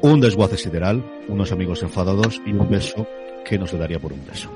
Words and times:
Un 0.00 0.20
desguace 0.20 0.56
sideral, 0.56 1.04
unos 1.28 1.52
amigos 1.52 1.82
enfadados 1.82 2.40
y 2.46 2.52
un 2.52 2.68
beso 2.70 3.06
que 3.44 3.58
nos 3.58 3.76
daría 3.76 3.98
por 3.98 4.12
un 4.12 4.24
beso. 4.26 4.50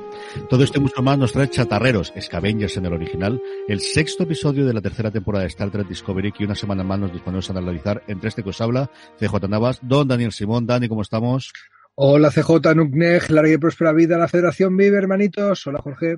Todo 0.48 0.62
esto 0.62 0.78
y 0.78 0.82
mucho 0.82 1.02
más 1.02 1.18
nos 1.18 1.32
trae 1.32 1.48
Chatarreros, 1.48 2.12
Scavengers 2.20 2.76
en 2.76 2.86
el 2.86 2.92
original, 2.92 3.40
el 3.66 3.80
sexto 3.80 4.24
episodio 4.24 4.66
de 4.66 4.74
la 4.74 4.80
tercera 4.80 5.10
temporada 5.10 5.42
de 5.42 5.48
Star 5.48 5.70
Trek 5.70 5.88
Discovery 5.88 6.32
que 6.32 6.44
una 6.44 6.54
semana 6.54 6.84
más 6.84 6.98
nos 6.98 7.12
disponemos 7.12 7.48
a 7.48 7.52
analizar 7.52 8.02
entre 8.06 8.28
este 8.28 8.42
que 8.42 8.50
os 8.50 8.60
habla, 8.60 8.90
CJ 9.18 9.48
Navas, 9.48 9.80
Don 9.82 10.06
Daniel 10.06 10.32
Simón. 10.32 10.66
Dani, 10.66 10.88
¿cómo 10.88 11.02
estamos? 11.02 11.52
Hola 11.94 12.30
CJ 12.30 12.74
Nuknej, 12.74 13.20
larga 13.28 13.52
y 13.52 13.58
próspera 13.58 13.92
vida 13.92 14.16
a 14.16 14.18
la 14.18 14.26
Federación 14.26 14.74
Vive, 14.78 14.96
hermanitos. 14.96 15.66
Hola 15.66 15.82
Jorge. 15.82 16.16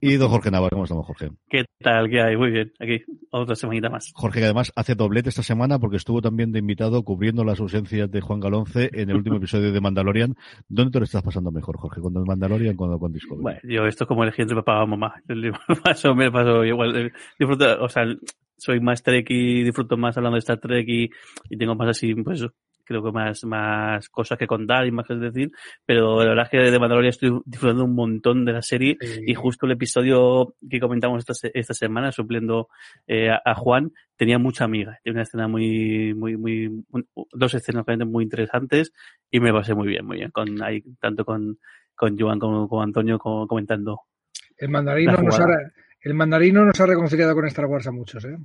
Y 0.00 0.16
don 0.16 0.28
Jorge 0.28 0.50
Navarro, 0.50 0.74
¿cómo 0.74 0.84
estamos, 0.84 1.06
Jorge? 1.06 1.30
¿Qué 1.48 1.66
tal? 1.78 2.10
¿Qué 2.10 2.20
hay? 2.20 2.36
Muy 2.36 2.50
bien, 2.50 2.72
aquí 2.80 3.04
otra 3.30 3.54
semanita 3.54 3.88
más. 3.88 4.10
Jorge, 4.12 4.40
que 4.40 4.46
además 4.46 4.72
hace 4.74 4.96
doblete 4.96 5.28
esta 5.28 5.44
semana 5.44 5.78
porque 5.78 5.98
estuvo 5.98 6.20
también 6.20 6.50
de 6.50 6.58
invitado 6.58 7.04
cubriendo 7.04 7.44
las 7.44 7.60
ausencias 7.60 8.10
de 8.10 8.20
Juan 8.20 8.40
Galonce 8.40 8.90
en 8.92 9.08
el 9.08 9.14
último 9.14 9.36
episodio 9.36 9.70
de 9.70 9.80
Mandalorian. 9.80 10.34
¿Dónde 10.68 10.90
te 10.90 10.98
lo 10.98 11.04
estás 11.04 11.22
pasando 11.22 11.52
mejor, 11.52 11.78
Jorge? 11.78 12.00
¿Con 12.00 12.12
Mandalorian 12.12 12.74
o 12.76 12.98
con, 12.98 13.12
Discovery? 13.12 13.42
Bueno, 13.42 13.60
yo 13.62 13.86
esto 13.86 14.02
es 14.02 14.08
como 14.08 14.24
elegir 14.24 14.42
entre 14.42 14.56
papá 14.56 14.82
o 14.82 14.86
mamá. 14.88 15.14
Yo 15.28 15.36
me 15.36 15.52
paso, 15.84 16.12
me 16.16 16.32
paso 16.32 16.64
igual. 16.64 17.12
Disfruto, 17.38 17.84
o 17.84 17.88
sea, 17.88 18.04
soy 18.56 18.80
más 18.80 19.00
Trek 19.04 19.30
y 19.30 19.62
disfruto 19.62 19.96
más 19.96 20.16
hablando 20.16 20.34
de 20.34 20.40
Star 20.40 20.58
Trek 20.58 20.88
y, 20.88 21.08
y 21.50 21.56
tengo 21.56 21.76
más 21.76 21.90
así, 21.90 22.16
pues 22.16 22.44
creo 22.84 23.02
que 23.02 23.10
más, 23.10 23.44
más 23.44 24.08
cosas 24.08 24.38
que 24.38 24.46
contar 24.46 24.86
y 24.86 24.90
más 24.90 25.06
que 25.06 25.14
decir, 25.14 25.50
pero 25.84 26.22
la 26.22 26.30
verdad 26.30 26.44
es 26.44 26.50
que 26.50 26.70
de 26.70 26.78
Mandalorian 26.78 27.10
estoy 27.10 27.40
disfrutando 27.44 27.84
un 27.84 27.94
montón 27.94 28.44
de 28.44 28.52
la 28.52 28.62
serie 28.62 28.96
y 29.26 29.34
justo 29.34 29.66
el 29.66 29.72
episodio 29.72 30.54
que 30.68 30.80
comentamos 30.80 31.24
esta, 31.26 31.48
esta 31.54 31.74
semana, 31.74 32.12
supliendo 32.12 32.68
eh, 33.06 33.30
a, 33.30 33.54
Juan, 33.54 33.92
tenía 34.16 34.38
mucha 34.38 34.64
amiga, 34.64 34.98
tiene 35.02 35.16
una 35.16 35.22
escena 35.22 35.48
muy, 35.48 36.14
muy, 36.14 36.36
muy, 36.36 36.84
dos 37.32 37.54
escenas 37.54 37.84
realmente 37.86 38.10
muy 38.10 38.24
interesantes 38.24 38.92
y 39.30 39.40
me 39.40 39.52
pasé 39.52 39.74
muy 39.74 39.88
bien, 39.88 40.06
muy 40.06 40.18
bien, 40.18 40.30
con 40.30 40.62
ahí, 40.62 40.82
tanto 41.00 41.24
con, 41.24 41.58
con 41.94 42.18
Joan 42.18 42.38
como 42.38 42.68
con 42.68 42.82
Antonio 42.82 43.18
como 43.18 43.46
comentando. 43.46 44.02
El 44.56 44.68
mandarino, 44.68 45.16
nos 45.16 45.40
ha, 45.40 45.46
el 46.02 46.14
mandarino 46.14 46.64
nos 46.64 46.80
ha 46.80 46.86
reconciliado 46.86 47.34
con 47.34 47.46
Star 47.46 47.66
Wars 47.66 47.86
a 47.86 47.92
muchos, 47.92 48.24
¿eh? 48.24 48.36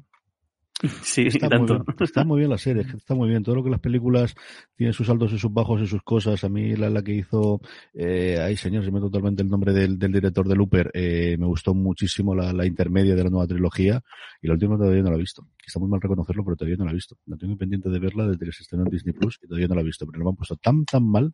Sí, 1.03 1.27
está, 1.27 1.49
tanto. 1.49 1.73
Muy 1.73 1.83
bien, 1.85 1.95
está 1.99 2.23
muy 2.23 2.39
bien 2.39 2.49
la 2.49 2.57
serie, 2.57 2.85
está 2.95 3.13
muy 3.13 3.27
bien. 3.27 3.43
Todo 3.43 3.55
lo 3.55 3.63
que 3.63 3.69
las 3.69 3.81
películas 3.81 4.33
tienen 4.75 4.93
sus 4.93 5.09
altos 5.09 5.33
y 5.33 5.39
sus 5.39 5.51
bajos 5.51 5.81
y 5.81 5.87
sus 5.87 6.01
cosas. 6.03 6.41
A 6.43 6.49
mí 6.49 6.75
la, 6.75 6.89
la 6.89 7.03
que 7.03 7.13
hizo, 7.13 7.59
eh, 7.93 8.37
ay 8.39 8.55
señor, 8.55 8.85
se 8.85 8.91
me 8.91 9.01
totalmente 9.01 9.43
el 9.43 9.49
nombre 9.49 9.73
del, 9.73 9.99
del 9.99 10.13
director 10.13 10.47
de 10.47 10.55
Looper, 10.55 10.89
eh, 10.93 11.35
me 11.37 11.47
gustó 11.47 11.73
muchísimo 11.73 12.33
la, 12.33 12.53
la, 12.53 12.65
intermedia 12.65 13.13
de 13.13 13.23
la 13.23 13.29
nueva 13.29 13.47
trilogía 13.47 14.01
y 14.41 14.47
la 14.47 14.53
última 14.53 14.77
todavía 14.77 15.03
no 15.03 15.09
la 15.09 15.17
he 15.17 15.19
visto. 15.19 15.47
Está 15.65 15.79
muy 15.79 15.89
mal 15.89 15.99
reconocerlo, 15.99 16.45
pero 16.45 16.55
todavía 16.55 16.77
no 16.77 16.85
la 16.85 16.91
he 16.91 16.95
visto. 16.95 17.17
La 17.25 17.35
tengo 17.35 17.57
pendiente 17.57 17.89
de 17.89 17.99
verla 17.99 18.27
desde 18.27 18.45
que 18.45 18.51
se 18.53 18.63
estrenó 18.63 18.85
en 18.85 18.91
Disney 18.91 19.13
Plus 19.13 19.37
y 19.41 19.47
todavía 19.47 19.67
no 19.67 19.75
la 19.75 19.81
he 19.81 19.85
visto, 19.85 20.05
pero 20.05 20.23
lo 20.23 20.29
han 20.29 20.35
puesto 20.35 20.55
tan, 20.55 20.85
tan 20.85 21.05
mal 21.05 21.33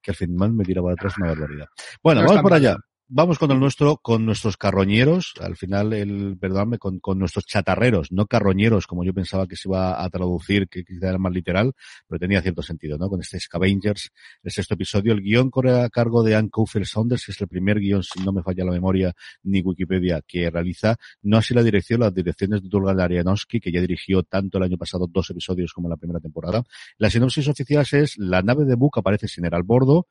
que 0.00 0.12
al 0.12 0.16
final 0.16 0.52
me 0.52 0.64
tira 0.64 0.82
para 0.82 0.94
atrás 0.94 1.14
una 1.18 1.28
barbaridad. 1.28 1.66
Bueno, 2.02 2.22
no 2.22 2.28
vamos 2.28 2.42
por 2.42 2.54
allá 2.54 2.76
vamos 3.08 3.38
con 3.38 3.50
el 3.50 3.60
nuestro, 3.60 3.98
con 3.98 4.24
nuestros 4.24 4.56
carroñeros, 4.56 5.34
al 5.40 5.56
final 5.56 5.92
el, 5.92 6.36
perdóname, 6.38 6.78
con, 6.78 7.00
nuestros 7.18 7.44
chatarreros, 7.46 8.10
no 8.12 8.26
carroñeros, 8.26 8.86
como 8.86 9.04
yo 9.04 9.12
pensaba 9.12 9.46
que 9.46 9.56
se 9.56 9.68
iba 9.68 10.02
a 10.02 10.08
traducir, 10.10 10.68
que 10.68 10.84
quizá 10.84 11.10
era 11.10 11.18
más 11.18 11.32
literal, 11.32 11.72
pero 12.08 12.18
tenía 12.18 12.40
cierto 12.42 12.62
sentido, 12.62 12.98
¿no? 12.98 13.08
Con 13.08 13.20
este 13.20 13.38
Scavengers, 13.38 14.10
el 14.42 14.50
sexto 14.50 14.74
episodio, 14.74 15.12
el 15.12 15.20
guion 15.20 15.50
corre 15.50 15.82
a 15.82 15.88
cargo 15.90 16.22
de 16.22 16.34
Ann 16.34 16.48
Cofield 16.48 16.86
Saunders, 16.86 17.26
que 17.26 17.32
es 17.32 17.40
el 17.40 17.48
primer 17.48 17.78
guion, 17.78 18.02
si 18.02 18.22
no 18.24 18.32
me 18.32 18.42
falla 18.42 18.64
la 18.64 18.72
memoria, 18.72 19.12
ni 19.42 19.60
Wikipedia, 19.60 20.22
que 20.26 20.50
realiza, 20.50 20.96
no 21.22 21.36
así 21.36 21.54
la 21.54 21.62
dirección, 21.62 22.00
las 22.00 22.14
direcciones 22.14 22.62
de 22.62 22.68
Tulga 22.68 22.92
Arianowski, 23.04 23.60
que 23.60 23.70
ya 23.70 23.80
dirigió 23.80 24.22
tanto 24.22 24.58
el 24.58 24.64
año 24.64 24.78
pasado 24.78 25.06
dos 25.06 25.30
episodios 25.30 25.72
como 25.72 25.88
la 25.88 25.96
primera 25.96 26.20
temporada. 26.20 26.62
La 26.98 27.10
sinopsis 27.10 27.48
oficial 27.48 27.84
es, 27.92 28.16
la 28.18 28.42
nave 28.42 28.64
de 28.64 28.74
Book 28.76 28.98
aparece 28.98 29.28
sin 29.28 29.44
él 29.44 29.54
al 29.54 29.62
bordo, 29.62 30.06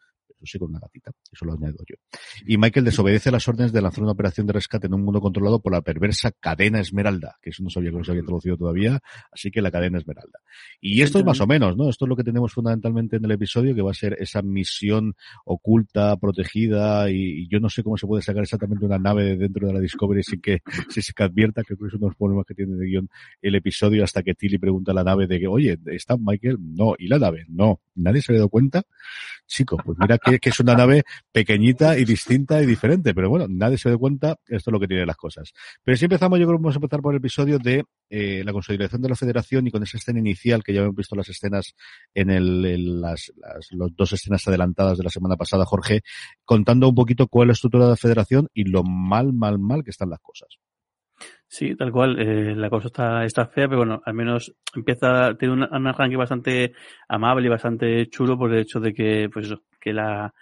sí 0.48 0.60
con 0.60 0.70
una 0.70 0.80
gatita, 0.80 1.12
eso 1.32 1.46
lo 1.46 1.54
añado 1.54 1.78
yo. 1.88 1.96
Y 2.46 2.58
Michael 2.58 2.86
desobedece 2.86 3.32
las 3.32 3.48
órdenes 3.48 3.72
de 3.72 3.82
lanzar 3.82 4.04
una 4.04 4.12
operación 4.12 4.48
de 4.48 4.54
rescate 4.54 4.88
en 4.88 4.94
un 4.94 5.04
mundo 5.04 5.22
controlado 5.22 5.62
por 5.62 5.74
la 5.74 5.82
perversa 5.82 6.32
cadena 6.32 6.80
Esmeralda, 6.80 7.38
que 7.42 7.52
eso 7.52 7.64
no 7.64 7.70
sabía 7.70 7.92
que 7.92 8.04
se 8.04 8.12
había 8.12 8.24
traducido 8.24 8.58
todavía, 8.58 9.00
así 9.32 9.52
que 9.52 9.62
la 9.62 9.72
cadena 9.72 9.98
Esmeralda. 9.98 10.40
Y 10.82 11.02
esto 11.02 11.20
es 11.20 11.26
más 11.26 11.40
o 11.42 11.48
menos, 11.48 11.76
¿no? 11.78 11.90
Esto 11.90 12.06
es 12.06 12.10
lo 12.10 12.16
que 12.16 12.24
tenemos 12.24 12.54
fundamentalmente 12.54 13.18
en 13.18 13.26
el 13.26 13.32
episodio, 13.32 13.76
que 13.76 13.82
va 13.82 13.92
a 13.92 13.96
ser 13.96 14.18
esa 14.20 14.42
misión 14.42 15.16
oculta, 15.46 16.16
protegida, 16.18 17.10
y, 17.10 17.48
yo 17.50 17.60
no 17.60 17.70
sé 17.70 17.84
cómo 17.84 17.98
se 17.98 18.08
puede 18.08 18.22
sacar 18.22 18.44
exactamente 18.44 18.86
una 18.86 18.98
nave 18.98 19.38
dentro 19.38 19.68
de 19.68 19.74
la 19.74 19.80
Discovery 19.80 20.24
sin 20.24 20.42
que, 20.42 20.60
si 20.90 21.02
se 21.02 21.14
advierta, 21.18 21.64
que 21.64 21.74
es 21.74 21.80
uno 21.80 21.92
de 21.92 22.08
los 22.08 22.16
problemas 22.16 22.46
que 22.46 22.54
tiene 22.54 22.76
de 22.76 22.86
guion 22.86 23.10
el 23.42 23.56
episodio, 23.56 24.04
hasta 24.04 24.24
que 24.24 24.34
Tilly 24.34 24.58
pregunta 24.58 24.92
a 24.92 24.96
la 24.96 25.04
nave 25.04 25.28
de 25.28 25.40
que, 25.40 25.48
oye, 25.48 25.78
¿está 25.88 26.16
Michael? 26.18 26.58
No. 26.60 26.96
¿Y 26.98 27.08
la 27.08 27.20
nave? 27.20 27.46
No. 27.50 27.82
¿Nadie 27.96 28.22
se 28.22 28.34
ha 28.34 28.36
dado 28.36 28.50
cuenta? 28.50 28.84
Chico, 29.46 29.78
pues 29.84 29.98
mira 30.00 30.18
que 30.18 30.33
que, 30.40 30.50
es 30.50 30.60
una 30.60 30.76
nave 30.76 31.04
pequeñita 31.32 31.98
y 31.98 32.06
distinta 32.06 32.62
y 32.62 32.66
diferente, 32.66 33.14
pero 33.14 33.30
bueno, 33.30 33.46
nadie 33.50 33.78
se 33.78 33.90
da 33.90 33.98
cuenta, 33.98 34.36
esto 34.48 34.70
es 34.70 34.74
lo 34.74 34.80
que 34.80 34.88
tiene 34.88 35.06
las 35.06 35.18
cosas. 35.18 35.52
Pero 35.84 35.98
si 35.98 36.06
empezamos, 36.06 36.40
yo 36.40 36.46
creo 36.46 36.58
que 36.58 36.64
vamos 36.64 36.76
a 36.76 36.78
empezar 36.78 37.02
por 37.02 37.14
el 37.14 37.18
episodio 37.18 37.60
de 37.60 37.84
eh, 38.10 38.44
la 38.44 38.54
consolidación 38.54 39.02
de 39.02 39.10
la 39.10 39.16
federación 39.16 39.68
y 39.68 39.72
con 39.72 39.84
esa 39.84 39.98
escena 39.98 40.20
inicial 40.20 40.64
que 40.64 40.74
ya 40.74 40.82
hemos 40.82 40.96
visto 40.96 41.16
las 41.16 41.30
escenas 41.30 41.74
en 42.14 42.30
el, 42.30 43.02
las, 43.02 43.32
las 43.36 43.68
los 43.72 43.96
dos 43.96 44.14
escenas 44.14 44.48
adelantadas 44.48 44.98
de 44.98 45.04
la 45.04 45.10
semana 45.10 45.36
pasada, 45.36 45.66
Jorge, 45.66 46.02
contando 46.46 46.88
un 46.88 46.96
poquito 46.96 47.28
cuál 47.28 47.46
es 47.46 47.48
la 47.48 47.54
estructura 47.54 47.86
de 47.86 47.92
la 47.92 47.98
federación 47.98 48.48
y 48.54 48.66
lo 48.66 48.84
mal, 48.84 49.34
mal, 49.34 49.60
mal 49.60 49.84
que 49.84 49.92
están 49.92 50.10
las 50.10 50.20
cosas. 50.20 50.60
Sí, 51.48 51.76
tal 51.76 51.92
cual. 51.92 52.20
Eh, 52.20 52.56
la 52.56 52.68
cosa 52.68 52.88
está, 52.88 53.26
está 53.26 53.46
fea, 53.46 53.68
pero 53.68 53.78
bueno, 53.78 54.02
al 54.04 54.16
menos 54.16 54.56
empieza, 54.76 55.36
tiene 55.38 55.54
un, 55.54 55.62
un 55.62 55.88
arranque 55.88 56.18
bastante 56.18 56.74
amable 57.08 57.46
y 57.46 57.50
bastante 57.50 58.10
chulo 58.10 58.38
por 58.38 58.52
el 58.52 58.62
hecho 58.62 58.80
de 58.80 58.92
que, 58.92 59.30
pues 59.32 59.46
eso, 59.46 59.62
que 59.84 59.94
la, 59.94 60.34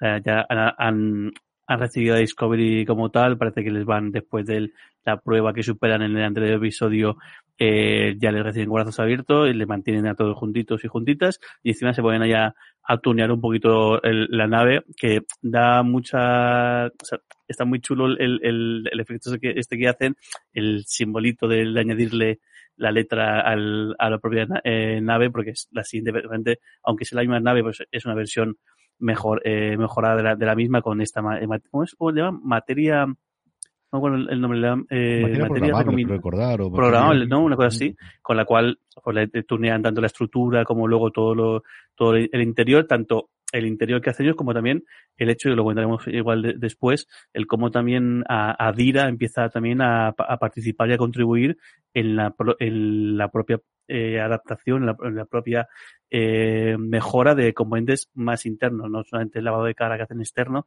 ya 0.00 0.46
han, 0.48 1.32
han 1.66 1.80
recibido 1.80 2.14
a 2.14 2.18
Discovery 2.18 2.84
como 2.84 3.10
tal, 3.10 3.38
parece 3.38 3.64
que 3.64 3.70
les 3.70 3.84
van 3.84 4.10
después 4.10 4.46
de 4.46 4.70
la 5.04 5.18
prueba 5.18 5.52
que 5.52 5.62
superan 5.62 6.02
en 6.02 6.16
el 6.16 6.24
anterior 6.24 6.56
episodio, 6.56 7.16
eh, 7.58 8.16
ya 8.18 8.32
les 8.32 8.42
reciben 8.42 8.70
brazos 8.70 8.98
abiertos 8.98 9.48
y 9.48 9.54
le 9.54 9.66
mantienen 9.66 10.06
a 10.06 10.14
todos 10.14 10.36
juntitos 10.36 10.84
y 10.84 10.88
juntitas 10.88 11.38
y 11.62 11.70
encima 11.70 11.94
se 11.94 12.02
ponen 12.02 12.22
allá 12.22 12.54
a 12.82 12.98
tunear 12.98 13.30
un 13.30 13.40
poquito 13.40 14.00
la 14.02 14.46
nave 14.46 14.82
que 14.96 15.22
da 15.40 15.82
mucha, 15.82 16.86
o 16.86 17.04
sea, 17.04 17.18
está 17.48 17.64
muy 17.64 17.80
chulo 17.80 18.06
el, 18.06 18.40
el, 18.42 18.88
el 18.90 19.00
efecto 19.00 19.32
este 19.32 19.40
que, 19.40 19.58
este 19.58 19.78
que 19.78 19.88
hacen, 19.88 20.16
el 20.52 20.84
simbolito 20.84 21.48
de, 21.48 21.62
añadirle 21.78 22.40
la 22.76 22.90
letra 22.90 23.40
al, 23.40 23.94
a 23.98 24.10
la 24.10 24.18
propia 24.18 24.46
eh, 24.64 25.00
nave 25.00 25.30
porque 25.30 25.50
es 25.50 25.68
la 25.70 25.84
siguiente, 25.84 26.58
aunque 26.82 27.04
sea 27.04 27.16
la 27.16 27.22
misma 27.22 27.40
nave, 27.40 27.62
pues 27.62 27.82
es 27.90 28.04
una 28.04 28.14
versión 28.14 28.58
mejor, 28.98 29.42
eh, 29.44 29.76
mejorada 29.76 30.16
de 30.16 30.22
la, 30.22 30.36
de 30.36 30.46
la 30.46 30.54
misma 30.54 30.82
con 30.82 31.00
esta, 31.00 31.20
eh, 31.40 31.46
¿cómo 31.70 31.84
es? 31.84 31.94
¿Cómo 31.94 32.12
se 32.12 32.18
llama? 32.18 32.40
Materia, 32.42 33.06
no 33.06 34.00
bueno 34.00 34.28
el 34.28 34.40
nombre 34.40 34.58
eh, 34.90 35.22
materia, 35.40 35.72
materia 35.72 36.06
recordar 36.06 36.60
o 36.60 36.72
programable, 36.72 37.26
¿no? 37.26 37.44
Una 37.44 37.56
cosa 37.56 37.68
así, 37.68 37.94
con 38.22 38.36
la 38.36 38.44
cual 38.44 38.78
pues, 39.02 39.16
le 39.16 39.42
tunean 39.44 39.82
tanto 39.82 40.00
la 40.00 40.08
estructura 40.08 40.64
como 40.64 40.88
luego 40.88 41.10
todo 41.10 41.34
lo, 41.34 41.62
todo 41.94 42.14
el 42.16 42.42
interior, 42.42 42.86
tanto 42.86 43.30
el 43.54 43.66
interior 43.66 44.00
que 44.00 44.10
hacen 44.10 44.26
ellos, 44.26 44.36
como 44.36 44.52
también 44.52 44.84
el 45.16 45.30
hecho, 45.30 45.48
y 45.48 45.54
lo 45.54 45.62
comentaremos 45.62 46.06
igual 46.08 46.56
después, 46.58 47.06
el 47.32 47.46
cómo 47.46 47.70
también 47.70 48.24
a, 48.28 48.72
Dira 48.74 49.08
empieza 49.08 49.48
también 49.48 49.80
a, 49.80 50.08
a, 50.08 50.36
participar 50.38 50.90
y 50.90 50.94
a 50.94 50.98
contribuir 50.98 51.56
en 51.94 52.16
la, 52.16 52.34
en 52.58 53.16
la 53.16 53.28
propia 53.28 53.60
eh, 53.88 54.20
adaptación, 54.20 54.82
en 54.82 54.86
la, 54.86 54.96
la 55.10 55.24
propia 55.24 55.68
eh, 56.10 56.76
mejora 56.78 57.34
de 57.34 57.52
componentes 57.52 58.08
más 58.14 58.46
internos, 58.46 58.90
no 58.90 59.02
solamente 59.04 59.38
el 59.38 59.44
lavado 59.44 59.64
de 59.64 59.74
cara 59.74 59.96
que 59.96 60.04
hacen 60.04 60.20
externo, 60.20 60.66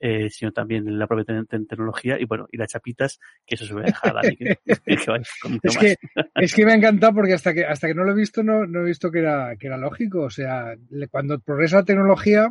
eh, 0.00 0.30
sino 0.30 0.52
también 0.52 0.96
la 0.96 1.08
propia 1.08 1.44
tecnología 1.44 2.20
y 2.20 2.24
bueno, 2.24 2.46
y 2.52 2.56
las 2.56 2.68
chapitas, 2.68 3.18
que 3.44 3.56
eso 3.56 3.66
se 3.66 3.74
ve 3.74 3.82
dejar 3.82 4.16
a 4.16 4.20
que, 4.22 4.58
es, 4.86 5.76
que, 5.76 5.96
es 6.36 6.54
que 6.54 6.64
me 6.64 6.72
ha 6.72 6.76
encantado 6.76 7.14
porque 7.14 7.34
hasta 7.34 7.52
que 7.52 7.64
hasta 7.64 7.88
que 7.88 7.94
no 7.94 8.04
lo 8.04 8.12
he 8.12 8.16
visto 8.16 8.44
no, 8.44 8.64
no 8.64 8.82
he 8.82 8.84
visto 8.84 9.10
que 9.10 9.18
era, 9.18 9.56
que 9.56 9.66
era 9.66 9.76
lógico. 9.76 10.22
O 10.22 10.30
sea, 10.30 10.76
cuando 11.10 11.40
progresa 11.40 11.78
la 11.78 11.84
tecnología, 11.84 12.48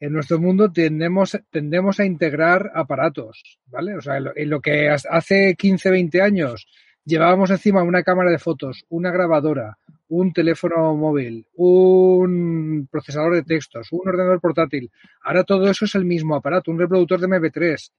en 0.00 0.12
nuestro 0.12 0.40
mundo 0.40 0.72
tendemos, 0.72 1.38
tendemos 1.50 2.00
a 2.00 2.04
integrar 2.04 2.72
aparatos, 2.74 3.60
¿vale? 3.66 3.96
O 3.96 4.00
sea, 4.00 4.16
en 4.16 4.50
lo, 4.50 4.60
que 4.60 4.88
hace 4.88 5.54
15, 5.54 5.90
20 5.90 6.20
años 6.20 6.66
llevábamos 7.04 7.50
encima 7.50 7.82
una 7.82 8.02
cámara 8.02 8.30
de 8.30 8.38
fotos, 8.38 8.84
una 8.88 9.10
grabadora, 9.10 9.78
un 10.08 10.32
teléfono 10.32 10.94
móvil, 10.94 11.46
un 11.54 12.88
procesador 12.90 13.34
de 13.34 13.42
textos, 13.42 13.88
un 13.92 14.08
ordenador 14.08 14.40
portátil. 14.40 14.90
Ahora 15.22 15.44
todo 15.44 15.70
eso 15.70 15.84
es 15.86 15.94
el 15.94 16.04
mismo 16.04 16.36
aparato, 16.36 16.70
un 16.70 16.78
reproductor 16.78 17.20
de 17.20 17.28
MP3. 17.28 17.90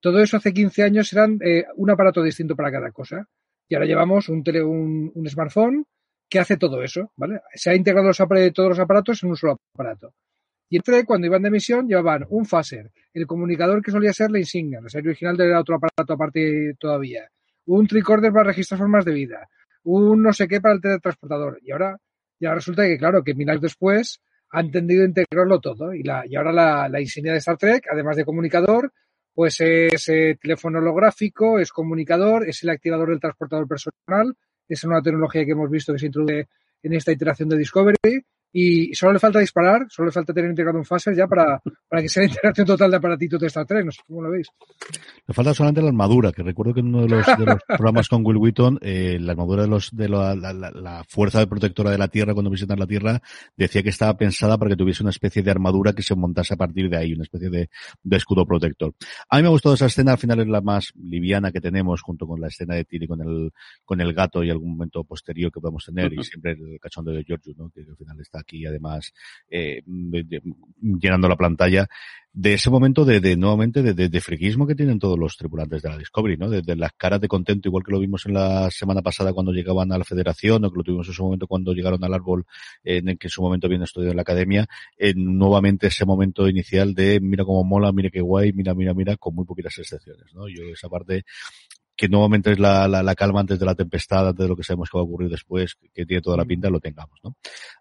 Todo 0.00 0.20
eso 0.20 0.36
hace 0.36 0.52
15 0.52 0.82
años 0.82 1.12
eran 1.12 1.38
eh, 1.42 1.64
un 1.76 1.90
aparato 1.90 2.22
distinto 2.22 2.56
para 2.56 2.70
cada 2.70 2.90
cosa. 2.90 3.26
Y 3.68 3.74
ahora 3.74 3.86
llevamos 3.86 4.28
un, 4.28 4.42
tele, 4.42 4.62
un, 4.62 5.12
smartphone 5.28 5.86
que 6.28 6.38
hace 6.38 6.56
todo 6.56 6.82
eso, 6.82 7.12
¿vale? 7.16 7.40
Se 7.54 7.70
ha 7.70 7.74
integrado 7.74 8.08
los 8.08 8.18
todos 8.52 8.68
los 8.68 8.78
aparatos 8.78 9.22
en 9.22 9.30
un 9.30 9.36
solo 9.36 9.58
aparato. 9.74 10.12
Y 10.68 10.76
entre 10.76 11.04
cuando 11.04 11.26
iban 11.26 11.42
de 11.42 11.50
misión 11.50 11.86
llevaban 11.86 12.26
un 12.30 12.44
phaser, 12.46 12.90
el 13.12 13.26
comunicador 13.26 13.82
que 13.82 13.90
solía 13.90 14.12
ser 14.12 14.30
la 14.30 14.38
insignia, 14.38 14.80
la 14.80 14.88
serie 14.88 15.10
original 15.10 15.40
era 15.40 15.60
otro 15.60 15.76
aparato 15.76 16.14
aparte 16.14 16.74
todavía, 16.78 17.28
un 17.66 17.86
tricorder 17.86 18.32
para 18.32 18.48
registrar 18.48 18.78
formas 18.78 19.04
de 19.04 19.12
vida, 19.12 19.48
un 19.84 20.22
no 20.22 20.32
sé 20.32 20.48
qué 20.48 20.60
para 20.60 20.74
el 20.74 20.80
teletransportador. 20.80 21.58
Y 21.62 21.72
ahora 21.72 21.96
ya 22.38 22.54
resulta 22.54 22.84
que, 22.84 22.98
claro, 22.98 23.22
que 23.22 23.34
mil 23.34 23.48
años 23.48 23.62
después 23.62 24.20
han 24.50 24.70
tendido 24.70 25.02
a 25.02 25.06
integrarlo 25.06 25.60
todo. 25.60 25.94
Y, 25.94 26.02
la, 26.02 26.24
y 26.26 26.36
ahora 26.36 26.88
la, 26.88 27.00
insignia 27.00 27.32
de 27.32 27.38
Star 27.38 27.56
Trek, 27.56 27.86
además 27.90 28.16
de 28.16 28.24
comunicador, 28.24 28.92
pues 29.34 29.60
es 29.60 30.08
eh, 30.08 30.38
teléfono 30.40 30.78
holográfico, 30.78 31.58
es 31.58 31.72
comunicador, 31.72 32.48
es 32.48 32.62
el 32.62 32.70
activador 32.70 33.10
del 33.10 33.20
transportador 33.20 33.66
personal. 33.66 34.36
Es 34.68 34.84
una 34.84 35.00
tecnología 35.02 35.44
que 35.44 35.52
hemos 35.52 35.70
visto 35.70 35.92
que 35.92 35.98
se 35.98 36.06
introduce 36.06 36.48
en 36.82 36.92
esta 36.92 37.12
iteración 37.12 37.48
de 37.48 37.58
Discovery 37.58 38.24
y 38.52 38.94
solo 38.94 39.14
le 39.14 39.18
falta 39.18 39.38
disparar, 39.38 39.86
solo 39.88 40.06
le 40.06 40.12
falta 40.12 40.34
tener 40.34 40.50
integrado 40.50 40.78
un 40.78 40.84
phaser 40.84 41.16
ya 41.16 41.26
para, 41.26 41.60
para 41.88 42.02
que 42.02 42.08
sea 42.08 42.22
la 42.22 42.28
integración 42.28 42.66
total 42.66 42.90
de 42.90 42.96
aparatitos 42.98 43.40
de 43.40 43.46
Star 43.46 43.66
Trek, 43.66 43.84
no 43.86 43.92
sé 43.92 44.00
cómo 44.06 44.22
lo 44.22 44.30
veis. 44.30 44.48
Le 45.26 45.34
falta 45.34 45.54
solamente 45.54 45.80
la 45.80 45.88
armadura, 45.88 46.32
que 46.32 46.42
recuerdo 46.42 46.74
que 46.74 46.80
en 46.80 46.88
uno 46.88 47.02
de 47.02 47.08
los, 47.08 47.26
de 47.26 47.46
los 47.46 47.58
programas 47.66 48.08
con 48.08 48.24
Will 48.26 48.36
Wheaton, 48.36 48.78
eh, 48.82 49.18
la 49.18 49.32
armadura 49.32 49.62
de 49.62 49.68
los 49.68 49.90
de 49.92 50.08
la, 50.08 50.34
la, 50.34 50.52
la, 50.52 51.04
fuerza 51.08 51.44
protectora 51.46 51.90
de 51.90 51.98
la 51.98 52.08
Tierra 52.08 52.34
cuando 52.34 52.50
visitan 52.50 52.78
la 52.78 52.86
Tierra 52.86 53.20
decía 53.56 53.82
que 53.82 53.88
estaba 53.88 54.16
pensada 54.16 54.58
para 54.58 54.70
que 54.70 54.76
tuviese 54.76 55.02
una 55.02 55.10
especie 55.10 55.42
de 55.42 55.50
armadura 55.50 55.92
que 55.92 56.02
se 56.02 56.14
montase 56.14 56.54
a 56.54 56.56
partir 56.56 56.90
de 56.90 56.96
ahí, 56.96 57.14
una 57.14 57.22
especie 57.22 57.48
de, 57.48 57.70
de 58.02 58.16
escudo 58.16 58.44
protector. 58.44 58.94
A 59.28 59.36
mí 59.36 59.42
me 59.42 59.48
ha 59.48 59.52
gustado 59.52 59.74
esa 59.74 59.86
escena, 59.86 60.12
al 60.12 60.18
final 60.18 60.40
es 60.40 60.48
la 60.48 60.60
más 60.60 60.92
liviana 60.94 61.52
que 61.52 61.60
tenemos 61.60 62.02
junto 62.02 62.26
con 62.26 62.40
la 62.40 62.48
escena 62.48 62.74
de 62.74 62.84
Tilly 62.84 63.06
con 63.06 63.20
el, 63.22 63.52
con 63.84 64.00
el 64.00 64.12
gato 64.12 64.44
y 64.44 64.50
algún 64.50 64.72
momento 64.72 65.04
posterior 65.04 65.50
que 65.50 65.60
podemos 65.60 65.84
tener 65.84 66.12
y 66.12 66.22
siempre 66.22 66.52
el 66.52 66.78
cachondo 66.80 67.12
de 67.12 67.24
Giorgio, 67.24 67.54
¿no? 67.56 67.70
que 67.70 67.80
al 67.80 67.96
final 67.96 68.20
está 68.20 68.41
aquí 68.42 68.66
además 68.66 69.12
eh, 69.48 69.82
llenando 70.80 71.28
la 71.28 71.36
pantalla 71.36 71.88
de 72.34 72.54
ese 72.54 72.70
momento 72.70 73.04
de, 73.04 73.20
de 73.20 73.36
nuevamente 73.36 73.82
de, 73.82 73.92
de, 74.08 74.20
friquismo 74.20 74.66
que 74.66 74.74
tienen 74.74 74.98
todos 74.98 75.18
los 75.18 75.36
tripulantes 75.36 75.82
de 75.82 75.90
la 75.90 75.98
Discovery, 75.98 76.38
¿no? 76.38 76.48
De, 76.48 76.76
las 76.76 76.92
caras 76.92 77.20
de 77.20 77.28
contento, 77.28 77.68
igual 77.68 77.84
que 77.84 77.92
lo 77.92 78.00
vimos 78.00 78.24
en 78.24 78.32
la 78.32 78.70
semana 78.70 79.02
pasada 79.02 79.34
cuando 79.34 79.52
llegaban 79.52 79.92
a 79.92 79.98
la 79.98 80.04
Federación, 80.04 80.64
o 80.64 80.70
que 80.70 80.78
lo 80.78 80.82
tuvimos 80.82 81.06
en 81.08 81.14
su 81.14 81.24
momento 81.24 81.46
cuando 81.46 81.74
llegaron 81.74 82.02
al 82.02 82.14
árbol, 82.14 82.46
en 82.82 83.08
el 83.10 83.18
que 83.18 83.26
en 83.26 83.30
su 83.30 83.42
momento 83.42 83.66
habían 83.66 83.82
estudiado 83.82 84.12
en 84.12 84.16
la 84.16 84.22
academia, 84.22 84.66
en 84.96 85.36
nuevamente 85.36 85.88
ese 85.88 86.06
momento 86.06 86.48
inicial 86.48 86.94
de 86.94 87.20
mira 87.20 87.44
cómo 87.44 87.64
mola, 87.64 87.92
mira 87.92 88.08
qué 88.08 88.22
guay, 88.22 88.52
mira, 88.54 88.74
mira, 88.74 88.94
mira, 88.94 89.16
con 89.18 89.34
muy 89.34 89.44
poquitas 89.44 89.78
excepciones, 89.78 90.32
¿no? 90.32 90.48
Yo 90.48 90.64
esa 90.72 90.88
parte 90.88 91.24
que 92.02 92.08
nuevamente 92.08 92.50
es 92.50 92.58
la, 92.58 92.88
la, 92.88 93.00
la, 93.00 93.14
calma 93.14 93.38
antes 93.38 93.60
de 93.60 93.64
la 93.64 93.76
tempestad, 93.76 94.26
antes 94.26 94.42
de 94.42 94.48
lo 94.48 94.56
que 94.56 94.64
sabemos 94.64 94.90
que 94.90 94.98
va 94.98 95.02
a 95.02 95.04
ocurrir 95.04 95.30
después, 95.30 95.76
que 95.94 96.04
tiene 96.04 96.20
toda 96.20 96.36
la 96.36 96.44
pinta, 96.44 96.68
lo 96.68 96.80
tengamos, 96.80 97.20
¿no? 97.22 97.36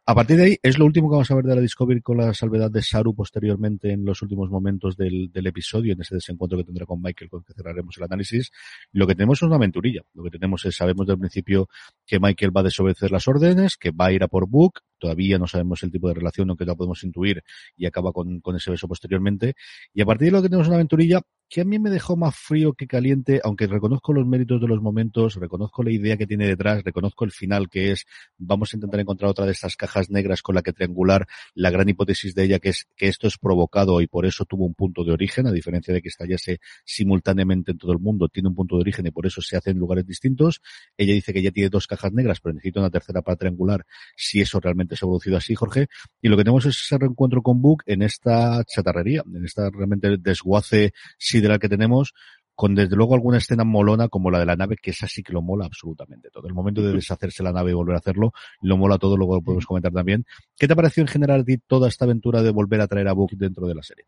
A 0.05 0.13
partir 0.13 0.37
de 0.37 0.43
ahí, 0.43 0.57
es 0.61 0.77
lo 0.77 0.85
último 0.85 1.09
que 1.09 1.13
vamos 1.13 1.31
a 1.31 1.33
ver 1.33 1.45
de 1.45 1.55
la 1.55 1.61
Discovery 1.61 2.01
con 2.01 2.17
la 2.17 2.31
salvedad 2.35 2.69
de 2.69 2.83
Saru 2.83 3.15
posteriormente 3.15 3.91
en 3.91 4.05
los 4.05 4.21
últimos 4.21 4.51
momentos 4.51 4.95
del, 4.95 5.31
del 5.31 5.47
episodio, 5.47 5.93
en 5.93 6.01
ese 6.01 6.13
desencuentro 6.13 6.55
que 6.59 6.65
tendrá 6.65 6.85
con 6.85 7.01
Michael, 7.01 7.31
con 7.31 7.43
que 7.43 7.53
cerraremos 7.55 7.97
el 7.97 8.03
análisis. 8.03 8.51
Lo 8.91 9.07
que 9.07 9.15
tenemos 9.15 9.39
es 9.39 9.47
una 9.47 9.55
aventurilla. 9.55 10.03
Lo 10.13 10.21
que 10.21 10.29
tenemos 10.29 10.63
es, 10.65 10.75
sabemos 10.75 11.07
del 11.07 11.17
principio 11.17 11.67
que 12.05 12.19
Michael 12.19 12.55
va 12.55 12.61
a 12.61 12.65
desobedecer 12.65 13.09
las 13.09 13.27
órdenes, 13.27 13.75
que 13.75 13.89
va 13.89 14.05
a 14.05 14.11
ir 14.11 14.21
a 14.21 14.27
por 14.27 14.47
Book, 14.47 14.81
todavía 15.01 15.39
no 15.39 15.47
sabemos 15.47 15.81
el 15.83 15.91
tipo 15.91 16.07
de 16.07 16.13
relación, 16.13 16.49
aunque 16.49 16.63
la 16.63 16.75
podemos 16.75 17.03
intuir, 17.03 17.43
y 17.75 17.87
acaba 17.87 18.13
con, 18.13 18.41
ese 18.55 18.71
beso 18.71 18.87
posteriormente. 18.87 19.55
Y 19.93 20.01
a 20.01 20.05
partir 20.05 20.27
de 20.27 20.31
lo 20.31 20.41
que 20.41 20.47
tenemos 20.47 20.67
una 20.67 20.75
aventurilla 20.77 21.21
que 21.49 21.59
a 21.59 21.65
mí 21.65 21.79
me 21.79 21.89
dejó 21.89 22.15
más 22.15 22.33
frío 22.33 22.71
que 22.71 22.87
caliente, 22.87 23.41
aunque 23.43 23.67
reconozco 23.67 24.13
los 24.13 24.25
méritos 24.25 24.61
de 24.61 24.67
los 24.67 24.81
momentos, 24.81 25.35
reconozco 25.35 25.83
la 25.83 25.91
idea 25.91 26.15
que 26.15 26.25
tiene 26.25 26.47
detrás, 26.47 26.81
reconozco 26.81 27.25
el 27.25 27.31
final 27.31 27.67
que 27.67 27.91
es, 27.91 28.05
vamos 28.37 28.73
a 28.73 28.77
intentar 28.77 29.01
encontrar 29.01 29.31
otra 29.31 29.45
de 29.45 29.51
estas 29.51 29.75
cajas 29.75 30.09
negras 30.09 30.41
con 30.41 30.55
la 30.55 30.61
que 30.61 30.71
triangular 30.71 31.27
la 31.53 31.69
gran 31.69 31.89
hipótesis 31.89 32.33
de 32.35 32.45
ella, 32.45 32.59
que 32.59 32.69
es 32.69 32.87
que 32.95 33.09
esto 33.09 33.27
es 33.27 33.37
provocado 33.37 33.99
y 33.99 34.07
por 34.07 34.25
eso 34.25 34.45
tuvo 34.45 34.65
un 34.65 34.75
punto 34.75 35.03
de 35.03 35.11
origen, 35.11 35.45
a 35.45 35.51
diferencia 35.51 35.93
de 35.93 36.01
que 36.01 36.07
estallase 36.07 36.59
simultáneamente 36.85 37.71
en 37.71 37.77
todo 37.77 37.91
el 37.91 37.99
mundo, 37.99 38.29
tiene 38.29 38.47
un 38.47 38.55
punto 38.55 38.77
de 38.77 38.81
origen 38.83 39.07
y 39.07 39.11
por 39.11 39.25
eso 39.25 39.41
se 39.41 39.57
hace 39.57 39.71
en 39.71 39.77
lugares 39.77 40.05
distintos. 40.07 40.61
Ella 40.95 41.13
dice 41.13 41.33
que 41.33 41.41
ya 41.41 41.51
tiene 41.51 41.69
dos 41.69 41.85
cajas 41.85 42.13
negras, 42.13 42.39
pero 42.39 42.53
necesita 42.53 42.79
una 42.79 42.89
tercera 42.89 43.21
para 43.23 43.35
triangular 43.35 43.85
si 44.15 44.39
eso 44.39 44.61
realmente 44.61 44.90
se 44.95 45.05
ha 45.05 45.07
producido 45.07 45.37
así, 45.37 45.55
Jorge. 45.55 45.87
Y 46.21 46.29
lo 46.29 46.37
que 46.37 46.43
tenemos 46.43 46.65
es 46.65 46.77
ese 46.77 46.97
reencuentro 46.97 47.41
con 47.41 47.61
Book 47.61 47.83
en 47.85 48.01
esta 48.01 48.63
chatarrería, 48.63 49.23
en 49.33 49.45
esta 49.45 49.69
realmente 49.69 50.17
desguace 50.17 50.93
sideral 51.17 51.59
que 51.59 51.69
tenemos, 51.69 52.13
con 52.55 52.75
desde 52.75 52.95
luego 52.95 53.15
alguna 53.15 53.37
escena 53.37 53.63
molona 53.63 54.07
como 54.07 54.29
la 54.29 54.39
de 54.39 54.45
la 54.45 54.55
nave, 54.55 54.75
que 54.81 54.91
esa 54.91 55.07
sí 55.07 55.23
que 55.23 55.33
lo 55.33 55.41
mola 55.41 55.65
absolutamente 55.65 56.29
todo. 56.29 56.47
El 56.47 56.53
momento 56.53 56.81
de 56.81 56.93
deshacerse 56.93 57.43
la 57.43 57.51
nave 57.51 57.71
y 57.71 57.73
volver 57.73 57.95
a 57.95 57.99
hacerlo, 57.99 58.33
lo 58.61 58.77
mola 58.77 58.97
todo, 58.97 59.17
luego 59.17 59.35
lo 59.35 59.41
podemos 59.41 59.65
comentar 59.65 59.91
también. 59.91 60.25
¿Qué 60.57 60.67
te 60.67 60.75
pareció 60.75 61.01
en 61.01 61.07
general 61.07 61.45
toda 61.67 61.87
esta 61.87 62.05
aventura 62.05 62.43
de 62.43 62.51
volver 62.51 62.81
a 62.81 62.87
traer 62.87 63.07
a 63.07 63.13
Book 63.13 63.31
dentro 63.31 63.67
de 63.67 63.75
la 63.75 63.83
serie? 63.83 64.05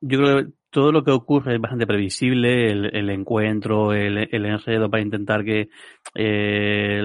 Yo 0.00 0.18
creo 0.18 0.44
que 0.44 0.52
todo 0.70 0.92
lo 0.92 1.02
que 1.02 1.10
ocurre 1.10 1.54
es 1.54 1.60
bastante 1.60 1.86
previsible, 1.86 2.70
el, 2.70 3.10
encuentro, 3.10 3.94
el, 3.94 4.28
el, 4.30 4.44
enredo 4.44 4.90
para 4.90 5.02
intentar 5.02 5.42
que 5.42 5.68
eh, 6.14 7.00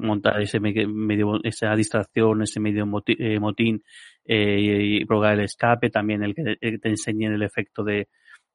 montar 0.00 0.42
ese 0.42 0.58
medio, 0.58 1.38
esa 1.44 1.76
distracción, 1.76 2.42
ese 2.42 2.58
medio 2.58 2.84
eh, 3.06 3.38
motín, 3.38 3.84
eh, 4.24 4.98
y 5.00 5.04
provocar 5.04 5.34
el 5.34 5.44
escape, 5.44 5.90
también 5.90 6.24
el 6.24 6.34
que, 6.34 6.78
te 6.78 6.88
enseñen 6.88 7.34
el 7.34 7.42
efecto 7.44 7.84
de, 7.84 8.08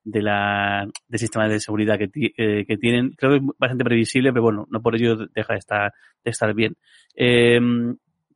de 0.03 0.21
la 0.21 0.86
del 1.07 1.19
sistema 1.19 1.48
de 1.48 1.62
seguridad 1.62 1.98
que, 1.98 2.09
eh, 2.13 2.65
que 2.65 2.77
tienen. 2.77 3.12
Creo 3.12 3.31
que 3.31 3.38
es 3.38 3.43
bastante 3.57 3.86
previsible, 3.86 4.33
pero 4.33 4.43
bueno, 4.43 4.67
no 4.69 4.81
por 4.81 4.95
ello 4.95 5.15
deja 5.33 5.53
de 5.53 5.59
estar, 5.59 5.93
de 6.25 6.31
estar 6.31 6.53
bien. 6.53 6.75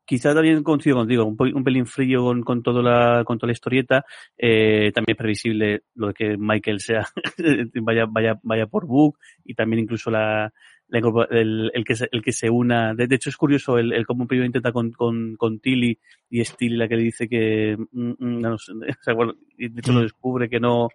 Quizá 0.06 0.34
también 0.34 0.64
coincido 0.64 0.98
contigo, 0.98 1.26
un, 1.26 1.38
un 1.40 1.64
pelín 1.64 1.86
frío 1.86 2.24
con, 2.24 2.44
con, 2.44 2.62
toda 2.62 2.82
la, 2.82 3.24
con 3.24 3.38
toda 3.38 3.48
la 3.48 3.54
historieta, 3.54 4.06
eh, 4.38 4.92
también 4.94 5.16
previsible 5.16 5.84
lo 5.96 6.08
de 6.08 6.14
que 6.14 6.38
Michael 6.38 6.80
sea, 6.80 7.08
vaya, 7.82 8.06
vaya, 8.10 8.40
vaya 8.44 8.68
por 8.68 8.86
Book 8.86 9.18
y 9.46 9.54
también 9.54 9.84
incluso 9.84 10.12
la, 10.12 10.52
el, 10.90 11.72
el, 11.74 11.84
que 11.84 11.96
se, 11.96 12.08
el 12.12 12.22
que 12.22 12.32
se 12.32 12.50
una. 12.50 12.94
De, 12.94 13.08
hecho, 13.16 13.30
es 13.30 13.38
curioso 13.38 13.78
el, 13.78 13.94
el 13.94 14.06
cómo 14.06 14.28
primero 14.28 14.46
intenta 14.46 14.72
con, 14.72 14.92
con, 14.92 15.36
con 15.36 15.60
Tilly 15.60 15.98
y 16.30 16.42
es 16.42 16.56
Tilly 16.56 16.78
la 16.78 16.88
que 16.88 16.96
le 16.98 17.04
dice 17.04 17.28
que, 17.28 17.78
mm, 17.78 18.12
mm, 18.20 18.40
no 18.42 18.58
sé, 18.58 18.74
o 18.74 19.04
sea, 19.04 19.14
bueno, 19.14 19.34
de 19.58 19.80
hecho 19.80 19.94
lo 19.94 20.02
descubre 20.02 20.50
que 20.50 20.60
no, 20.60 20.90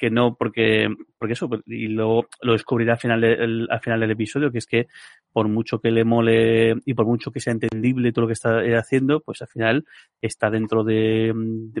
que 0.00 0.10
no, 0.10 0.34
porque, 0.34 0.88
porque 1.18 1.34
eso, 1.34 1.48
y 1.66 1.88
lo, 1.88 2.26
lo 2.40 2.52
descubrirá 2.52 2.94
al 2.94 2.98
final, 2.98 3.20
del, 3.20 3.68
al 3.70 3.80
final 3.80 4.10
episodio, 4.10 4.50
que 4.50 4.58
es 4.58 4.66
que 4.66 4.86
por 5.30 5.46
mucho 5.46 5.78
que 5.78 5.90
le 5.90 6.04
mole 6.04 6.74
y 6.86 6.94
por 6.94 7.04
mucho 7.04 7.30
que 7.30 7.40
sea 7.40 7.52
entendible 7.52 8.10
todo 8.10 8.22
lo 8.22 8.28
que 8.28 8.32
está 8.32 8.60
haciendo, 8.78 9.20
pues 9.20 9.42
al 9.42 9.48
final 9.48 9.84
está 10.22 10.48
dentro 10.48 10.82
de, 10.84 11.34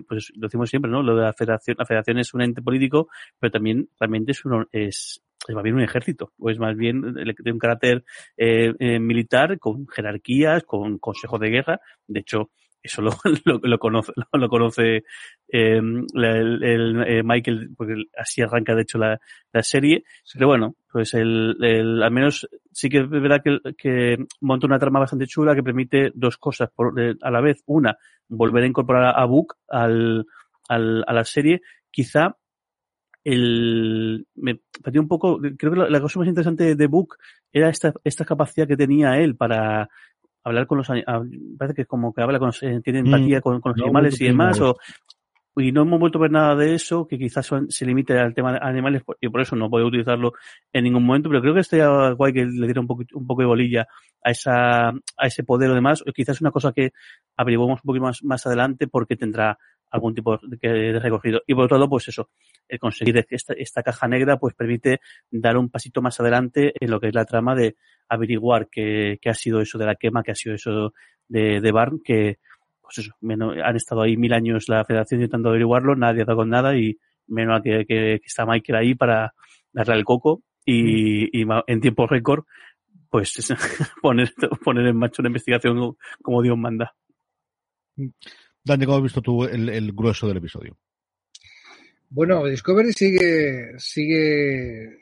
pues 0.06 0.32
lo 0.36 0.48
decimos 0.48 0.68
siempre, 0.68 0.90
¿no? 0.90 1.02
Lo 1.02 1.16
de 1.16 1.22
la 1.22 1.32
federación, 1.32 1.76
la 1.78 1.86
federación 1.86 2.18
es 2.18 2.34
un 2.34 2.42
ente 2.42 2.60
político, 2.60 3.08
pero 3.38 3.50
también 3.50 3.88
realmente 3.98 4.32
es 4.32 4.44
uno, 4.44 4.66
es, 4.70 5.22
es 5.48 5.54
más 5.54 5.64
bien 5.64 5.76
un 5.76 5.82
ejército, 5.82 6.32
o 6.38 6.50
es 6.50 6.58
más 6.58 6.76
bien 6.76 7.00
de 7.00 7.52
un 7.52 7.58
carácter 7.58 8.04
eh, 8.36 8.74
eh, 8.78 8.98
militar, 9.00 9.58
con 9.58 9.88
jerarquías, 9.88 10.64
con 10.64 10.98
consejo 10.98 11.38
de 11.38 11.48
guerra. 11.48 11.80
De 12.06 12.20
hecho, 12.20 12.50
eso 12.82 13.02
lo, 13.44 13.60
lo, 13.62 13.78
conoce, 13.78 14.12
lo, 14.32 14.48
conoce 14.48 15.04
eh, 15.48 15.80
el, 16.14 17.04
eh, 17.06 17.22
Michael, 17.22 17.70
porque 17.76 17.94
así 18.16 18.42
arranca 18.42 18.74
de 18.74 18.82
hecho 18.82 18.98
la, 18.98 19.20
la 19.52 19.62
serie. 19.62 20.04
Pero 20.32 20.48
bueno, 20.48 20.76
pues 20.90 21.14
el, 21.14 21.56
el, 21.60 22.02
al 22.02 22.10
menos 22.10 22.48
sí 22.72 22.88
que 22.88 22.98
es 22.98 23.08
verdad 23.08 23.42
que, 23.42 23.58
que 23.76 24.18
monta 24.40 24.66
una 24.66 24.78
trama 24.78 25.00
bastante 25.00 25.26
chula 25.26 25.54
que 25.54 25.62
permite 25.62 26.12
dos 26.14 26.38
cosas 26.38 26.70
por, 26.74 26.94
a 26.98 27.30
la 27.30 27.40
vez. 27.40 27.62
Una, 27.66 27.96
volver 28.28 28.64
a 28.64 28.68
incorporar 28.68 29.14
a 29.16 29.24
Book 29.24 29.56
al, 29.68 30.26
al, 30.68 31.04
a 31.06 31.12
la 31.12 31.24
serie. 31.24 31.62
Quizá 31.90 32.36
el, 33.24 34.26
me 34.34 34.60
pareció 34.82 35.02
un 35.02 35.08
poco, 35.08 35.38
creo 35.58 35.72
que 35.72 35.78
la, 35.78 35.90
la, 35.90 36.00
cosa 36.00 36.18
más 36.18 36.28
interesante 36.28 36.74
de 36.74 36.86
Book 36.86 37.16
era 37.52 37.68
esta, 37.68 37.92
esta 38.04 38.24
capacidad 38.24 38.66
que 38.66 38.76
tenía 38.76 39.18
él 39.18 39.36
para 39.36 39.90
hablar 40.44 40.66
con 40.66 40.78
los 40.78 40.88
parece 41.58 41.74
que 41.74 41.86
como 41.86 42.12
que 42.12 42.22
habla 42.22 42.38
con 42.38 42.50
eh, 42.62 42.80
tiene 42.82 43.00
empatía 43.00 43.38
mm, 43.38 43.42
con, 43.42 43.60
con, 43.60 43.72
los 43.72 43.82
animales 43.82 44.20
y 44.20 44.26
demás 44.26 44.60
o 44.60 44.76
y 45.56 45.72
no 45.72 45.82
hemos 45.82 45.98
vuelto 46.00 46.18
a 46.18 46.22
ver 46.22 46.30
nada 46.30 46.54
de 46.54 46.74
eso 46.74 47.06
que 47.06 47.18
quizás 47.18 47.44
son, 47.44 47.70
se 47.70 47.84
limite 47.84 48.18
al 48.18 48.34
tema 48.34 48.52
de 48.52 48.58
animales 48.62 49.02
y 49.20 49.28
por 49.28 49.40
eso 49.40 49.56
no 49.56 49.68
puedo 49.68 49.86
utilizarlo 49.86 50.32
en 50.72 50.84
ningún 50.84 51.04
momento 51.04 51.28
pero 51.28 51.42
creo 51.42 51.54
que 51.54 51.60
estaría 51.60 52.12
guay 52.12 52.32
que 52.32 52.46
le 52.46 52.66
diera 52.66 52.80
un 52.80 52.86
poco 52.86 53.02
un 53.12 53.26
poco 53.26 53.42
de 53.42 53.46
bolilla 53.46 53.86
a 54.22 54.30
esa 54.30 54.88
a 54.88 55.26
ese 55.26 55.44
poder 55.44 55.70
o 55.70 55.74
demás 55.74 56.02
o 56.06 56.12
quizás 56.12 56.40
una 56.40 56.50
cosa 56.50 56.72
que 56.72 56.92
averiguamos 57.36 57.80
un 57.82 57.86
poquito 57.86 58.04
más 58.04 58.22
más 58.22 58.46
adelante 58.46 58.86
porque 58.86 59.16
tendrá 59.16 59.58
algún 59.90 60.14
tipo 60.14 60.38
de, 60.38 60.68
de 60.68 61.00
recogido 61.00 61.42
y 61.46 61.54
por 61.54 61.64
otro 61.64 61.76
lado 61.76 61.90
pues 61.90 62.08
eso 62.08 62.30
el 62.70 62.78
conseguir 62.78 63.26
esta, 63.30 63.54
esta 63.54 63.82
caja 63.82 64.08
negra 64.08 64.38
pues 64.38 64.54
permite 64.54 65.00
dar 65.30 65.56
un 65.56 65.68
pasito 65.68 66.00
más 66.00 66.18
adelante 66.20 66.72
en 66.78 66.90
lo 66.90 67.00
que 67.00 67.08
es 67.08 67.14
la 67.14 67.24
trama 67.24 67.54
de 67.54 67.76
averiguar 68.08 68.68
qué, 68.70 69.18
qué 69.20 69.30
ha 69.30 69.34
sido 69.34 69.60
eso 69.60 69.78
de 69.78 69.86
la 69.86 69.96
quema, 69.96 70.22
qué 70.22 70.32
ha 70.32 70.34
sido 70.36 70.54
eso 70.54 70.94
de, 71.28 71.60
de 71.60 71.72
Barn, 71.72 72.00
que 72.04 72.38
pues 72.80 72.98
eso, 72.98 73.12
menos, 73.20 73.56
han 73.62 73.76
estado 73.76 74.02
ahí 74.02 74.16
mil 74.16 74.32
años 74.32 74.68
la 74.68 74.84
federación 74.84 75.20
intentando 75.20 75.50
averiguarlo, 75.50 75.94
nadie 75.94 76.22
ha 76.22 76.24
dado 76.24 76.38
con 76.38 76.50
nada 76.50 76.76
y 76.76 76.98
menos 77.26 77.62
que, 77.62 77.86
que, 77.86 78.18
que 78.20 78.26
está 78.26 78.46
Michael 78.46 78.78
ahí 78.78 78.94
para 78.94 79.34
darle 79.72 79.94
el 79.94 80.04
coco 80.04 80.42
y, 80.64 81.40
y 81.40 81.46
en 81.66 81.80
tiempo 81.80 82.06
récord 82.06 82.44
pues 83.08 83.34
poner, 84.02 84.32
poner 84.64 84.86
en 84.86 84.96
marcha 84.96 85.22
una 85.22 85.28
investigación 85.28 85.96
como 86.22 86.42
Dios 86.42 86.56
manda. 86.56 86.94
Dani, 88.64 88.86
¿cómo 88.86 88.98
has 88.98 89.02
visto 89.02 89.20
tú 89.20 89.44
el, 89.44 89.68
el 89.68 89.92
grueso 89.92 90.26
del 90.28 90.38
episodio? 90.38 90.76
Bueno, 92.12 92.44
Discovery 92.44 92.92
sigue, 92.92 93.78
sigue, 93.78 94.98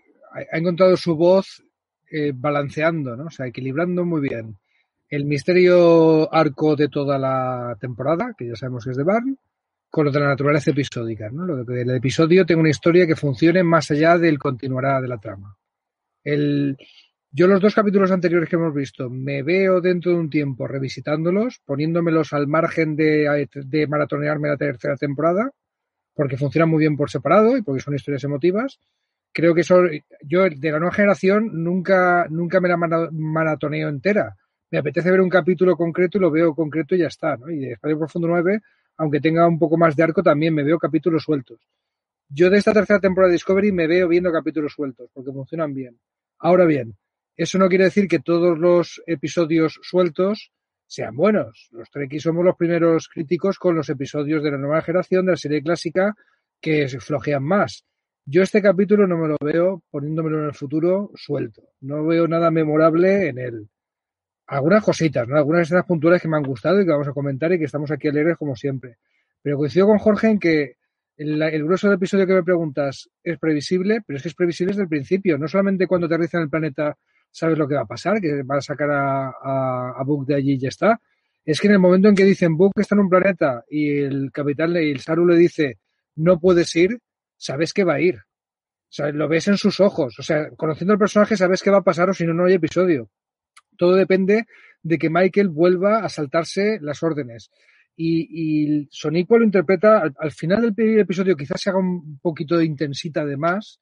ha 0.52 0.58
encontrado 0.58 0.94
su 0.96 1.16
voz 1.16 1.64
eh, 2.10 2.32
balanceando, 2.34 3.16
¿no? 3.16 3.24
O 3.24 3.30
sea, 3.30 3.46
equilibrando 3.46 4.04
muy 4.04 4.20
bien 4.20 4.58
el 5.08 5.24
misterio 5.24 6.32
arco 6.32 6.76
de 6.76 6.88
toda 6.88 7.18
la 7.18 7.76
temporada, 7.80 8.34
que 8.36 8.48
ya 8.48 8.56
sabemos 8.56 8.84
que 8.84 8.90
es 8.90 8.96
de 8.98 9.04
Barn, 9.04 9.38
con 9.88 10.04
lo 10.04 10.12
de 10.12 10.20
la 10.20 10.28
naturaleza 10.28 10.70
episódica, 10.70 11.30
¿no? 11.30 11.46
Lo 11.46 11.64
de 11.64 11.80
el 11.80 11.90
episodio 11.96 12.44
tenga 12.44 12.60
una 12.60 12.68
historia 12.68 13.06
que 13.06 13.16
funcione 13.16 13.62
más 13.62 13.90
allá 13.90 14.18
del 14.18 14.38
continuará 14.38 15.00
de 15.00 15.08
la 15.08 15.16
trama. 15.16 15.56
El, 16.22 16.76
yo 17.30 17.46
los 17.46 17.62
dos 17.62 17.74
capítulos 17.74 18.10
anteriores 18.10 18.50
que 18.50 18.56
hemos 18.56 18.74
visto 18.74 19.08
me 19.08 19.42
veo 19.42 19.80
dentro 19.80 20.12
de 20.12 20.18
un 20.18 20.28
tiempo 20.28 20.66
revisitándolos, 20.66 21.62
poniéndomelos 21.64 22.34
al 22.34 22.46
margen 22.46 22.96
de, 22.96 23.48
de 23.64 23.86
maratonearme 23.86 24.48
la 24.48 24.58
tercera 24.58 24.96
temporada, 24.96 25.50
porque 26.18 26.36
funcionan 26.36 26.68
muy 26.68 26.80
bien 26.80 26.96
por 26.96 27.10
separado 27.10 27.56
y 27.56 27.62
porque 27.62 27.80
son 27.80 27.94
historias 27.94 28.24
emotivas 28.24 28.80
creo 29.32 29.54
que 29.54 29.60
eso, 29.60 29.82
yo 30.22 30.48
de 30.50 30.72
la 30.72 30.80
nueva 30.80 30.92
generación 30.94 31.62
nunca, 31.62 32.26
nunca 32.28 32.60
me 32.60 32.68
la 32.68 32.76
maratoneo 32.76 33.88
entera. 33.88 34.36
Me 34.68 34.78
apetece 34.78 35.12
ver 35.12 35.20
un 35.20 35.28
capítulo 35.28 35.76
concreto 35.76 36.18
y 36.18 36.20
lo 36.20 36.30
veo 36.30 36.56
concreto 36.56 36.96
y 36.96 36.98
ya 36.98 37.06
está. 37.06 37.38
Y 37.48 37.58
de 37.58 37.72
Espacio 37.74 37.98
Profundo 37.98 38.26
9, 38.26 38.60
aunque 38.96 39.20
tenga 39.20 39.46
un 39.46 39.58
poco 39.58 39.76
más 39.76 39.94
de 39.94 40.02
arco, 40.02 40.24
también 40.24 40.54
me 40.54 40.64
veo 40.64 40.76
capítulos 40.76 41.22
sueltos. 41.22 41.60
Yo 42.28 42.50
de 42.50 42.58
esta 42.58 42.72
tercera 42.72 42.98
temporada 42.98 43.28
de 43.28 43.34
Discovery 43.34 43.70
me 43.70 43.86
veo 43.86 44.08
viendo 44.08 44.32
capítulos 44.32 44.72
sueltos, 44.72 45.08
porque 45.14 45.32
funcionan 45.32 45.72
bien. 45.72 45.98
Ahora 46.40 46.66
bien, 46.66 46.96
eso 47.36 47.58
no 47.58 47.68
quiere 47.68 47.84
decir 47.84 48.08
que 48.08 48.18
todos 48.18 48.58
los 48.58 49.00
episodios 49.06 49.78
sueltos 49.82 50.50
sean 50.88 51.14
buenos. 51.14 51.68
Los 51.70 51.90
Trekkies 51.90 52.22
somos 52.22 52.44
los 52.44 52.56
primeros 52.56 53.08
críticos 53.08 53.58
con 53.58 53.76
los 53.76 53.88
episodios 53.90 54.42
de 54.42 54.50
la 54.50 54.56
nueva 54.56 54.80
generación 54.80 55.26
de 55.26 55.32
la 55.32 55.36
serie 55.36 55.62
clásica 55.62 56.16
que 56.60 56.88
se 56.88 56.98
flojean 56.98 57.44
más. 57.44 57.84
Yo 58.24 58.42
este 58.42 58.62
capítulo 58.62 59.06
no 59.06 59.18
me 59.18 59.28
lo 59.28 59.36
veo 59.40 59.82
poniéndomelo 59.90 60.40
en 60.40 60.46
el 60.46 60.54
futuro 60.54 61.10
suelto. 61.14 61.62
No 61.82 62.04
veo 62.06 62.26
nada 62.26 62.50
memorable 62.50 63.28
en 63.28 63.38
él. 63.38 63.68
Algunas 64.46 64.82
cositas, 64.82 65.28
¿no? 65.28 65.36
Algunas 65.36 65.62
escenas 65.62 65.84
puntuales 65.84 66.22
que 66.22 66.28
me 66.28 66.38
han 66.38 66.42
gustado 66.42 66.80
y 66.80 66.86
que 66.86 66.90
vamos 66.90 67.08
a 67.08 67.12
comentar 67.12 67.52
y 67.52 67.58
que 67.58 67.66
estamos 67.66 67.90
aquí 67.90 68.08
alegres 68.08 68.38
como 68.38 68.56
siempre. 68.56 68.96
Pero 69.42 69.58
coincido 69.58 69.86
con 69.86 69.98
Jorge 69.98 70.28
en 70.28 70.38
que 70.38 70.76
el, 71.18 71.40
el 71.40 71.64
grueso 71.64 71.88
del 71.88 71.96
episodio 71.96 72.26
que 72.26 72.34
me 72.34 72.42
preguntas 72.42 73.10
es 73.22 73.38
previsible, 73.38 74.00
pero 74.06 74.16
es 74.16 74.22
que 74.22 74.30
es 74.30 74.34
previsible 74.34 74.72
desde 74.72 74.82
el 74.84 74.88
principio. 74.88 75.36
No 75.36 75.48
solamente 75.48 75.86
cuando 75.86 76.06
aterriza 76.06 76.38
en 76.38 76.44
el 76.44 76.50
planeta 76.50 76.96
sabes 77.30 77.58
lo 77.58 77.68
que 77.68 77.74
va 77.74 77.82
a 77.82 77.86
pasar, 77.86 78.20
que 78.20 78.42
va 78.42 78.56
a 78.56 78.60
sacar 78.60 78.90
a, 78.90 79.28
a, 79.98 80.04
Book 80.04 80.26
de 80.26 80.34
allí 80.34 80.52
y 80.52 80.58
ya 80.58 80.68
está. 80.68 81.00
Es 81.44 81.60
que 81.60 81.68
en 81.68 81.74
el 81.74 81.78
momento 81.78 82.08
en 82.08 82.14
que 82.14 82.24
dicen 82.24 82.56
Book 82.56 82.72
está 82.76 82.94
en 82.94 83.02
un 83.02 83.08
planeta 83.08 83.64
y 83.70 83.98
el 83.98 84.30
capitán 84.32 84.72
y 84.72 84.90
el 84.90 85.00
Saru 85.00 85.26
le 85.26 85.36
dice 85.36 85.78
no 86.16 86.40
puedes 86.40 86.74
ir, 86.76 86.98
sabes 87.36 87.72
que 87.72 87.84
va 87.84 87.94
a 87.94 88.00
ir. 88.00 88.16
O 88.16 88.90
sea, 88.90 89.10
lo 89.12 89.28
ves 89.28 89.48
en 89.48 89.56
sus 89.56 89.80
ojos. 89.80 90.18
O 90.18 90.22
sea, 90.22 90.50
conociendo 90.56 90.92
al 90.92 90.98
personaje 90.98 91.36
sabes 91.36 91.62
qué 91.62 91.70
va 91.70 91.78
a 91.78 91.84
pasar 91.84 92.10
o 92.10 92.14
si 92.14 92.26
no, 92.26 92.34
no 92.34 92.46
hay 92.46 92.54
episodio. 92.54 93.10
Todo 93.76 93.94
depende 93.94 94.46
de 94.82 94.98
que 94.98 95.10
Michael 95.10 95.48
vuelva 95.48 95.98
a 95.98 96.08
saltarse 96.08 96.78
las 96.80 97.02
órdenes. 97.02 97.50
Y, 97.96 98.28
y 98.30 98.88
Sonic 98.90 99.30
lo 99.30 99.42
interpreta 99.42 100.00
al, 100.00 100.14
al, 100.18 100.30
final 100.32 100.74
del 100.74 101.00
episodio, 101.00 101.36
quizás 101.36 101.60
se 101.60 101.70
haga 101.70 101.80
un 101.80 102.18
poquito 102.20 102.56
de 102.56 102.64
intensita 102.64 103.24
de 103.24 103.36
más, 103.36 103.80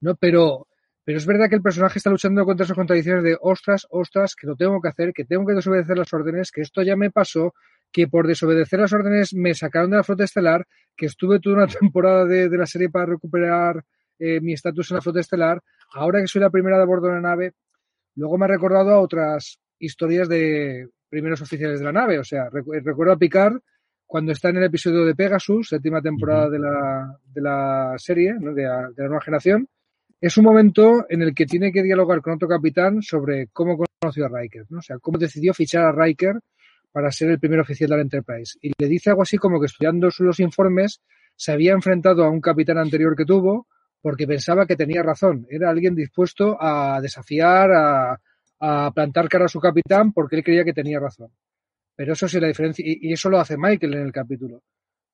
¿no? 0.00 0.14
Pero, 0.16 0.68
pero 1.06 1.18
es 1.18 1.24
verdad 1.24 1.48
que 1.48 1.54
el 1.54 1.62
personaje 1.62 2.00
está 2.00 2.10
luchando 2.10 2.44
contra 2.44 2.64
esas 2.64 2.76
contradicciones 2.76 3.22
de 3.22 3.38
ostras, 3.40 3.86
ostras, 3.90 4.34
que 4.34 4.48
lo 4.48 4.56
tengo 4.56 4.80
que 4.80 4.88
hacer, 4.88 5.12
que 5.12 5.24
tengo 5.24 5.46
que 5.46 5.54
desobedecer 5.54 5.96
las 5.96 6.12
órdenes, 6.12 6.50
que 6.50 6.62
esto 6.62 6.82
ya 6.82 6.96
me 6.96 7.12
pasó, 7.12 7.54
que 7.92 8.08
por 8.08 8.26
desobedecer 8.26 8.80
las 8.80 8.92
órdenes 8.92 9.32
me 9.32 9.54
sacaron 9.54 9.90
de 9.90 9.98
la 9.98 10.02
flota 10.02 10.24
estelar, 10.24 10.66
que 10.96 11.06
estuve 11.06 11.38
toda 11.38 11.58
una 11.58 11.66
temporada 11.80 12.24
de, 12.24 12.48
de 12.48 12.58
la 12.58 12.66
serie 12.66 12.90
para 12.90 13.06
recuperar 13.06 13.84
eh, 14.18 14.40
mi 14.40 14.52
estatus 14.52 14.90
en 14.90 14.96
la 14.96 15.00
flota 15.00 15.20
estelar, 15.20 15.62
ahora 15.94 16.20
que 16.20 16.26
soy 16.26 16.40
la 16.40 16.50
primera 16.50 16.76
de 16.76 16.86
bordo 16.86 17.06
de 17.06 17.14
la 17.14 17.20
nave, 17.20 17.52
luego 18.16 18.36
me 18.36 18.46
ha 18.46 18.48
recordado 18.48 18.90
a 18.90 18.98
otras 18.98 19.60
historias 19.78 20.28
de 20.28 20.88
primeros 21.08 21.40
oficiales 21.40 21.78
de 21.78 21.84
la 21.84 21.92
nave, 21.92 22.18
o 22.18 22.24
sea, 22.24 22.48
recuerdo 22.50 23.12
a 23.12 23.16
Picard 23.16 23.60
cuando 24.06 24.32
está 24.32 24.48
en 24.48 24.56
el 24.56 24.64
episodio 24.64 25.04
de 25.04 25.14
Pegasus, 25.14 25.68
séptima 25.68 26.02
temporada 26.02 26.50
de 26.50 26.58
la, 26.58 27.16
de 27.32 27.40
la 27.40 27.94
serie, 27.96 28.34
¿no? 28.40 28.52
de, 28.52 28.64
la, 28.64 28.88
de 28.90 29.02
la 29.04 29.08
nueva 29.08 29.22
generación, 29.22 29.68
es 30.20 30.36
un 30.36 30.44
momento 30.44 31.06
en 31.08 31.22
el 31.22 31.34
que 31.34 31.46
tiene 31.46 31.72
que 31.72 31.82
dialogar 31.82 32.20
con 32.22 32.34
otro 32.34 32.48
capitán 32.48 33.02
sobre 33.02 33.48
cómo 33.48 33.76
conoció 34.00 34.26
a 34.26 34.28
Riker, 34.28 34.64
¿no? 34.70 34.78
o 34.78 34.82
sea, 34.82 34.98
cómo 34.98 35.18
decidió 35.18 35.52
fichar 35.52 35.84
a 35.84 35.92
Riker 35.92 36.40
para 36.90 37.10
ser 37.12 37.30
el 37.30 37.38
primer 37.38 37.60
oficial 37.60 37.90
de 37.90 37.96
la 37.96 38.02
Enterprise. 38.02 38.58
Y 38.62 38.72
le 38.78 38.88
dice 38.88 39.10
algo 39.10 39.22
así 39.22 39.36
como 39.36 39.60
que 39.60 39.66
estudiando 39.66 40.08
los 40.18 40.40
informes 40.40 41.00
se 41.36 41.52
había 41.52 41.72
enfrentado 41.72 42.24
a 42.24 42.30
un 42.30 42.40
capitán 42.40 42.78
anterior 42.78 43.14
que 43.14 43.26
tuvo 43.26 43.66
porque 44.00 44.26
pensaba 44.26 44.66
que 44.66 44.76
tenía 44.76 45.02
razón. 45.02 45.46
Era 45.50 45.68
alguien 45.68 45.94
dispuesto 45.94 46.56
a 46.58 47.00
desafiar, 47.02 47.70
a, 47.72 48.20
a 48.60 48.90
plantar 48.92 49.28
cara 49.28 49.44
a 49.44 49.48
su 49.48 49.60
capitán 49.60 50.12
porque 50.12 50.36
él 50.36 50.44
creía 50.44 50.64
que 50.64 50.72
tenía 50.72 50.98
razón. 50.98 51.30
Pero 51.94 52.12
eso 52.12 52.28
sí 52.28 52.38
la 52.38 52.48
diferencia, 52.48 52.84
y, 52.86 53.12
eso 53.12 53.30
lo 53.30 53.40
hace 53.40 53.56
Michael 53.56 53.94
en 53.94 54.02
el 54.02 54.12
capítulo. 54.12 54.62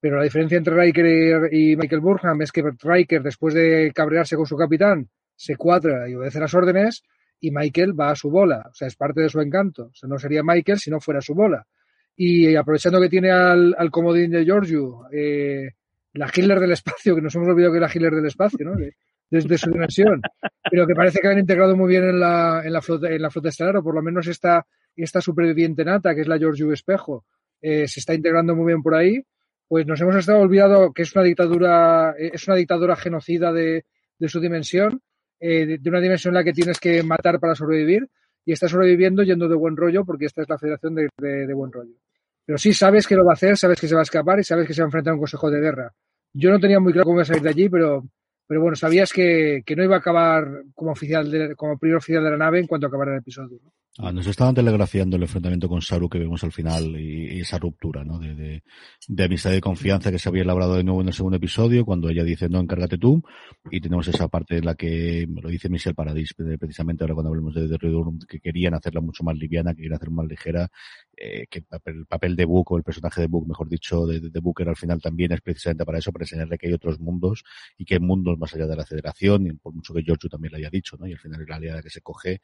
Pero 0.03 0.17
la 0.17 0.25
diferencia 0.25 0.59
entre 0.59 0.75
Riker 0.75 1.55
y 1.55 1.77
Michael 1.77 2.01
Burham 2.01 2.43
es 2.43 2.51
que 2.51 2.65
Riker, 2.83 3.23
después 3.23 3.55
de 3.55 3.93
cabrearse 3.95 4.35
con 4.35 4.47
su 4.47 4.57
capitán, 4.57 5.09
se 5.37 5.55
cuadra 5.55 6.09
y 6.09 6.17
obedece 6.17 6.41
las 6.41 6.53
órdenes, 6.55 7.05
y 7.39 7.53
Michael 7.53 7.99
va 7.99 8.11
a 8.11 8.17
su 8.17 8.29
bola. 8.29 8.67
O 8.69 8.75
sea, 8.75 8.89
es 8.89 8.97
parte 8.97 9.21
de 9.21 9.29
su 9.29 9.41
encanto. 9.41 9.85
O 9.85 9.95
sea, 9.95 10.09
no 10.09 10.19
sería 10.19 10.43
Michael 10.43 10.81
si 10.81 10.91
no 10.91 10.99
fuera 10.99 11.21
su 11.21 11.35
bola. 11.35 11.65
Y 12.17 12.57
aprovechando 12.57 13.01
que 13.01 13.09
tiene 13.09 13.31
al, 13.31 13.77
al 13.79 13.93
comodín 13.93 14.33
de 14.33 14.45
Giorgio, 14.45 15.03
eh, 15.13 15.71
la 16.15 16.29
Hitler 16.35 16.59
del 16.59 16.73
espacio, 16.73 17.15
que 17.15 17.23
nos 17.23 17.33
hemos 17.37 17.47
olvidado 17.47 17.73
que 17.73 17.79
era 17.79 17.91
Hitler 17.95 18.13
del 18.13 18.27
espacio, 18.27 18.67
¿no? 18.67 18.75
desde 19.31 19.57
su 19.57 19.71
dimensión, 19.71 20.21
pero 20.69 20.85
que 20.85 20.95
parece 20.95 21.21
que 21.21 21.29
han 21.29 21.39
integrado 21.39 21.77
muy 21.77 21.89
bien 21.89 22.05
en 22.05 22.19
la, 22.19 22.61
en 22.65 22.73
la, 22.73 22.83
flota, 22.83 23.09
en 23.09 23.23
la 23.23 23.31
flota 23.31 23.51
estelar, 23.51 23.77
o 23.77 23.83
por 23.85 23.95
lo 23.95 24.03
menos 24.03 24.27
esta, 24.27 24.67
esta 24.95 25.23
superviviente 25.23 25.85
nata, 25.85 26.13
que 26.13 26.23
es 26.23 26.29
la 26.29 26.39
Giorgio 26.39 26.73
Espejo, 26.73 27.25
eh, 27.63 27.87
se 27.87 28.01
está 28.01 28.13
integrando 28.13 28.55
muy 28.55 28.67
bien 28.67 28.83
por 28.83 28.95
ahí, 28.95 29.25
pues 29.73 29.87
nos 29.87 29.99
hemos 30.03 30.17
estado 30.17 30.41
olvidado 30.41 30.93
que 30.93 31.01
es 31.01 31.17
una 31.17 31.25
dictadura, 31.25 32.15
es 32.19 32.47
una 32.47 32.57
dictadura 32.57 32.95
genocida 32.95 33.55
de, 33.55 33.87
de 34.19 34.29
su 34.29 34.39
dimensión, 34.39 35.01
eh, 35.41 35.79
de, 35.79 35.89
una 35.89 35.99
dimensión 35.99 36.33
en 36.33 36.35
la 36.35 36.45
que 36.45 36.53
tienes 36.53 36.79
que 36.79 37.03
matar 37.03 37.41
para 37.41 37.55
sobrevivir, 37.55 38.07
y 38.45 38.53
está 38.53 38.69
sobreviviendo 38.69 39.23
yendo 39.23 39.49
de 39.49 39.55
buen 39.55 39.75
rollo, 39.75 40.05
porque 40.05 40.27
esta 40.27 40.43
es 40.43 40.49
la 40.51 40.59
federación 40.59 40.95
de, 40.95 41.09
de, 41.17 41.55
buen 41.55 41.73
rollo. 41.73 41.95
Pero 42.45 42.59
sí 42.59 42.75
sabes 42.75 43.07
que 43.07 43.17
lo 43.17 43.25
va 43.25 43.31
a 43.31 43.33
hacer, 43.33 43.57
sabes 43.57 43.81
que 43.81 43.89
se 43.89 43.95
va 43.95 44.01
a 44.01 44.03
escapar 44.03 44.41
y 44.41 44.45
sabes 44.45 44.67
que 44.67 44.75
se 44.75 44.83
va 44.83 44.85
a 44.85 44.89
enfrentar 44.89 45.13
a 45.13 45.15
un 45.15 45.21
consejo 45.21 45.51
de 45.51 45.61
guerra. 45.61 45.91
Yo 46.35 46.51
no 46.51 46.61
tenía 46.61 46.79
muy 46.79 46.93
claro 46.93 47.07
cómo 47.07 47.17
iba 47.17 47.23
a 47.23 47.25
salir 47.25 47.43
de 47.43 47.49
allí, 47.49 47.71
pero, 47.71 48.05
pero 48.47 48.61
bueno, 48.61 48.77
sabías 48.77 49.11
que, 49.11 49.63
que 49.65 49.75
no 49.75 49.85
iba 49.85 49.97
a 49.97 50.01
acabar 50.01 50.65
como 50.75 50.93
oficial 50.93 51.31
de, 51.31 51.57
como 51.57 51.79
primer 51.79 51.97
oficial 51.97 52.23
de 52.23 52.31
la 52.31 52.37
nave 52.37 52.61
en 52.61 52.67
cuanto 52.67 52.89
acabara 52.89 53.13
el 53.13 53.21
episodio. 53.21 53.59
Ah, 53.99 54.11
nos 54.11 54.27
estaban 54.27 54.55
telegrafiando 54.55 55.17
el 55.17 55.23
enfrentamiento 55.25 55.69
con 55.69 55.83
Saru 55.83 56.09
que 56.09 56.19
vemos 56.19 56.43
al 56.45 56.51
final 56.51 56.99
y, 56.99 57.41
esa 57.41 57.59
ruptura 57.59 58.03
¿no? 58.03 58.19
de, 58.19 58.35
de, 58.35 58.63
de, 59.07 59.25
amistad 59.25 59.53
y 59.53 59.61
confianza 59.61 60.11
que 60.11 60.19
se 60.19 60.31
había 60.31 60.45
elaborado 60.45 60.77
de 60.77 60.83
nuevo 60.83 61.03
en 61.03 61.09
el 61.09 61.13
segundo 61.13 61.37
episodio 61.37 61.85
cuando 61.85 62.09
ella 62.09 62.25
dice 62.25 62.49
no, 62.49 62.59
encárgate 62.59 62.97
tú 62.97 63.23
y 63.71 63.83
tenemos 63.83 64.09
esa 64.09 64.29
parte 64.29 64.57
en 64.57 64.65
la 64.65 64.77
que 64.77 65.29
lo 65.29 65.47
dice 65.51 65.69
Michelle 65.69 65.95
Paradis 65.95 66.33
precisamente 66.59 67.05
ahora 67.05 67.13
cuando 67.13 67.29
hablemos 67.29 67.55
de 67.55 67.69
The 67.69 67.79
que 68.27 68.41
querían 68.41 68.73
hacerla 68.73 69.03
mucho 69.03 69.25
más 69.25 69.37
liviana, 69.37 69.73
que 69.73 69.83
querían 69.83 69.97
hacerla 69.97 70.15
más 70.15 70.27
ligera 70.27 70.71
eh, 71.15 71.47
que 71.51 71.63
el 71.85 72.07
papel, 72.07 72.35
de 72.35 72.45
Book 72.47 72.73
o 72.73 72.79
el 72.79 72.85
personaje 72.85 73.21
de 73.21 73.27
Book, 73.27 73.47
mejor 73.47 73.69
dicho, 73.69 74.07
de, 74.07 74.21
de 74.21 74.41
Booker 74.41 74.71
al 74.71 74.77
final 74.77 75.03
también 75.03 75.33
es 75.33 75.43
precisamente 75.43 75.85
para 75.85 75.99
eso, 75.99 76.11
para 76.13 76.25
enseñarle 76.25 76.57
que 76.57 76.67
hay 76.67 76.73
otros 76.73 76.99
mundos 76.99 77.45
y 77.77 77.85
que 77.85 77.95
hay 77.95 78.01
mundos 78.01 78.39
más 78.39 78.55
allá 78.55 78.67
de 78.67 78.77
la 78.77 78.87
federación 78.87 79.47
y 79.47 79.53
por 79.53 79.75
mucho 79.75 79.93
que 79.93 80.03
Giorgio 80.03 80.31
también 80.31 80.53
lo 80.53 80.59
haya 80.59 80.71
dicho, 80.71 80.97
¿no? 80.99 81.07
Y 81.07 81.13
al 81.13 81.19
final 81.19 81.43
es 81.43 81.49
la 81.49 81.57
aliada 81.57 81.83
que 81.83 81.91
se 81.91 82.01
coge 82.01 82.41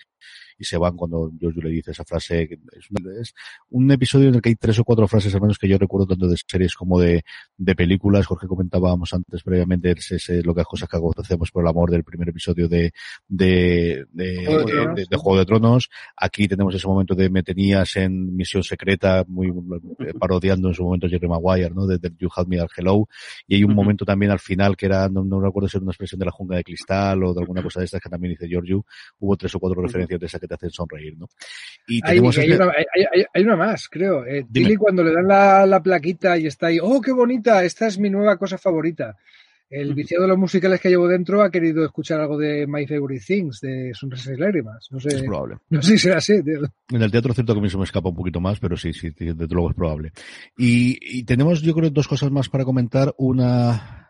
y 0.59 0.65
se 0.65 0.77
van 0.77 0.95
cuando 0.95 1.31
Giorgio 1.39 1.63
le 1.63 1.71
dice 1.71 1.91
esa 1.93 2.05
frase. 2.05 2.43
Es 2.73 2.91
un, 2.91 3.21
es 3.21 3.35
un, 3.71 3.91
episodio 3.91 4.29
en 4.29 4.37
el 4.37 4.43
que 4.43 4.51
hay 4.51 4.57
tres 4.57 4.79
o 4.79 4.85
cuatro 4.85 5.09
frases, 5.09 5.35
al 5.35 5.41
menos 5.41 5.59
que 5.59 5.69
yo 5.69 5.79
recuerdo 5.79 6.07
tanto 6.07 6.29
de 6.29 6.37
series 6.47 6.75
como 6.75 6.99
de, 7.01 7.25
de 7.57 7.75
películas. 7.75 8.27
Jorge 8.27 8.47
comentábamos 8.47 9.13
antes 9.13 9.43
previamente 9.43 9.93
es, 9.93 10.13
es, 10.13 10.45
lo 10.45 10.55
que 10.55 10.63
cosas 10.65 10.89
que 10.89 10.99
hacemos 11.17 11.51
por 11.51 11.63
el 11.63 11.69
amor 11.69 11.91
del 11.91 12.05
primer 12.05 12.29
episodio 12.29 12.69
de, 12.69 12.93
de, 13.27 14.07
de, 14.13 14.45
Juego 14.45 14.65
de, 14.95 15.07
de, 15.09 15.17
Juego 15.17 15.39
de 15.39 15.47
Tronos. 15.47 15.91
Aquí 16.17 16.47
tenemos 16.49 16.75
ese 16.75 16.87
momento 16.87 17.15
de 17.15 17.31
me 17.31 17.43
tenías 17.43 17.97
en 17.97 18.37
misión 18.37 18.63
secreta, 18.63 19.25
muy 19.27 19.53
parodiando 20.19 20.69
en 20.69 20.75
su 20.75 20.85
momento 20.85 21.09
Jerry 21.09 21.29
Maguire, 21.29 21.71
¿no? 21.71 21.87
De, 21.87 21.99
You 22.19 22.29
Had 22.35 22.47
Me 22.47 22.61
Al 22.61 22.69
Hello. 22.77 23.09
Y 23.47 23.57
hay 23.57 23.65
un 23.65 23.75
momento 23.75 24.05
también 24.05 24.31
al 24.31 24.41
final 24.41 24.77
que 24.77 24.87
era, 24.87 25.09
no, 25.09 25.25
no 25.25 25.41
recuerdo 25.41 25.69
si 25.69 25.77
era 25.77 25.83
una 25.83 25.93
expresión 25.93 26.19
de 26.19 26.27
la 26.27 26.33
jungla 26.33 26.57
de 26.57 26.65
cristal 26.65 27.23
o 27.25 27.35
de 27.35 27.41
alguna 27.41 27.63
cosa 27.63 27.81
de 27.81 27.87
estas 27.87 28.01
que 28.01 28.09
también 28.09 28.33
dice 28.33 28.49
Giorgio. 28.49 28.85
Hubo 29.19 29.37
tres 29.37 29.55
o 29.55 29.61
cuatro 29.61 29.83
referencias 29.83 30.21
de 30.21 30.27
esa 30.27 30.39
que 30.39 30.47
te 30.47 30.55
hacen 30.55 30.71
sonreír, 30.71 31.17
¿no? 31.17 31.28
Y 31.87 32.01
hay, 32.05 32.19
hay, 32.19 32.29
este... 32.29 32.55
una, 32.55 32.67
hay, 32.67 33.25
hay, 33.33 33.43
una, 33.43 33.57
más, 33.57 33.89
creo. 33.89 34.27
Eh, 34.27 34.45
Tilly 34.53 34.77
cuando 34.77 35.03
le 35.03 35.13
dan 35.13 35.27
la, 35.27 35.65
la, 35.65 35.83
plaquita 35.83 36.37
y 36.37 36.47
está 36.47 36.67
ahí, 36.67 36.79
oh, 36.83 37.01
qué 37.01 37.13
bonita, 37.13 37.65
esta 37.65 37.87
es 37.87 37.99
mi 37.99 38.11
nueva 38.11 38.37
cosa 38.37 38.59
favorita. 38.59 39.17
El 39.71 39.95
viciado 39.95 40.23
de 40.23 40.29
los 40.29 40.39
musicales 40.39 40.81
que 40.81 40.89
llevo 40.89 41.07
dentro 41.09 41.43
ha 41.43 41.51
querido 41.51 41.85
escuchar 41.85 42.21
algo 42.21 42.39
de 42.39 42.67
My 42.67 42.87
Favorite 42.87 43.25
Things, 43.27 43.61
de 43.61 43.93
Sonrisas 43.93 44.35
y 44.35 44.41
Lágrimas. 44.41 44.89
No 44.91 44.99
sé, 44.99 45.09
es 45.09 45.23
probable. 45.23 45.57
No 45.69 45.83
sé 45.83 45.93
si 45.93 45.99
será 45.99 46.19
así, 46.19 46.43
tío. 46.43 46.61
En 46.91 47.03
el 47.03 47.11
teatro 47.11 47.35
cierto 47.35 47.53
que 47.53 47.61
a 47.61 47.63
mí 47.63 47.69
se 47.69 47.77
me 47.77 47.85
escapa 47.85 48.09
un 48.09 48.17
poquito 48.17 48.41
más, 48.41 48.59
pero 48.61 48.79
sí, 48.79 48.95
sí, 48.95 49.11
desde 49.11 49.47
luego 49.49 49.71
es 49.71 49.77
probable. 49.77 50.13
Y, 50.57 50.99
y 51.19 51.25
tenemos, 51.25 51.61
yo 51.61 51.75
creo, 51.75 51.91
dos 51.91 52.09
cosas 52.09 52.31
más 52.31 52.49
para 52.49 52.65
comentar. 52.65 53.15
Una, 53.19 54.08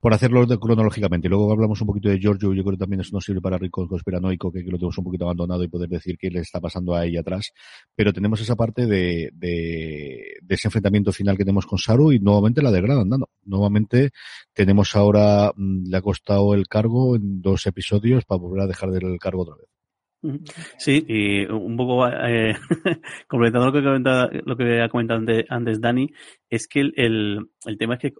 por 0.00 0.12
hacerlo 0.14 0.46
cronológicamente. 0.58 1.26
Y 1.26 1.30
luego 1.30 1.52
hablamos 1.52 1.80
un 1.80 1.86
poquito 1.86 2.08
de 2.08 2.18
Giorgio, 2.18 2.52
yo 2.52 2.62
creo 2.62 2.72
que 2.72 2.80
también 2.80 3.00
eso 3.00 3.10
nos 3.12 3.24
sirve 3.24 3.40
para 3.40 3.58
Rico 3.58 3.86
conspiranoico, 3.88 4.52
que, 4.52 4.64
que 4.64 4.70
lo 4.70 4.78
tenemos 4.78 4.98
un 4.98 5.04
poquito 5.04 5.24
abandonado 5.24 5.62
y 5.64 5.68
poder 5.68 5.88
decir 5.88 6.16
qué 6.18 6.30
le 6.30 6.40
está 6.40 6.60
pasando 6.60 6.94
a 6.94 7.04
ella 7.04 7.20
atrás. 7.20 7.52
Pero 7.94 8.12
tenemos 8.12 8.40
esa 8.40 8.56
parte 8.56 8.86
de, 8.86 9.30
de, 9.32 10.38
ese 10.48 10.68
enfrentamiento 10.68 11.12
final 11.12 11.36
que 11.36 11.44
tenemos 11.44 11.66
con 11.66 11.78
Saru 11.78 12.12
y 12.12 12.20
nuevamente 12.20 12.62
la 12.62 12.70
degradan 12.70 13.10
dando. 13.10 13.28
Nuevamente 13.44 14.10
tenemos 14.52 14.94
ahora, 14.96 15.52
mm, 15.56 15.90
le 15.90 15.96
ha 15.96 16.02
costado 16.02 16.54
el 16.54 16.68
cargo 16.68 17.16
en 17.16 17.40
dos 17.42 17.66
episodios 17.66 18.24
para 18.24 18.40
volver 18.40 18.62
a 18.62 18.66
dejar 18.66 18.90
del 18.90 19.18
cargo 19.18 19.42
otra 19.42 19.56
vez. 19.56 19.68
Sí, 20.78 21.04
y 21.06 21.46
un 21.46 21.76
poco 21.76 22.08
eh, 22.08 22.56
completando 23.28 23.66
lo 23.66 23.72
que, 23.72 24.42
lo 24.44 24.56
que 24.56 24.82
ha 24.82 24.88
comentado 24.88 25.20
antes, 25.20 25.44
antes 25.48 25.80
Dani, 25.80 26.10
es 26.50 26.66
que 26.66 26.80
el, 26.80 26.92
el, 26.96 27.50
el, 27.64 27.78
tema 27.78 27.94
es 27.94 28.00
que 28.00 28.14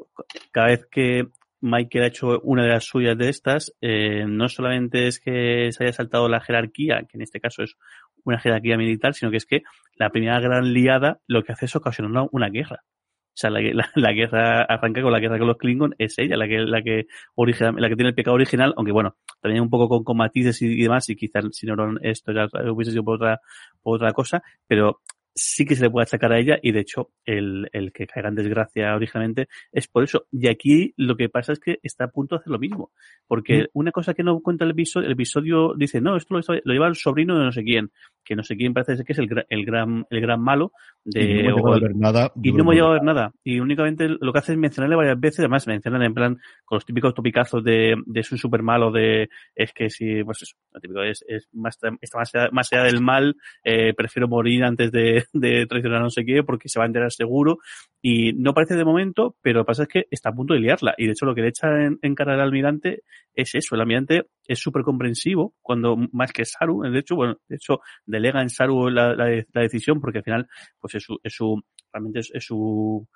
cada 0.52 0.68
vez 0.68 0.87
que 0.90 1.26
Michael 1.60 2.04
ha 2.04 2.08
hecho 2.08 2.40
una 2.42 2.64
de 2.64 2.68
las 2.68 2.84
suyas 2.84 3.16
de 3.16 3.28
estas, 3.28 3.72
eh, 3.80 4.25
no 4.26 4.48
solamente 4.48 5.06
es 5.06 5.20
que 5.20 5.70
se 5.72 5.84
haya 5.84 5.92
saltado 5.92 6.28
la 6.28 6.40
jerarquía, 6.40 7.06
que 7.08 7.16
en 7.16 7.22
este 7.22 7.40
caso 7.40 7.62
es 7.62 7.76
una 8.25 8.38
jerarquía 8.38 8.76
militar, 8.76 9.14
sino 9.14 9.30
que 9.30 9.38
es 9.38 9.46
que 9.46 9.62
la 9.96 10.10
primera 10.10 10.40
gran 10.40 10.72
liada 10.72 11.20
lo 11.26 11.42
que 11.42 11.52
hace 11.52 11.66
es 11.66 11.76
ocasionar 11.76 12.28
una, 12.32 12.48
guerra. 12.48 12.82
O 12.82 13.38
sea, 13.38 13.50
la, 13.50 13.60
la, 13.95 14.12
guerra 14.12 14.62
arranca 14.62 15.02
con 15.02 15.12
la 15.12 15.21
guerra 15.21 15.38
con 15.38 15.47
los 15.47 15.56
Klingon, 15.56 15.95
es 15.99 16.19
ella 16.19 16.36
la 16.36 16.49
que, 16.49 16.58
la 16.58 16.82
que 16.82 17.06
original, 17.34 17.75
la 17.78 17.88
que 17.88 17.97
tiene 17.97 18.10
el 18.10 18.14
pecado 18.14 18.34
original, 18.34 18.75
aunque 18.76 18.92
bueno, 18.92 19.16
también 19.40 19.62
un 19.62 19.71
poco 19.71 19.88
con, 19.88 20.04
con 20.04 20.16
matices 20.16 20.60
y, 20.62 20.66
y, 20.66 20.82
demás, 20.82 21.08
y 21.08 21.16
quizás 21.16 21.45
si 21.52 21.66
no 21.66 21.75
esto 22.02 22.32
ya 22.32 22.49
hubiese 22.71 22.92
sido 22.92 23.04
por 23.04 23.16
otra, 23.16 23.40
por 23.82 23.97
otra 23.97 24.12
cosa, 24.12 24.42
pero 24.66 25.00
sí 25.36 25.66
que 25.66 25.76
se 25.76 25.82
le 25.82 25.90
puede 25.90 26.04
achacar 26.04 26.32
a 26.32 26.38
ella 26.38 26.58
y 26.62 26.72
de 26.72 26.80
hecho 26.80 27.10
el, 27.26 27.68
el 27.72 27.92
que 27.92 28.06
caiga 28.06 28.30
en 28.30 28.34
desgracia 28.34 28.94
originalmente 28.96 29.49
es 29.70 29.86
por 29.86 30.02
eso. 30.02 30.26
Y 30.32 30.49
aquí 30.49 30.94
lo 30.96 31.16
que 31.16 31.28
pasa 31.28 31.52
es 31.52 31.60
que 31.60 31.78
está 31.82 32.04
a 32.04 32.10
punto 32.10 32.34
de 32.34 32.40
hacer 32.40 32.50
lo 32.50 32.58
mismo. 32.58 32.90
Porque 33.28 33.64
mm. 33.64 33.66
una 33.75 33.92
cosa 33.92 34.14
que 34.14 34.22
no 34.22 34.40
cuenta 34.40 34.64
el 34.64 34.70
episodio, 34.70 35.06
el 35.06 35.12
episodio 35.12 35.75
dice, 35.76 36.00
no, 36.00 36.16
esto 36.16 36.34
lo, 36.34 36.40
lo, 36.64 36.72
lleva 36.72 36.88
el 36.88 36.96
sobrino 36.96 37.38
de 37.38 37.44
no 37.44 37.52
sé 37.52 37.62
quién, 37.62 37.92
que 38.26 38.36
no 38.36 38.43
sé 38.43 38.56
quién 38.56 38.75
parece 38.75 39.04
que 39.04 39.12
es 39.12 39.19
el, 39.19 39.28
el 39.49 39.65
gran, 39.65 40.04
el 40.10 40.21
gran 40.21 40.43
malo 40.43 40.73
de... 41.04 41.23
Y 41.23 41.43
no 41.45 41.58
hemos 41.58 41.76
a 41.76 41.80
ver 41.80 41.97
nada. 41.97 42.32
Y 42.43 42.52
no 42.52 42.62
hemos 42.62 42.75
llegado 42.75 42.91
a 42.91 42.95
ver 42.95 43.04
nada. 43.04 43.32
Y 43.45 43.60
únicamente 43.60 44.08
lo 44.08 44.32
que 44.32 44.39
hace 44.41 44.52
es 44.52 44.58
mencionarle 44.58 44.97
varias 44.97 45.21
veces, 45.21 45.41
además 45.41 45.67
mencionan 45.67 46.02
en 46.02 46.12
plan 46.12 46.39
con 46.65 46.76
los 46.76 46.84
típicos 46.84 47.15
topicazos 47.15 47.62
de, 47.62 47.95
de 48.04 48.21
es 48.21 48.32
un 48.32 48.39
super 48.39 48.62
malo, 48.62 48.91
de 48.91 49.28
es 49.54 49.73
que 49.73 49.89
si, 49.89 50.25
pues 50.25 50.43
eso, 50.43 50.56
lo 50.73 50.80
típico 50.80 51.02
es, 51.02 51.25
es 51.28 51.49
más, 51.52 51.78
está 52.00 52.19
más 52.19 52.34
allá, 52.34 52.49
más 52.50 52.73
allá 52.73 52.82
del 52.82 53.00
mal, 53.00 53.36
eh, 53.65 53.95
prefiero 53.95 54.28
morir 54.28 54.65
antes 54.65 54.91
de, 54.91 55.25
de 55.32 55.67
traicionar 55.67 56.00
a 56.00 56.04
no 56.04 56.10
sé 56.10 56.25
qué 56.25 56.43
porque 56.43 56.69
se 56.69 56.78
va 56.78 56.84
a 56.84 56.89
enterar 56.89 57.12
seguro 57.12 57.58
y 58.02 58.32
no 58.32 58.52
parece 58.52 58.75
de 58.75 58.84
momento, 58.84 59.36
pero 59.41 59.60
lo 59.60 59.65
que 59.65 59.69
pasa 59.69 59.82
es 59.84 59.89
que 59.89 60.06
está 60.10 60.30
a 60.30 60.34
punto 60.34 60.54
de 60.54 60.60
liarla 60.60 60.95
y 60.99 61.06
de 61.06 61.12
hecho 61.12 61.26
lo 61.26 61.34
que 61.34 61.43
le 61.43 61.49
echa 61.49 61.69
en, 61.69 61.99
en 62.02 62.15
cara 62.15 62.34
al 62.34 62.41
almirante 62.41 63.02
es 63.34 63.54
eso, 63.54 63.75
el 63.75 63.82
almirante 63.82 64.25
es 64.47 64.58
súper 64.58 64.82
comprensivo 64.82 65.54
cuando 65.60 65.97
más 66.12 66.32
que 66.32 66.45
Saru, 66.45 66.82
de 66.82 66.99
hecho, 66.99 67.17
bueno, 67.17 67.36
de 67.49 67.56
hecho 67.56 67.80
delega 68.17 68.43
en 68.43 68.50
Saru 68.50 68.91
la, 68.91 69.15
decisión 69.55 70.00
porque 70.00 70.19
al 70.19 70.25
final 70.25 70.49
pues 70.81 70.97
es 70.97 71.05
su, 71.05 71.19
es 71.23 71.35
su 71.35 71.63
realmente 71.93 72.21
es, 72.21 72.31
es 72.35 72.45
su 72.45 73.07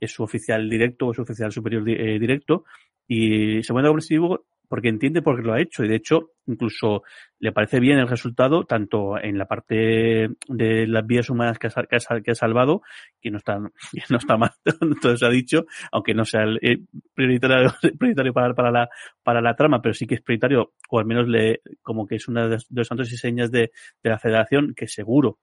es 0.00 0.12
su 0.12 0.22
oficial 0.22 0.68
directo 0.68 1.08
o 1.08 1.14
su 1.14 1.22
oficial 1.22 1.52
superior 1.52 1.88
eh, 1.88 2.18
directo 2.18 2.64
y 3.08 3.62
se 3.62 3.72
muestra 3.72 3.90
comprensivo 3.90 4.46
porque 4.68 4.88
entiende 4.88 5.22
por 5.22 5.36
qué 5.36 5.42
lo 5.42 5.52
ha 5.54 5.60
hecho 5.60 5.84
y 5.84 5.88
de 5.88 5.96
hecho 5.96 6.30
incluso 6.46 7.02
le 7.38 7.52
parece 7.52 7.80
bien 7.80 7.98
el 7.98 8.08
resultado 8.08 8.64
tanto 8.64 9.18
en 9.18 9.38
la 9.38 9.46
parte 9.46 10.28
de 10.48 10.86
las 10.86 11.06
vidas 11.06 11.30
humanas 11.30 11.58
que 11.58 11.66
ha, 11.66 11.70
que 11.70 11.96
ha, 11.96 12.20
que 12.20 12.30
ha 12.30 12.34
salvado 12.34 12.82
que 13.20 13.30
no 13.30 13.38
está 13.38 13.58
que 13.92 14.02
no 14.10 14.18
está 14.18 14.36
mal 14.36 14.52
se 15.16 15.26
ha 15.26 15.30
dicho 15.30 15.66
aunque 15.92 16.14
no 16.14 16.24
sea 16.24 16.42
el, 16.42 16.58
el 16.62 16.86
prioritario, 17.14 17.74
prioritario 17.98 18.32
para, 18.32 18.54
para 18.54 18.70
la 18.70 18.88
para 19.22 19.40
la 19.40 19.54
trama 19.54 19.80
pero 19.82 19.94
sí 19.94 20.06
que 20.06 20.16
es 20.16 20.22
prioritario 20.22 20.72
o 20.90 20.98
al 20.98 21.06
menos 21.06 21.28
le 21.28 21.60
como 21.82 22.06
que 22.06 22.16
es 22.16 22.28
una 22.28 22.48
de 22.48 22.58
los 22.70 22.86
santos 22.86 23.12
y 23.12 23.16
señas 23.16 23.50
de, 23.50 23.72
de 24.02 24.10
la 24.10 24.18
federación 24.18 24.74
que 24.74 24.86
seguro 24.86 25.38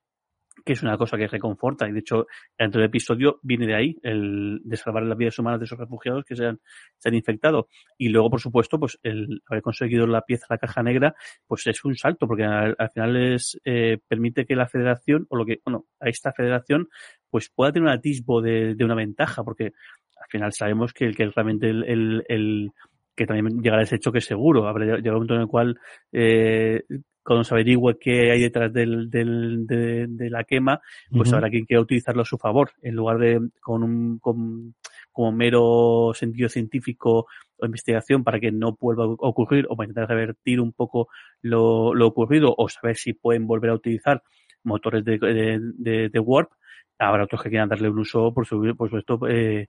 que 0.64 0.72
es 0.72 0.82
una 0.82 0.96
cosa 0.96 1.16
que 1.16 1.26
reconforta 1.26 1.88
y 1.88 1.92
de 1.92 2.00
hecho 2.00 2.26
dentro 2.58 2.80
del 2.80 2.88
episodio 2.88 3.38
viene 3.42 3.66
de 3.66 3.74
ahí 3.74 3.96
el 4.02 4.60
de 4.64 4.76
salvar 4.76 5.02
las 5.02 5.18
vidas 5.18 5.38
humanas 5.38 5.60
de 5.60 5.66
esos 5.66 5.78
refugiados 5.78 6.24
que 6.24 6.34
se 6.36 6.46
han, 6.46 6.60
se 6.98 7.08
han 7.08 7.14
infectado 7.14 7.68
y 7.98 8.08
luego 8.08 8.30
por 8.30 8.40
supuesto 8.40 8.78
pues 8.78 8.98
el 9.02 9.42
haber 9.48 9.62
conseguido 9.62 10.06
la 10.06 10.22
pieza 10.22 10.46
la 10.48 10.58
caja 10.58 10.82
negra 10.82 11.14
pues 11.46 11.66
es 11.66 11.84
un 11.84 11.94
salto 11.96 12.26
porque 12.26 12.44
al, 12.44 12.74
al 12.78 12.90
final 12.90 13.16
es 13.16 13.60
eh, 13.64 13.98
permite 14.08 14.46
que 14.46 14.56
la 14.56 14.66
federación 14.66 15.26
o 15.28 15.36
lo 15.36 15.44
que 15.44 15.60
bueno 15.64 15.86
a 16.00 16.08
esta 16.08 16.32
federación 16.32 16.88
pues 17.28 17.50
pueda 17.50 17.72
tener 17.72 17.88
un 17.88 17.94
atisbo 17.94 18.40
de, 18.40 18.74
de 18.74 18.84
una 18.84 18.94
ventaja 18.94 19.44
porque 19.44 19.72
al 20.16 20.30
final 20.30 20.52
sabemos 20.52 20.92
que, 20.92 21.10
que 21.12 21.26
realmente 21.26 21.68
el, 21.68 21.84
el, 21.84 22.24
el 22.28 22.70
que 23.14 23.26
también 23.26 23.60
llegará 23.60 23.82
ese 23.82 23.98
choque 23.98 24.20
seguro. 24.20 24.66
Habrá 24.66 24.84
llegado 24.96 25.18
un 25.18 25.26
momento 25.26 25.34
en 25.34 25.40
el 25.40 25.46
cual 25.46 25.78
eh, 26.12 26.82
cuando 27.24 27.44
se 27.44 27.54
averigüe 27.54 27.98
qué 27.98 28.30
hay 28.32 28.42
detrás 28.42 28.72
del, 28.72 29.08
del, 29.10 29.66
de, 29.66 30.06
de, 30.08 30.30
la 30.30 30.44
quema, 30.44 30.80
pues 31.10 31.28
uh 31.28 31.32
-huh. 31.32 31.36
habrá 31.36 31.50
quien 31.50 31.64
quiera 31.64 31.80
utilizarlo 31.80 32.22
a 32.22 32.26
su 32.26 32.36
favor, 32.38 32.72
en 32.82 32.94
lugar 32.94 33.18
de 33.18 33.40
con 33.60 33.82
un 33.82 34.18
con, 34.18 34.74
como 35.10 35.32
mero 35.32 36.12
sentido 36.14 36.48
científico 36.48 37.26
o 37.56 37.66
investigación 37.66 38.24
para 38.24 38.40
que 38.40 38.50
no 38.50 38.76
vuelva 38.78 39.04
a 39.04 39.08
ocurrir 39.08 39.66
o 39.68 39.76
para 39.76 39.88
intentar 39.88 40.08
revertir 40.08 40.60
un 40.60 40.72
poco 40.72 41.08
lo, 41.40 41.94
lo 41.94 42.06
ocurrido 42.08 42.54
o 42.56 42.68
saber 42.68 42.96
si 42.96 43.12
pueden 43.12 43.46
volver 43.46 43.70
a 43.70 43.74
utilizar 43.74 44.22
motores 44.64 45.04
de, 45.04 45.18
de, 45.18 45.60
de, 45.60 46.08
de 46.08 46.18
Warp. 46.18 46.50
Habrá 46.98 47.24
otros 47.24 47.42
que 47.42 47.50
quieran 47.50 47.68
darle 47.68 47.88
un 47.88 47.98
uso, 47.98 48.32
por, 48.32 48.46
su, 48.46 48.74
por 48.76 48.88
supuesto, 48.88 49.28
eh, 49.28 49.68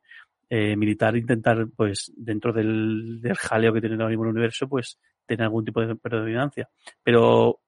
eh, 0.50 0.76
militar, 0.76 1.16
intentar, 1.18 1.68
pues, 1.76 2.12
dentro 2.16 2.54
del, 2.54 3.20
del 3.22 3.36
jaleo 3.36 3.74
que 3.74 3.82
tiene 3.82 3.96
ahora 3.96 4.10
mismo 4.10 4.26
el 4.26 4.32
universo, 4.32 4.68
pues, 4.68 5.00
tener 5.26 5.44
algún 5.44 5.66
tipo 5.66 5.82
de 5.82 5.96
predominancia. 5.96 6.70
Pero 7.04 7.62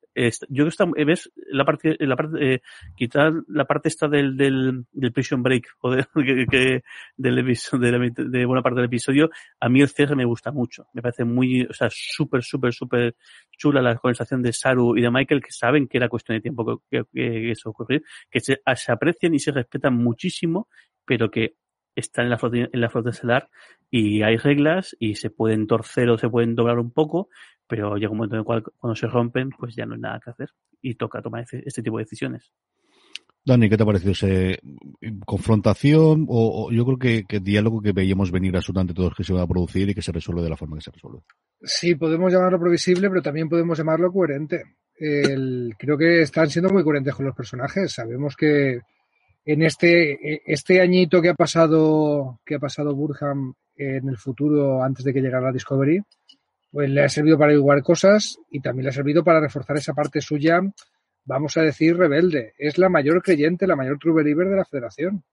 yo 0.50 0.64
que 0.64 0.70
está, 0.70 0.86
ves 0.86 1.32
la 1.52 1.64
parte, 1.64 1.96
la 2.00 2.16
parte, 2.16 2.54
eh, 2.54 2.62
quitar 2.96 3.34
la 3.48 3.66
parte 3.66 3.90
esta 3.90 4.08
del, 4.08 4.36
del, 4.36 4.86
del 4.92 5.12
prison 5.12 5.44
break 5.44 5.68
o 5.82 5.92
de, 5.92 6.06
que, 6.50 6.82
del 7.16 7.40
episodio, 7.40 7.92
de, 7.92 8.12
de, 8.16 8.46
buena 8.46 8.64
parte 8.64 8.78
del 8.78 8.88
episodio, 8.88 9.30
a 9.60 9.70
mí 9.70 9.82
el 9.82 9.90
cierre 9.90 10.16
me 10.16 10.26
gusta 10.26 10.52
mucho. 10.52 10.88
Me 10.94 11.02
parece 11.02 11.24
muy, 11.24 11.64
o 11.64 11.74
sea, 11.74 11.90
súper, 11.92 12.44
súper, 12.44 12.74
súper 12.74 13.16
chula 13.58 13.82
la 13.82 13.96
conversación 13.96 14.42
de 14.42 14.54
Saru 14.54 14.98
y 14.98 15.02
de 15.02 15.12
Michael 15.12 15.42
que 15.42 15.52
saben 15.52 15.88
que 15.88 15.98
era 15.98 16.10
cuestión 16.10 16.38
de 16.38 16.42
tiempo 16.42 16.82
que, 16.90 17.04
que, 17.14 17.52
eso 17.52 17.70
ocurrir, 17.70 18.04
que 18.30 18.40
se, 18.40 18.60
se 18.76 18.92
aprecian 18.92 19.34
y 19.36 19.40
se 19.40 19.52
respetan 19.52 19.96
muchísimo, 19.96 20.68
pero 21.06 21.30
que 21.30 21.56
están 22.00 22.26
en 22.26 22.32
la 22.32 22.38
flota, 22.38 22.58
en 22.58 22.82
la 22.82 22.90
flota 22.90 23.10
estelar 23.10 23.50
y 23.90 24.22
hay 24.22 24.38
reglas 24.38 24.96
y 25.00 25.16
se 25.16 25.30
pueden 25.30 25.68
torcer 25.68 26.10
o 26.10 26.18
se 26.18 26.30
pueden 26.30 26.56
doblar 26.56 26.80
un 26.80 26.92
poco, 26.92 27.30
pero 27.68 27.96
llega 27.96 28.12
un 28.12 28.18
momento 28.18 28.36
en 28.36 28.40
el 28.40 28.46
cual 28.46 28.64
cuando 28.78 28.96
se 28.96 29.08
rompen, 29.08 29.50
pues 29.50 29.76
ya 29.76 29.86
no 29.86 29.96
hay 29.96 30.02
nada 30.02 30.20
que 30.24 30.32
hacer 30.32 30.50
y 30.82 30.96
toca 30.96 31.22
tomar 31.22 31.42
este, 31.42 31.64
este 31.66 31.82
tipo 31.82 31.98
de 31.98 32.04
decisiones. 32.04 32.52
Dani, 33.48 33.70
¿qué 33.70 33.78
te 33.78 33.84
ha 33.84 33.86
parecido 33.86 34.12
ese 34.12 34.60
confrontación 35.26 36.26
o, 36.28 36.70
yo 36.70 36.84
creo 36.84 36.98
que, 36.98 37.24
que, 37.24 37.40
diálogo 37.40 37.82
que 37.82 37.94
veíamos 37.94 38.30
venir 38.30 38.54
absolutamente 38.58 38.94
todos 38.94 39.16
que 39.16 39.24
se 39.24 39.34
va 39.34 39.44
a 39.44 39.48
producir 39.48 39.90
y 39.90 39.96
que 39.96 40.02
se 40.02 40.12
resuelve 40.12 40.44
de 40.44 40.50
la 40.50 40.58
forma 40.58 40.76
que 40.76 40.82
se 40.82 40.92
resuelve? 40.92 41.20
Sí, 41.62 41.96
podemos 41.96 42.32
llamarlo 42.32 42.60
provisible, 42.60 43.08
pero 43.08 43.22
también 43.22 43.48
podemos 43.48 43.78
llamarlo 43.78 44.12
coherente. 44.12 44.64
El, 45.00 45.76
creo 45.78 45.98
que 45.98 46.24
están 46.24 46.50
siendo 46.50 46.72
muy 46.72 46.84
coherentes 46.84 47.16
con 47.16 47.26
los 47.26 47.36
personajes. 47.36 47.94
Sabemos 47.94 48.36
que 48.36 48.82
en 49.48 49.64
este, 49.64 50.42
este 50.46 50.82
añito 50.82 51.22
que 51.22 51.30
ha 51.30 51.34
pasado, 51.34 52.42
que 52.46 52.56
ha 52.56 52.60
pasado 52.60 52.94
Burham 52.94 53.54
en 53.78 54.10
el 54.10 54.18
futuro 54.18 54.84
antes 54.84 55.06
de 55.06 55.14
que 55.14 55.22
llegara 55.22 55.54
Discovery, 55.54 56.04
pues 56.70 56.90
le 56.90 57.02
ha 57.02 57.08
servido 57.08 57.38
para 57.38 57.54
igual 57.54 57.82
cosas 57.82 58.38
y 58.52 58.60
también 58.60 58.84
le 58.84 58.90
ha 58.90 58.94
servido 58.94 59.24
para 59.24 59.40
reforzar 59.40 59.78
esa 59.78 59.94
parte 59.94 60.20
suya, 60.20 60.62
vamos 61.24 61.56
a 61.56 61.62
decir, 61.62 61.96
rebelde. 61.96 62.56
Es 62.58 62.78
la 62.78 62.90
mayor 62.90 63.24
creyente, 63.24 63.66
la 63.66 63.78
mayor 63.78 63.98
true 64.00 64.16
believer 64.16 64.50
de 64.50 64.58
la 64.58 64.66
federación. 64.66 65.24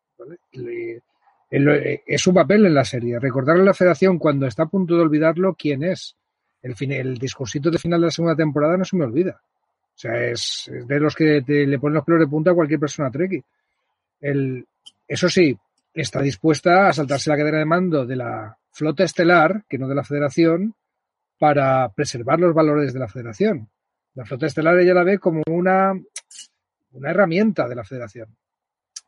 es 1.51 2.21
su 2.21 2.33
papel 2.33 2.67
en 2.67 2.75
la 2.75 2.85
serie. 2.85 3.19
Recordarle 3.19 3.63
a 3.63 3.67
la 3.67 3.75
federación 3.75 4.21
cuando 4.21 4.47
está 4.47 4.63
a 4.63 4.69
punto 4.69 4.95
de 4.95 5.03
olvidarlo 5.03 5.57
quién 5.59 5.83
es. 5.83 6.15
El, 6.63 6.77
fin, 6.77 6.93
el 6.93 7.19
discursito 7.19 7.69
de 7.69 7.79
final 7.79 8.01
de 8.01 8.07
la 8.07 8.13
segunda 8.13 8.37
temporada 8.37 8.77
no 8.77 8.85
se 8.85 8.97
me 8.97 9.05
olvida. 9.05 9.41
O 9.43 9.99
sea, 9.99 10.25
es, 10.25 10.71
de 10.87 11.01
los 11.01 11.17
que 11.17 11.43
le 11.47 11.79
ponen 11.81 11.95
los 11.95 12.05
pelos 12.05 12.21
de 12.21 12.29
punta 12.29 12.53
a 12.53 12.55
cualquier 12.55 12.79
persona 12.79 13.11
treki. 13.11 13.43
El, 14.25 14.67
eso 15.07 15.29
sí, 15.29 15.55
está 15.93 16.23
dispuesta 16.23 16.89
a 16.89 16.95
saltarse 16.95 17.29
la 17.29 17.37
cadena 17.37 17.59
de 17.59 17.67
mando 17.67 18.07
de 18.07 18.17
la 18.17 18.57
flota 18.73 19.05
estelar, 19.05 19.65
que 19.69 19.77
no 19.77 19.87
de 19.87 19.95
la 19.95 20.03
federación, 20.03 20.75
para 21.39 21.91
preservar 21.91 22.41
los 22.41 22.55
valores 22.55 22.95
de 22.95 23.01
la 23.01 23.09
federación. 23.09 23.69
La 24.15 24.25
flota 24.25 24.47
estelar 24.47 24.79
ella 24.79 24.95
la 24.95 25.05
ve 25.05 25.19
como 25.19 25.43
una, 25.51 25.93
una 26.93 27.11
herramienta 27.11 27.69
de 27.69 27.75
la 27.75 27.85
federación. 27.85 28.35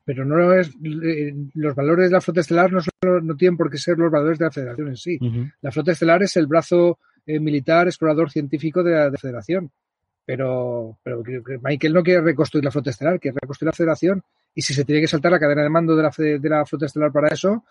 Pero 0.05 0.27
no 0.27 0.53
es 0.53 0.69
eh, 0.85 1.35
los 1.55 1.75
valores 1.75 2.11
de 2.11 2.17
la 2.17 2.21
flota 2.21 2.41
estelar 2.41 2.71
no, 2.71 2.81
no 3.23 3.37
tienen 3.37 3.57
por 3.57 3.71
qué 3.71 3.79
ser 3.79 3.97
los 3.99 4.11
valores 4.11 4.39
de 4.39 4.45
la 4.45 4.53
federación 4.53 4.89
en 4.89 4.97
sí. 4.97 5.19
La 5.63 5.73
flota 5.73 5.93
estelar 5.93 6.23
es 6.23 6.37
el 6.37 6.47
brazo 6.47 6.99
eh, 7.25 7.41
militar, 7.41 7.87
explorador 7.87 8.31
científico 8.31 8.83
de 8.83 8.93
la, 8.93 9.05
de 9.07 9.13
la 9.13 9.19
federación. 9.19 9.73
Pero, 10.27 10.99
pero 11.03 11.23
Michael 11.63 11.95
no 11.95 12.03
quiere 12.03 12.21
reconstruir 12.21 12.65
la 12.65 12.73
flota 12.73 12.91
estelar, 12.91 13.19
quiere 13.21 13.39
reconstruir 13.41 13.69
la 13.69 13.77
federación 13.77 14.23
y 14.55 14.63
si 14.63 14.75
se 14.75 14.85
tiene 14.85 15.01
que 15.01 15.07
saltar 15.07 15.31
la 15.31 15.39
cadena 15.39 15.63
de 15.63 15.71
mando 15.71 15.95
de 15.95 16.03
la, 16.03 16.11
de 16.19 16.49
la 16.49 16.67
flota 16.67 16.87
estelar 16.87 17.13
para 17.13 17.29
eso, 17.29 17.65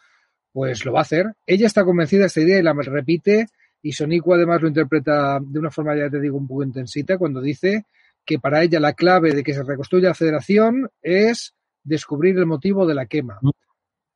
pues 0.54 0.86
lo 0.86 0.94
va 0.94 1.00
a 1.00 1.02
hacer. 1.02 1.34
Ella 1.46 1.68
está 1.68 1.84
convencida 1.84 2.22
de 2.22 2.28
esta 2.28 2.41
idea 2.41 2.60
y 2.60 2.63
la 2.63 2.74
repite 2.74 3.48
y 3.82 3.91
Sonico 3.91 4.34
además 4.34 4.62
lo 4.62 4.70
interpreta 4.70 5.39
de 5.41 5.60
una 5.60 5.70
forma, 5.70 5.96
ya 5.96 6.10
te 6.10 6.20
digo, 6.20 6.38
un 6.38 6.48
poco 6.48 6.63
intensita 6.63 7.18
cuando 7.18 7.41
dice 7.41 7.86
que 8.26 8.39
para 8.39 8.63
ella 8.63 8.80
la 8.80 8.94
clave 8.94 9.34
de 9.34 9.44
que 9.44 9.54
se 9.54 9.63
reconstruya 9.63 10.10
la 10.10 10.15
federación 10.15 10.89
es 11.02 11.54
descubrir 11.84 12.38
el 12.38 12.46
motivo 12.46 12.88
de 12.88 12.96
la 12.96 13.06
quema. 13.06 13.38
Mm. 13.41 13.50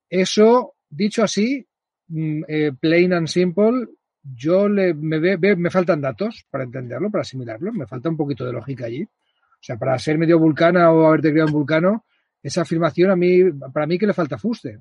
Eso, 0.10 0.74
dicho 0.90 1.24
así, 1.24 1.68
mm, 2.08 2.44
eh, 2.48 2.72
plain 2.80 3.14
and 3.14 3.28
simple, 3.28 3.88
yo 4.24 4.68
le, 4.68 4.94
me, 4.94 5.20
ve, 5.20 5.56
me 5.56 5.70
faltan 5.70 6.02
datos 6.02 6.46
para 6.50 6.64
entenderlo, 6.64 7.10
para 7.10 7.22
asimilarlo, 7.22 7.72
me 7.72 7.88
falta 7.88 8.10
un 8.10 8.18
poquito 8.18 8.46
de 8.46 8.54
lógica 8.54 8.86
allí. 8.86 9.04
O 9.04 9.62
sea, 9.62 9.78
para 9.78 9.98
ser 10.00 10.18
medio 10.18 10.40
vulcana 10.40 10.92
o 10.92 11.06
haberte 11.06 11.32
criado 11.32 11.50
en 11.50 11.54
vulcano, 11.54 12.06
esa 12.42 12.62
afirmación 12.62 13.12
a 13.12 13.16
mí, 13.16 13.52
para 13.74 13.88
mí 13.88 13.98
que 13.98 14.08
le 14.08 14.14
falta 14.14 14.38
fuste. 14.38 14.80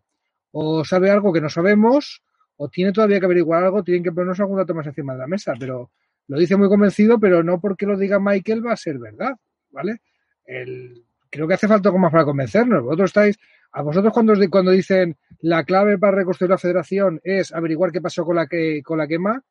O 0.53 0.85
sabe 0.85 1.11
algo 1.11 1.33
que 1.33 1.41
no 1.41 1.49
sabemos, 1.49 2.23
o 2.57 2.69
tiene 2.69 2.93
todavía 2.93 3.19
que 3.19 3.27
averiguar 3.27 3.65
algo, 3.65 3.83
tienen 3.83 4.03
que 4.03 4.13
ponernos 4.13 4.41
algún 4.41 4.59
dato 4.59 4.75
más 4.75 4.87
encima 4.87 5.13
de 5.15 5.19
la 5.21 5.27
mesa, 5.27 5.55
pero 5.59 5.91
lo 6.29 6.39
dice 6.39 6.57
muy 6.57 6.69
convencido, 6.69 7.19
pero 7.19 7.43
no 7.43 7.61
porque 7.61 7.87
lo 7.87 7.97
diga 7.97 8.21
Michael 8.21 8.67
va 8.67 8.73
a 8.73 8.77
ser 8.77 8.99
verdad, 8.99 9.35
¿vale? 9.71 10.01
El, 10.45 11.05
creo 11.31 11.49
que 11.49 11.55
hace 11.55 11.69
falta 11.69 11.89
algo 11.89 11.99
más 11.99 12.13
para 12.13 12.25
convencernos. 12.25 12.83
Vosotros 12.83 13.11
estáis, 13.11 13.39
a 13.73 13.83
vosotros 13.83 14.13
cuando, 14.13 14.35
cuando 14.51 14.71
dicen 14.71 15.17
la 15.41 15.65
clave 15.65 15.99
para 15.99 16.17
reconstruir 16.17 16.51
la 16.51 16.59
federación 16.59 17.21
es 17.23 17.53
averiguar 17.53 17.93
qué 17.93 18.01
pasó 18.01 18.25
con 18.25 18.37
la, 18.37 18.47
que, 18.47 18.83
con 18.83 18.99
la 18.99 19.07
quema, 19.07 19.43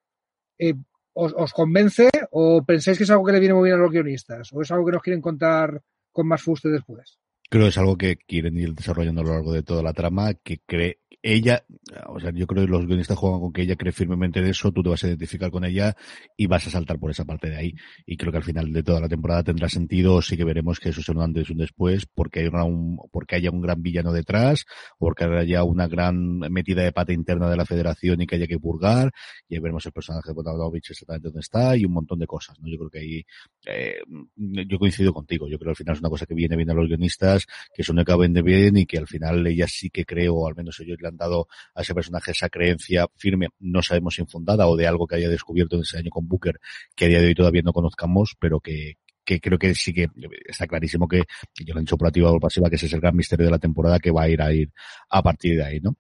eh, 0.58 0.74
os, 1.14 1.34
¿os, 1.36 1.54
convence 1.54 2.10
o 2.32 2.64
pensáis 2.64 2.98
que 2.98 3.04
es 3.04 3.12
algo 3.12 3.26
que 3.26 3.32
le 3.32 3.40
viene 3.40 3.56
muy 3.56 3.70
bien 3.70 3.76
a 3.76 3.82
los 3.82 3.92
guionistas? 3.92 4.52
¿O 4.54 4.62
es 4.62 4.72
algo 4.72 4.86
que 4.86 4.92
nos 4.92 5.02
quieren 5.02 5.22
contar 5.22 5.82
con 6.12 6.28
más 6.28 6.42
fuste 6.42 6.70
después? 6.70 7.20
Creo 7.50 7.64
que 7.64 7.70
es 7.70 7.78
algo 7.78 7.98
que 7.98 8.18
quieren 8.18 8.58
ir 8.58 8.74
desarrollando 8.74 9.22
a 9.22 9.24
lo 9.24 9.32
largo 9.32 9.54
de 9.54 9.64
toda 9.64 9.82
la 9.82 9.94
trama, 9.94 10.34
que 10.34 10.60
cree, 10.66 11.00
ella, 11.22 11.66
o 12.08 12.20
sea, 12.20 12.32
yo 12.32 12.48
creo 12.48 12.66
que 12.66 12.72
los 12.72 12.86
guionistas 12.86 13.18
juegan 13.18 13.40
con 13.40 13.52
que 13.52 13.64
ella 13.64 13.76
cree 13.76 13.92
firmemente 13.92 14.40
en 14.40 14.48
eso, 14.48 14.72
tú 14.72 14.84
te 14.84 14.90
vas 14.90 15.04
a 15.04 15.08
identificar 15.08 15.52
con 15.52 15.66
ella 15.66 15.96
y 16.36 16.48
vas 16.48 16.68
a 16.68 16.70
saltar 16.70 17.00
por 17.00 17.12
esa 17.12 17.26
parte 17.26 17.50
de 17.50 17.58
ahí. 17.58 17.76
Y 18.06 18.18
creo 18.18 18.32
que 18.32 18.38
al 18.38 18.44
final 18.44 18.72
de 18.72 18.84
toda 18.84 19.02
la 19.02 19.10
temporada 19.10 19.44
tendrá 19.44 19.68
sentido, 19.68 20.22
sí 20.22 20.38
que 20.38 20.44
veremos 20.44 20.80
que 20.80 20.90
eso 20.90 21.02
es 21.02 21.10
un 21.10 21.22
antes 21.22 21.50
y 21.50 21.54
un 21.54 21.60
después, 21.60 22.06
porque 22.06 22.42
hay 22.42 22.48
un, 22.48 22.98
porque 23.12 23.36
haya 23.36 23.52
un 23.52 23.62
gran 23.62 23.82
villano 23.82 24.14
detrás, 24.14 24.66
porque 24.98 25.26
haya 25.26 25.64
una 25.64 25.88
gran 25.88 26.40
metida 26.40 26.84
de 26.84 26.92
pata 26.92 27.14
interna 27.14 27.50
de 27.50 27.58
la 27.58 27.66
federación 27.66 28.22
y 28.22 28.28
que 28.28 28.36
haya 28.36 28.48
que 28.48 28.60
purgar, 28.60 29.12
y 29.50 29.60
veremos 29.60 29.86
el 29.86 29.92
personaje 29.92 30.30
de 30.30 30.34
Botanovich 30.34 30.92
exactamente 30.92 31.28
dónde 31.28 31.42
está 31.42 31.76
y 31.76 31.86
un 31.86 31.94
montón 31.94 32.20
de 32.20 32.28
cosas, 32.28 32.60
¿no? 32.60 32.70
Yo 32.70 32.78
creo 32.78 32.90
que 32.90 33.00
ahí, 33.00 33.26
eh, 33.66 34.00
yo 34.36 34.80
coincido 34.80 35.14
contigo, 35.14 35.48
yo 35.50 35.58
creo 35.58 35.70
que 35.70 35.72
al 35.72 35.76
final 35.76 35.96
es 35.96 36.00
una 36.00 36.10
cosa 36.10 36.26
que 36.26 36.36
viene 36.36 36.56
bien 36.56 36.70
a 36.70 36.74
los 36.74 36.88
guionistas, 36.88 37.37
que 37.46 37.82
eso 37.82 37.94
no 37.94 38.04
vende 38.18 38.42
bien 38.42 38.78
y 38.78 38.86
que 38.86 38.98
al 38.98 39.08
final 39.08 39.46
ella 39.48 39.68
sí 39.68 39.90
que 39.90 40.06
creo, 40.06 40.36
o 40.36 40.48
al 40.48 40.56
menos 40.56 40.80
ellos 40.80 40.98
le 41.02 41.08
han 41.08 41.18
dado 41.18 41.48
a 41.76 41.82
ese 41.82 41.94
personaje 41.94 42.32
esa 42.32 42.50
creencia 42.50 43.08
firme, 43.16 43.50
no 43.60 43.82
sabemos 43.82 44.18
infundada 44.20 44.68
o 44.68 44.76
de 44.76 44.88
algo 44.88 45.08
que 45.08 45.16
haya 45.16 45.30
descubierto 45.30 45.76
en 45.76 45.82
ese 45.84 45.98
año 45.98 46.10
con 46.10 46.28
Booker, 46.28 46.60
que 46.96 47.06
a 47.06 47.08
día 47.08 47.20
de 47.20 47.28
hoy 47.28 47.36
todavía 47.36 47.62
no 47.64 47.74
conozcamos, 47.74 48.36
pero 48.40 48.60
que, 48.60 48.98
que 49.28 49.42
creo 49.42 49.60
que 49.60 49.76
sí 49.76 49.94
que 49.94 50.08
está 50.46 50.66
clarísimo 50.68 51.06
que, 51.06 51.24
yo 51.60 51.74
lo 51.74 51.82
he 51.82 51.84
dicho 51.84 51.98
por 51.98 52.08
activa 52.08 52.32
o 52.32 52.40
pasiva, 52.40 52.70
que 52.70 52.78
ese 52.78 52.86
es 52.86 52.94
el 52.94 53.02
gran 53.02 53.14
misterio 53.14 53.46
de 53.46 53.52
la 53.52 53.60
temporada 53.60 54.00
que 54.00 54.10
va 54.10 54.24
a 54.24 54.30
ir 54.30 54.42
a 54.42 54.54
ir 54.54 54.72
a 55.10 55.22
partir 55.22 55.58
de 55.58 55.66
ahí, 55.66 55.80
¿no? 55.82 55.98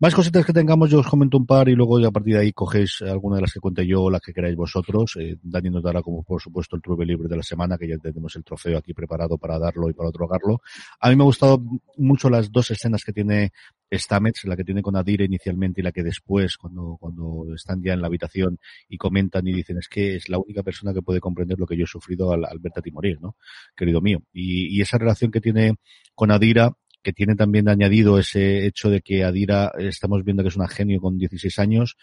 Más 0.00 0.14
cositas 0.14 0.46
que 0.46 0.52
tengamos, 0.52 0.88
yo 0.90 1.00
os 1.00 1.08
comento 1.08 1.36
un 1.36 1.44
par 1.44 1.68
y 1.68 1.74
luego 1.74 1.98
a 2.06 2.12
partir 2.12 2.34
de 2.34 2.40
ahí 2.42 2.52
cogéis 2.52 3.02
alguna 3.02 3.34
de 3.34 3.42
las 3.42 3.52
que 3.52 3.58
cuente 3.58 3.84
yo 3.84 4.04
o 4.04 4.10
las 4.10 4.20
que 4.20 4.32
queráis 4.32 4.54
vosotros. 4.54 5.16
Eh, 5.18 5.36
Dani 5.42 5.70
nos 5.70 5.82
dará 5.82 6.02
como 6.02 6.22
por 6.22 6.40
supuesto 6.40 6.76
el 6.76 6.82
True 6.82 7.04
Libre 7.04 7.26
de 7.26 7.36
la 7.36 7.42
semana, 7.42 7.76
que 7.76 7.88
ya 7.88 7.98
tenemos 7.98 8.36
el 8.36 8.44
trofeo 8.44 8.78
aquí 8.78 8.94
preparado 8.94 9.38
para 9.38 9.58
darlo 9.58 9.90
y 9.90 9.94
para 9.94 10.10
otorgarlo. 10.10 10.60
A 11.00 11.10
mí 11.10 11.16
me 11.16 11.24
ha 11.24 11.24
gustado 11.24 11.60
mucho 11.96 12.30
las 12.30 12.52
dos 12.52 12.70
escenas 12.70 13.02
que 13.02 13.12
tiene 13.12 13.50
Stamets, 13.92 14.44
la 14.44 14.54
que 14.54 14.62
tiene 14.62 14.82
con 14.82 14.94
Adira 14.94 15.24
inicialmente 15.24 15.80
y 15.80 15.84
la 15.84 15.90
que 15.90 16.04
después, 16.04 16.56
cuando, 16.56 16.96
cuando 17.00 17.52
están 17.56 17.82
ya 17.82 17.94
en 17.94 18.00
la 18.00 18.06
habitación 18.06 18.60
y 18.88 18.98
comentan 18.98 19.48
y 19.48 19.52
dicen 19.52 19.78
es 19.78 19.88
que 19.88 20.14
es 20.14 20.28
la 20.28 20.38
única 20.38 20.62
persona 20.62 20.94
que 20.94 21.02
puede 21.02 21.18
comprender 21.18 21.58
lo 21.58 21.66
que 21.66 21.76
yo 21.76 21.82
he 21.82 21.88
sufrido 21.88 22.32
al, 22.32 22.44
al 22.44 22.60
verte 22.60 22.78
a 22.78 22.82
ti 22.84 22.92
morir, 22.92 23.20
¿no? 23.20 23.34
Querido 23.76 24.00
mío. 24.00 24.22
Y 24.32 24.80
esa 24.80 24.96
relación 24.96 25.32
que 25.32 25.40
tiene 25.40 25.74
con 26.14 26.30
Adira 26.30 26.72
que 27.02 27.12
tiene 27.12 27.36
también 27.36 27.68
añadido 27.68 28.18
ese 28.18 28.66
hecho 28.66 28.90
de 28.90 29.00
que 29.00 29.24
Adira 29.24 29.72
estamos 29.78 30.24
viendo 30.24 30.42
que 30.42 30.48
es 30.48 30.56
una 30.56 30.68
genio 30.68 31.00
con 31.00 31.18
16 31.18 31.58
años, 31.58 31.96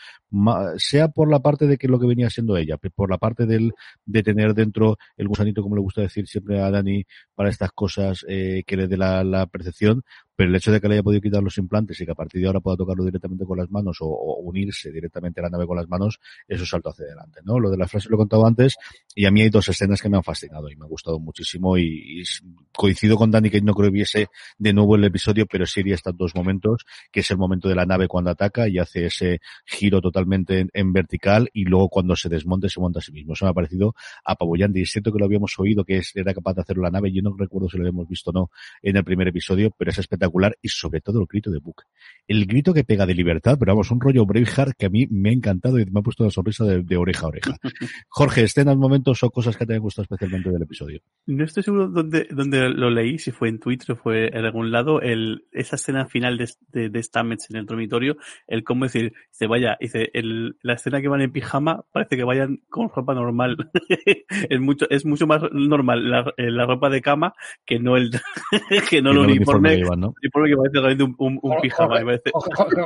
sea 0.78 1.10
por 1.10 1.30
la 1.30 1.40
parte 1.40 1.68
de 1.68 1.78
que 1.78 1.88
lo 1.88 2.00
que 2.00 2.08
venía 2.08 2.30
siendo 2.30 2.58
ella, 2.58 2.78
por 2.78 3.10
la 3.10 3.18
parte 3.18 3.46
del, 3.46 3.74
de 4.06 4.24
tener 4.24 4.54
dentro 4.54 4.98
el 5.18 5.28
gusanito, 5.28 5.62
como 5.62 5.76
le 5.76 5.82
gusta 5.82 6.02
decir 6.02 6.28
siempre 6.28 6.62
a 6.62 6.72
Dani, 6.72 7.06
para 7.36 7.50
estas 7.50 7.72
cosas 7.72 8.26
eh, 8.28 8.64
que 8.66 8.78
le 8.78 8.88
dé 8.88 8.98
la, 8.98 9.24
la 9.24 9.46
percepción, 9.48 10.04
pero 10.36 10.50
el 10.50 10.56
hecho 10.56 10.72
de 10.72 10.82
que 10.82 10.88
le 10.88 10.96
haya 10.96 11.04
podido 11.04 11.22
quitar 11.22 11.42
los 11.42 11.58
implantes 11.58 12.00
y 12.02 12.06
que 12.06 12.12
a 12.12 12.16
partir 12.16 12.42
de 12.42 12.48
ahora 12.48 12.60
pueda 12.60 12.78
tocarlo 12.78 13.06
directamente 13.06 13.46
con 13.46 13.58
las 13.58 13.70
manos 13.70 13.98
o, 14.02 14.36
unirse 14.46 14.92
directamente 14.92 15.40
a 15.40 15.44
la 15.44 15.50
nave 15.50 15.66
con 15.66 15.78
las 15.78 15.88
manos, 15.88 16.20
eso 16.48 16.66
salto 16.66 16.90
hacia 16.90 17.06
adelante, 17.06 17.40
¿no? 17.44 17.60
Lo 17.60 17.70
de 17.70 17.78
la 17.78 17.88
frase 17.88 18.10
lo 18.10 18.16
he 18.16 18.18
contado 18.18 18.46
antes 18.46 18.76
y 19.16 19.26
a 19.26 19.32
mí 19.32 19.42
hay 19.42 19.50
dos 19.50 19.68
escenas 19.70 20.02
que 20.02 20.10
me 20.10 20.18
han 20.18 20.24
fascinado 20.24 20.70
y 20.70 20.76
me 20.76 20.84
han 20.84 20.90
gustado 20.90 21.20
muchísimo 21.20 21.78
y, 21.78 22.22
y 22.22 22.24
coincido 22.72 23.16
con 23.16 23.32
Dani 23.32 23.50
que 23.50 23.62
no 23.62 23.74
creo 23.74 23.90
que 23.90 23.94
viese 23.94 24.28
de 24.58 24.74
nuevo 24.74 24.96
el 24.96 25.04
episodio, 25.06 25.46
pero 25.46 25.66
sí 25.66 25.80
iría 25.80 25.96
estos 25.96 26.16
dos 26.18 26.36
momentos, 26.36 26.86
que 27.12 27.22
es 27.22 27.32
el 27.32 27.38
momento 27.38 27.70
de 27.70 27.76
la 27.76 27.86
nave 27.86 28.08
cuando 28.08 28.30
ataca 28.30 28.68
y 28.68 28.78
hace 28.78 29.06
ese 29.06 29.40
giro 29.66 30.02
totalmente 30.02 30.68
en, 30.72 30.94
vertical 30.94 31.50
y 31.54 31.66
luego 31.66 31.90
cuando 31.90 32.16
se 32.16 32.30
desmonta 32.30 32.70
se 32.70 32.80
monta 32.80 33.00
a 33.00 33.02
sí 33.02 33.12
mismo. 33.12 33.34
Eso 33.34 33.46
me 33.46 33.52
ha 33.52 33.54
parecido 33.54 33.96
apabullante 34.24 34.80
y 34.80 34.84
es 34.84 34.92
cierto 34.92 35.12
que 35.12 35.20
lo 35.20 35.26
habíamos 35.26 35.58
oído 35.58 35.84
que 35.84 36.02
era 36.14 36.34
capaz 36.34 36.54
de 36.54 36.62
hacerlo 36.62 36.84
la 36.84 36.92
nave, 36.92 37.12
yo 37.12 37.22
no 37.22 37.36
recuerdo 37.38 37.70
si 37.70 37.78
lo 37.78 37.84
habíamos 37.84 38.08
visto 38.08 38.30
o 38.30 38.34
no 38.34 38.52
en 38.82 38.98
el 38.98 39.04
primer 39.04 39.28
episodio, 39.28 39.72
pero 39.78 39.92
es 39.92 39.98
espectacular 39.98 40.25
espectacular 40.26 40.58
y 40.62 40.70
sobre 40.70 41.02
todo 41.02 41.22
el 41.22 41.28
grito 41.28 41.52
de 41.52 41.60
Book. 41.60 41.84
El 42.28 42.46
grito 42.46 42.74
que 42.74 42.84
pega 42.84 43.06
de 43.06 43.14
libertad, 43.14 43.58
pero 43.60 43.74
vamos, 43.74 43.92
un 43.92 44.02
rollo 44.02 44.26
Braveheart 44.26 44.76
que 44.78 44.88
a 44.88 44.90
mí 44.90 45.08
me 45.10 45.30
ha 45.30 45.34
encantado 45.34 45.80
y 45.80 45.86
me 45.86 46.00
ha 46.00 46.04
puesto 46.04 46.24
la 46.24 46.32
sonrisa 46.32 46.66
de, 46.66 46.98
oreja 46.98 47.26
a 47.26 47.30
oreja. 47.30 47.58
Jorge, 48.10 48.44
escenas, 48.44 48.78
momentos 48.78 49.22
o 49.24 49.30
cosas 49.30 49.56
que 49.58 49.66
te 49.66 49.76
han 49.76 49.80
gustado 49.80 50.04
especialmente 50.04 50.50
del 50.50 50.64
episodio. 50.64 51.02
No 51.28 51.44
estoy 51.44 51.64
seguro 51.64 51.88
dónde, 51.88 52.28
dónde 52.32 52.70
lo 52.70 52.90
leí, 52.90 53.20
si 53.20 53.32
fue 53.32 53.50
en 53.50 53.60
Twitter 53.60 53.92
o 53.92 53.96
fue 53.96 54.28
en 54.28 54.46
algún 54.46 54.72
lado, 54.72 55.02
el, 55.02 55.46
esa 55.52 55.76
escena 55.76 56.08
final 56.08 56.38
de, 56.38 56.50
de, 56.70 56.90
de 56.90 57.04
Stamets 57.04 57.50
en 57.52 57.58
el 57.58 57.66
dormitorio, 57.66 58.18
el 58.48 58.64
cómo 58.64 58.86
decir, 58.86 59.14
dice, 59.32 59.48
vaya, 59.48 59.78
dice, 59.80 60.10
el, 60.14 60.58
la 60.62 60.74
escena 60.74 61.02
que 61.02 61.08
van 61.08 61.22
en 61.22 61.32
pijama 61.32 61.86
parece 61.92 62.18
que 62.18 62.24
vayan 62.24 62.62
con 62.70 62.90
ropa 62.90 63.14
normal. 63.14 63.58
es 64.50 64.60
mucho, 64.60 64.88
es 64.90 65.06
mucho 65.06 65.28
más 65.28 65.44
normal 65.52 66.10
la, 66.10 66.34
la 66.38 66.66
ropa 66.66 66.90
de 66.90 67.02
cama 67.02 67.34
que 67.66 67.80
no 67.80 67.98
el, 67.98 68.10
que 68.90 69.02
no 69.02 69.12
el 69.12 69.18
uniforme, 69.20 69.78
que, 69.78 69.84
¿no? 69.96 70.15
Uniforme 70.22 70.50
que 70.50 70.58
parece 70.58 70.80
realmente 70.80 71.04
un, 71.04 71.16
un, 71.18 71.40
un 71.42 71.62
pijama. 71.62 72.00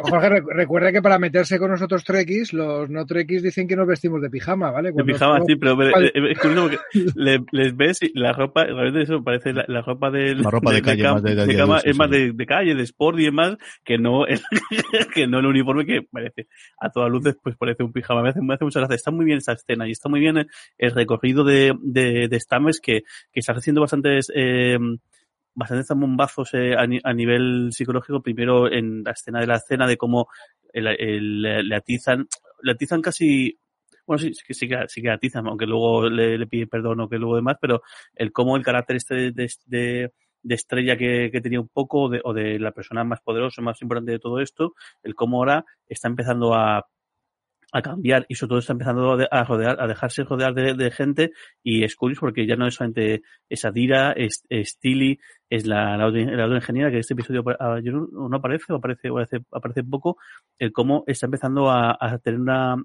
Jorge, 0.03 0.41
recuerda 0.53 0.91
que 0.91 1.01
para 1.01 1.19
meterse 1.19 1.59
con 1.59 1.71
nosotros 1.71 2.03
trekkies, 2.03 2.53
los 2.53 2.89
no 2.89 3.05
trekkies 3.05 3.43
dicen 3.43 3.67
que 3.67 3.75
nos 3.75 3.87
vestimos 3.87 4.21
de 4.21 4.29
pijama, 4.29 4.71
¿vale? 4.71 4.91
de 4.91 5.03
pijama, 5.03 5.39
sí, 5.45 5.55
pero 5.55 5.77
es 5.81 6.39
curioso 6.39 6.69
porque 6.69 7.39
les 7.51 7.75
ves 7.75 8.01
y 8.03 8.17
la 8.17 8.33
ropa, 8.33 8.65
realmente 8.65 9.03
eso 9.03 9.23
parece 9.23 9.53
la, 9.53 9.65
la 9.67 9.81
ropa 9.81 10.09
de, 10.11 10.35
la 10.35 10.49
ropa 10.49 10.71
de, 10.71 10.77
de 10.77 10.81
calle, 10.81 11.03
cama, 11.03 11.21
de, 11.21 11.35
de 11.35 11.55
cama 11.55 11.79
es 11.83 11.97
más 11.97 12.09
de, 12.09 12.45
calle, 12.45 12.75
de 12.75 12.83
sport 12.83 13.19
y 13.19 13.25
demás, 13.25 13.57
que 13.83 13.97
no 13.97 14.25
el, 14.25 14.39
que 15.13 15.27
no 15.27 15.39
el 15.39 15.45
uniforme 15.45 15.85
que 15.85 16.01
parece 16.01 16.47
a 16.79 16.89
todas 16.89 17.09
luces 17.09 17.35
pues 17.41 17.55
parece 17.57 17.83
un 17.83 17.91
pijama. 17.91 18.21
Me 18.21 18.29
hace, 18.29 18.41
me 18.41 18.53
hace 18.53 18.65
mucha 18.65 18.79
gracia. 18.79 18.95
Está 18.95 19.11
muy 19.11 19.25
bien 19.25 19.37
esa 19.37 19.53
escena 19.53 19.87
y 19.87 19.91
está 19.91 20.09
muy 20.09 20.19
bien 20.19 20.37
el, 20.37 20.47
el 20.77 20.91
recorrido 20.91 21.43
de, 21.43 21.73
de, 21.81 22.27
de 22.27 22.39
Stames 22.39 22.79
que, 22.79 23.03
que 23.31 23.39
está 23.39 23.53
haciendo 23.53 23.81
bastantes 23.81 24.31
eh, 24.35 24.77
bastantes 25.59 25.87
bombazos 25.89 26.53
eh, 26.53 26.75
a, 26.75 27.13
nivel 27.13 27.69
psicológico. 27.71 28.21
Primero 28.21 28.71
en 28.71 29.03
la 29.03 29.11
escena 29.11 29.41
de 29.41 29.47
la 29.47 29.57
escena 29.57 29.85
de 29.85 29.97
cómo 29.97 30.27
le 30.73 31.75
atizan, 31.75 32.27
le 32.61 32.71
atizan 32.71 33.01
casi 33.01 33.59
bueno, 34.09 34.23
sí, 34.23 34.33
sí, 34.33 34.55
sí, 34.55 34.67
que, 34.67 34.87
sí 34.87 35.03
que 35.03 35.11
atizan, 35.11 35.45
aunque 35.45 35.67
luego 35.67 36.09
le, 36.09 36.35
le 36.35 36.47
pide 36.47 36.65
perdón 36.65 36.99
o 37.01 37.07
que 37.07 37.19
luego 37.19 37.35
demás, 37.35 37.57
pero 37.61 37.83
el 38.15 38.31
cómo 38.31 38.57
el 38.57 38.63
carácter 38.63 38.95
este 38.95 39.31
de, 39.31 40.11
estrella 40.49 40.97
que, 40.97 41.29
tenía 41.43 41.61
un 41.61 41.67
poco 41.67 42.09
o 42.23 42.33
de 42.33 42.57
la 42.57 42.71
persona 42.71 43.03
más 43.03 43.21
poderosa, 43.21 43.61
más 43.61 43.79
importante 43.83 44.13
de 44.13 44.17
todo 44.17 44.39
esto, 44.39 44.73
el 45.03 45.13
cómo 45.13 45.37
ahora 45.37 45.63
está 45.87 46.07
empezando 46.07 46.55
a, 46.55 46.87
a 47.71 47.81
cambiar. 47.81 48.25
Y 48.29 48.35
sobre 48.35 48.49
todo 48.49 48.59
está 48.59 48.73
empezando 48.73 49.17
a 49.31 49.43
rodear, 49.43 49.81
a 49.81 49.87
dejarse 49.87 50.23
rodear 50.23 50.53
de, 50.53 50.73
de 50.73 50.91
gente 50.91 51.31
y 51.63 51.83
es 51.83 51.95
curioso 51.95 52.21
porque 52.21 52.47
ya 52.47 52.55
no 52.55 52.67
es 52.67 52.75
solamente 52.75 53.21
es 53.47 53.65
Adira, 53.65 54.11
es, 54.11 54.45
es 54.49 54.77
Tilly, 54.79 55.19
es 55.49 55.65
la, 55.65 55.97
la, 55.97 56.09
la 56.09 56.55
ingeniera 56.55 56.89
que 56.89 56.95
en 56.95 57.01
este 57.01 57.13
episodio 57.13 57.43
no 57.43 58.37
aparece 58.37 58.73
o 58.73 58.77
aparece, 58.77 59.09
aparece, 59.09 59.37
aparece 59.51 59.83
poco, 59.83 60.17
el 60.57 60.71
cómo 60.71 61.03
está 61.07 61.27
empezando 61.27 61.69
a, 61.69 61.97
a 61.99 62.17
tener 62.19 62.39
una, 62.39 62.75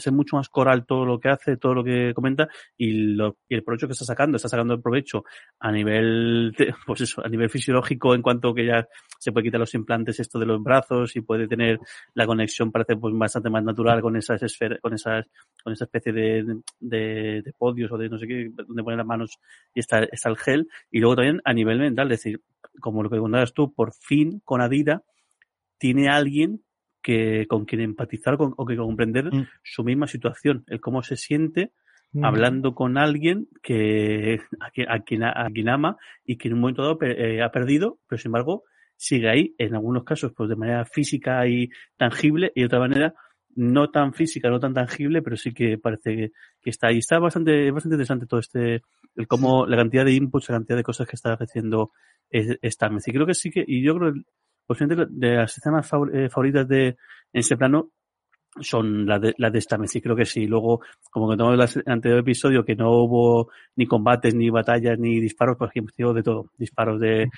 ser 0.00 0.12
mucho 0.12 0.36
más 0.36 0.48
coral 0.48 0.86
todo 0.86 1.04
lo 1.04 1.20
que 1.20 1.28
hace, 1.28 1.56
todo 1.56 1.74
lo 1.74 1.84
que 1.84 2.12
comenta 2.14 2.48
y, 2.76 2.92
lo, 3.14 3.38
y 3.48 3.54
el 3.54 3.62
provecho 3.62 3.86
que 3.86 3.92
está 3.92 4.04
sacando, 4.04 4.36
está 4.36 4.48
sacando 4.48 4.74
el 4.74 4.80
provecho 4.80 5.24
a 5.60 5.70
nivel, 5.70 6.54
pues 6.86 7.00
eso, 7.02 7.24
a 7.24 7.28
nivel 7.28 7.50
fisiológico 7.50 8.14
en 8.14 8.22
cuanto 8.22 8.54
que 8.54 8.66
ya 8.66 8.86
se 9.18 9.32
puede 9.32 9.44
quitar 9.44 9.60
los 9.60 9.74
implantes 9.74 10.18
esto 10.20 10.38
de 10.38 10.46
los 10.46 10.62
brazos 10.62 11.14
y 11.16 11.20
puede 11.20 11.46
tener 11.46 11.78
la 12.14 12.26
conexión 12.26 12.72
parece 12.72 12.96
pues 12.96 13.14
bastante 13.16 13.50
más 13.50 13.62
natural 13.64 14.00
con 14.00 14.16
esas 14.16 14.42
esferas, 14.42 14.80
con 14.80 14.94
esas, 14.94 15.26
con 15.62 15.72
esa 15.72 15.84
especie 15.84 16.12
de, 16.12 16.60
de, 16.80 17.52
podios 17.58 17.92
o 17.92 17.98
de 17.98 18.08
no 18.08 18.18
sé 18.18 18.26
qué, 18.26 18.50
donde 18.66 18.82
poner 18.82 18.98
las 18.98 19.06
manos 19.06 19.38
y 19.74 19.80
está, 19.80 20.04
está 20.04 20.28
el 20.28 20.36
gel. 20.36 20.68
Y 20.90 21.00
luego 21.00 21.16
también 21.16 21.40
a 21.44 21.52
nivel 21.52 21.78
mental, 21.78 22.10
es 22.12 22.22
decir, 22.22 22.40
como 22.80 23.02
lo 23.02 23.10
que 23.10 23.18
contabas 23.18 23.52
tú, 23.52 23.72
por 23.72 23.92
fin 23.92 24.40
con 24.44 24.60
Adira 24.60 25.02
tiene 25.78 26.08
alguien 26.08 26.62
que 27.02 27.46
con 27.48 27.64
quien 27.64 27.80
empatizar 27.80 28.36
con, 28.36 28.54
o 28.56 28.64
que 28.64 28.76
comprender 28.76 29.26
mm. 29.26 29.48
su 29.62 29.84
misma 29.84 30.06
situación, 30.06 30.64
el 30.68 30.80
cómo 30.80 31.02
se 31.02 31.16
siente 31.16 31.72
mm. 32.12 32.24
hablando 32.24 32.74
con 32.74 32.96
alguien 32.98 33.48
que 33.62 34.40
a 34.60 34.70
quien, 34.70 34.90
a 34.90 35.00
quien, 35.00 35.24
a 35.24 35.48
quien 35.52 35.68
ama 35.68 35.96
y 36.24 36.36
que 36.36 36.48
en 36.48 36.54
un 36.54 36.60
momento 36.60 36.82
dado 36.82 36.98
eh, 37.02 37.42
ha 37.42 37.50
perdido, 37.50 37.98
pero 38.08 38.18
sin 38.18 38.28
embargo 38.28 38.64
sigue 38.96 39.28
ahí, 39.28 39.54
en 39.58 39.74
algunos 39.74 40.04
casos 40.04 40.32
pues 40.36 40.48
de 40.48 40.56
manera 40.56 40.84
física 40.84 41.46
y 41.48 41.68
tangible 41.96 42.52
y 42.54 42.60
de 42.60 42.66
otra 42.66 42.78
manera 42.78 43.14
no 43.54 43.90
tan 43.90 44.14
física, 44.14 44.48
no 44.48 44.60
tan 44.60 44.72
tangible, 44.74 45.22
pero 45.22 45.36
sí 45.36 45.52
que 45.52 45.76
parece 45.76 46.16
que, 46.16 46.30
que 46.60 46.70
está 46.70 46.88
ahí. 46.88 46.98
Está 46.98 47.18
bastante, 47.18 47.70
bastante 47.70 47.96
interesante 47.96 48.26
todo 48.26 48.40
este, 48.40 48.82
el 49.14 49.26
cómo, 49.26 49.66
la 49.66 49.76
cantidad 49.76 50.04
de 50.04 50.14
inputs, 50.14 50.48
la 50.48 50.56
cantidad 50.56 50.76
de 50.78 50.82
cosas 50.82 51.06
que 51.06 51.16
está 51.16 51.34
haciendo 51.34 51.90
esta 52.30 52.90
Y 53.06 53.12
creo 53.12 53.26
que 53.26 53.34
sí 53.34 53.50
que, 53.50 53.62
y 53.66 53.82
yo 53.82 53.94
creo 53.96 54.14
que 54.14 54.20
posiblemente 54.66 55.12
de 55.14 55.36
las 55.36 55.56
escenas 55.56 55.90
eh, 56.12 56.28
favoritas 56.28 56.68
de 56.68 56.96
en 57.32 57.40
ese 57.40 57.56
plano 57.56 57.90
son 58.60 59.06
las 59.06 59.20
de, 59.20 59.34
la 59.38 59.50
de 59.50 59.58
esta 59.58 59.78
y 59.92 60.00
creo 60.00 60.16
que 60.16 60.26
sí. 60.26 60.46
Luego, 60.46 60.80
como 61.10 61.26
contamos 61.26 61.54
en 61.54 61.82
el 61.86 61.92
anterior 61.92 62.20
episodio, 62.20 62.64
que 62.64 62.76
no 62.76 62.90
hubo 62.90 63.50
ni 63.76 63.86
combates, 63.86 64.34
ni 64.34 64.50
batallas, 64.50 64.98
ni 64.98 65.20
disparos, 65.20 65.56
pues 65.58 65.70
sido 65.96 66.12
de 66.12 66.22
todo. 66.22 66.50
Disparos 66.58 67.00
de 67.00 67.30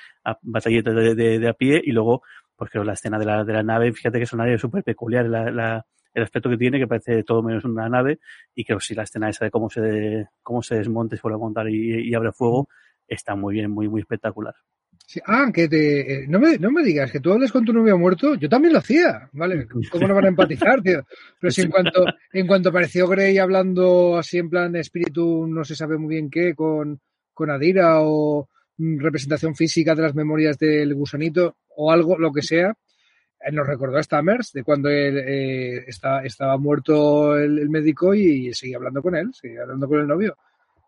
batalletas 0.43 0.95
de, 0.95 1.15
de, 1.15 1.49
a 1.49 1.53
pie 1.53 1.81
y 1.85 1.93
luego, 1.93 2.23
pues 2.57 2.71
creo 2.71 2.85
la 2.85 2.95
escena 2.95 3.19
de 3.19 3.27
la, 3.27 3.45
de 3.45 3.53
la 3.53 3.63
nave, 3.63 3.93
fíjate 3.93 4.19
que 4.19 4.25
es 4.25 4.33
una 4.33 4.45
nave 4.45 4.59
súper 4.59 4.83
peculiar, 4.83 5.27
el 5.27 6.23
aspecto 6.23 6.51
que 6.51 6.57
tiene, 6.57 6.79
que 6.79 6.87
parece 6.87 7.23
todo 7.25 7.43
menos 7.43 7.65
una 7.65 7.89
nave, 7.89 8.19
y 8.55 8.65
creo 8.65 8.79
que 8.79 8.85
sí 8.85 8.95
la 8.95 9.03
escena 9.03 9.29
esa 9.29 9.45
de 9.45 9.51
cómo 9.51 9.69
se, 9.69 10.29
cómo 10.43 10.63
se 10.63 10.77
desmonte, 10.77 11.17
se 11.17 11.23
vuelve 11.23 11.37
a 11.37 11.39
montar 11.39 11.69
y, 11.69 12.09
y 12.09 12.15
abre 12.15 12.33
fuego, 12.33 12.69
está 13.07 13.35
muy 13.35 13.55
bien, 13.55 13.71
muy, 13.71 13.89
muy 13.89 14.01
espectacular. 14.01 14.55
Sí. 15.07 15.21
Ah, 15.27 15.51
que 15.53 15.69
te, 15.69 16.25
eh, 16.25 16.27
no, 16.27 16.41
me, 16.41 16.59
no 16.59 16.71
me 16.71 16.83
digas 16.83 17.13
que 17.13 17.21
tú 17.21 17.31
hables 17.31 17.53
con 17.53 17.65
tu 17.65 17.73
novio 17.73 17.99
muerto, 17.99 18.37
yo 18.37 18.49
también 18.49 18.73
lo 18.73 18.79
hacía, 18.79 19.29
¿vale? 19.33 19.67
¿Cómo 19.91 20.09
no 20.09 20.15
van 20.15 20.25
a 20.25 20.29
empatizar, 20.29 20.81
tío? 20.83 21.05
Pero 21.39 21.51
si 21.51 21.63
en 21.63 21.71
cuanto, 21.71 22.05
en 22.33 22.47
cuanto 22.47 22.71
apareció 22.71 23.07
Grey 23.07 23.37
hablando 23.39 24.17
así 24.17 24.39
en 24.39 24.49
plan 24.49 24.75
espíritu, 24.77 25.47
no 25.47 25.63
se 25.65 25.77
sabe 25.77 25.99
muy 25.99 26.15
bien 26.15 26.31
qué, 26.31 26.55
con, 26.55 27.01
con 27.35 27.51
Adira 27.51 27.99
o 28.01 28.49
representación 28.79 29.55
física 29.55 29.95
de 29.95 30.03
las 30.03 30.15
memorias 30.15 30.59
del 30.59 30.95
gusanito 30.95 31.57
o 31.77 31.93
algo, 31.93 32.19
lo 32.19 32.33
que 32.33 32.43
sea, 32.43 32.75
eh, 33.41 33.53
nos 33.53 33.67
recordó 33.67 33.99
a 33.99 34.03
Stammers 34.03 34.53
de 34.53 34.65
cuando 34.65 34.89
él 34.89 35.19
eh, 35.19 35.85
está, 35.87 36.25
estaba 36.25 36.57
muerto 36.57 37.37
el, 37.37 37.69
médico 37.69 38.15
y 38.15 38.53
seguía 38.55 38.77
hablando 38.77 39.03
con 39.03 39.15
él, 39.17 39.31
seguía 39.33 39.63
hablando 39.63 39.87
con 39.89 40.01
el 40.01 40.07
novio. 40.07 40.37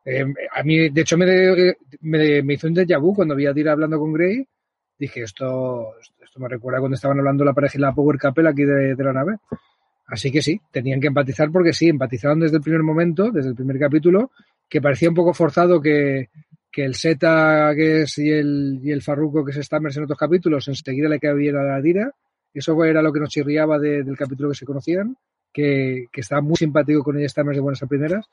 Eh, 0.08 0.24
a 0.54 0.62
mí, 0.62 0.88
de 0.88 1.00
hecho, 1.00 1.18
me, 1.18 1.26
me, 2.00 2.42
me, 2.42 2.54
hizo 2.54 2.68
un 2.68 2.74
déjà 2.74 2.96
vu 3.00 3.12
cuando 3.12 3.34
vi 3.34 3.46
a 3.46 3.52
Tira 3.52 3.72
hablando 3.72 3.98
con 3.98 4.12
Grey. 4.12 4.46
Dije, 4.96 5.22
esto, 5.22 5.94
esto 6.22 6.38
me 6.38 6.48
recuerda 6.48 6.78
cuando 6.78 6.94
estaban 6.94 7.18
hablando 7.18 7.44
la 7.44 7.52
pareja 7.52 7.76
y 7.76 7.80
la 7.80 7.92
Power 7.92 8.16
Couple 8.16 8.48
aquí 8.48 8.62
de, 8.62 8.94
de, 8.94 9.04
la 9.04 9.12
nave. 9.12 9.38
Así 10.06 10.30
que 10.30 10.40
sí, 10.42 10.60
tenían 10.70 11.00
que 11.00 11.08
empatizar 11.08 11.50
porque 11.50 11.72
sí, 11.72 11.88
empatizaron 11.88 12.38
desde 12.38 12.58
el 12.58 12.62
primer 12.62 12.84
momento, 12.84 13.32
desde 13.32 13.48
el 13.48 13.56
primer 13.56 13.80
capítulo, 13.80 14.30
que 14.68 14.80
parecía 14.80 15.08
un 15.08 15.16
poco 15.16 15.34
forzado 15.34 15.80
que, 15.80 16.28
que 16.70 16.84
el 16.84 16.94
Zeta 16.94 17.72
que 17.74 18.02
es, 18.02 18.16
y 18.18 18.30
el, 18.30 18.78
y 18.84 18.92
el 18.92 19.02
Farruko 19.02 19.44
que 19.44 19.50
es 19.50 19.66
Stammers 19.66 19.96
en 19.96 20.04
otros 20.04 20.18
capítulos 20.18 20.68
enseguida 20.68 21.08
le 21.08 21.18
cabía 21.18 21.50
la 21.50 21.80
Dira. 21.80 22.12
Eso 22.54 22.82
era 22.84 23.02
lo 23.02 23.12
que 23.12 23.20
nos 23.20 23.30
chirriaba 23.30 23.80
de, 23.80 24.04
del 24.04 24.16
capítulo 24.16 24.50
que 24.50 24.54
se 24.54 24.64
conocían, 24.64 25.16
que, 25.52 26.06
que 26.12 26.20
estaba 26.20 26.40
muy 26.40 26.54
simpático 26.54 27.02
con 27.02 27.18
ella 27.18 27.28
Stammers 27.28 27.56
de 27.56 27.60
buenas 27.60 27.82
a 27.82 27.88
primeras 27.88 28.24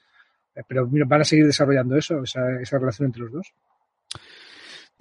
pero 0.68 0.88
van 1.08 1.22
a 1.22 1.26
seguir 1.26 1.46
desarrollando 1.46 1.98
eso, 1.98 2.24
esa, 2.24 2.60
esa 2.62 2.78
relación 2.78 3.08
entre 3.08 3.24
los 3.24 3.32
dos. 3.32 3.54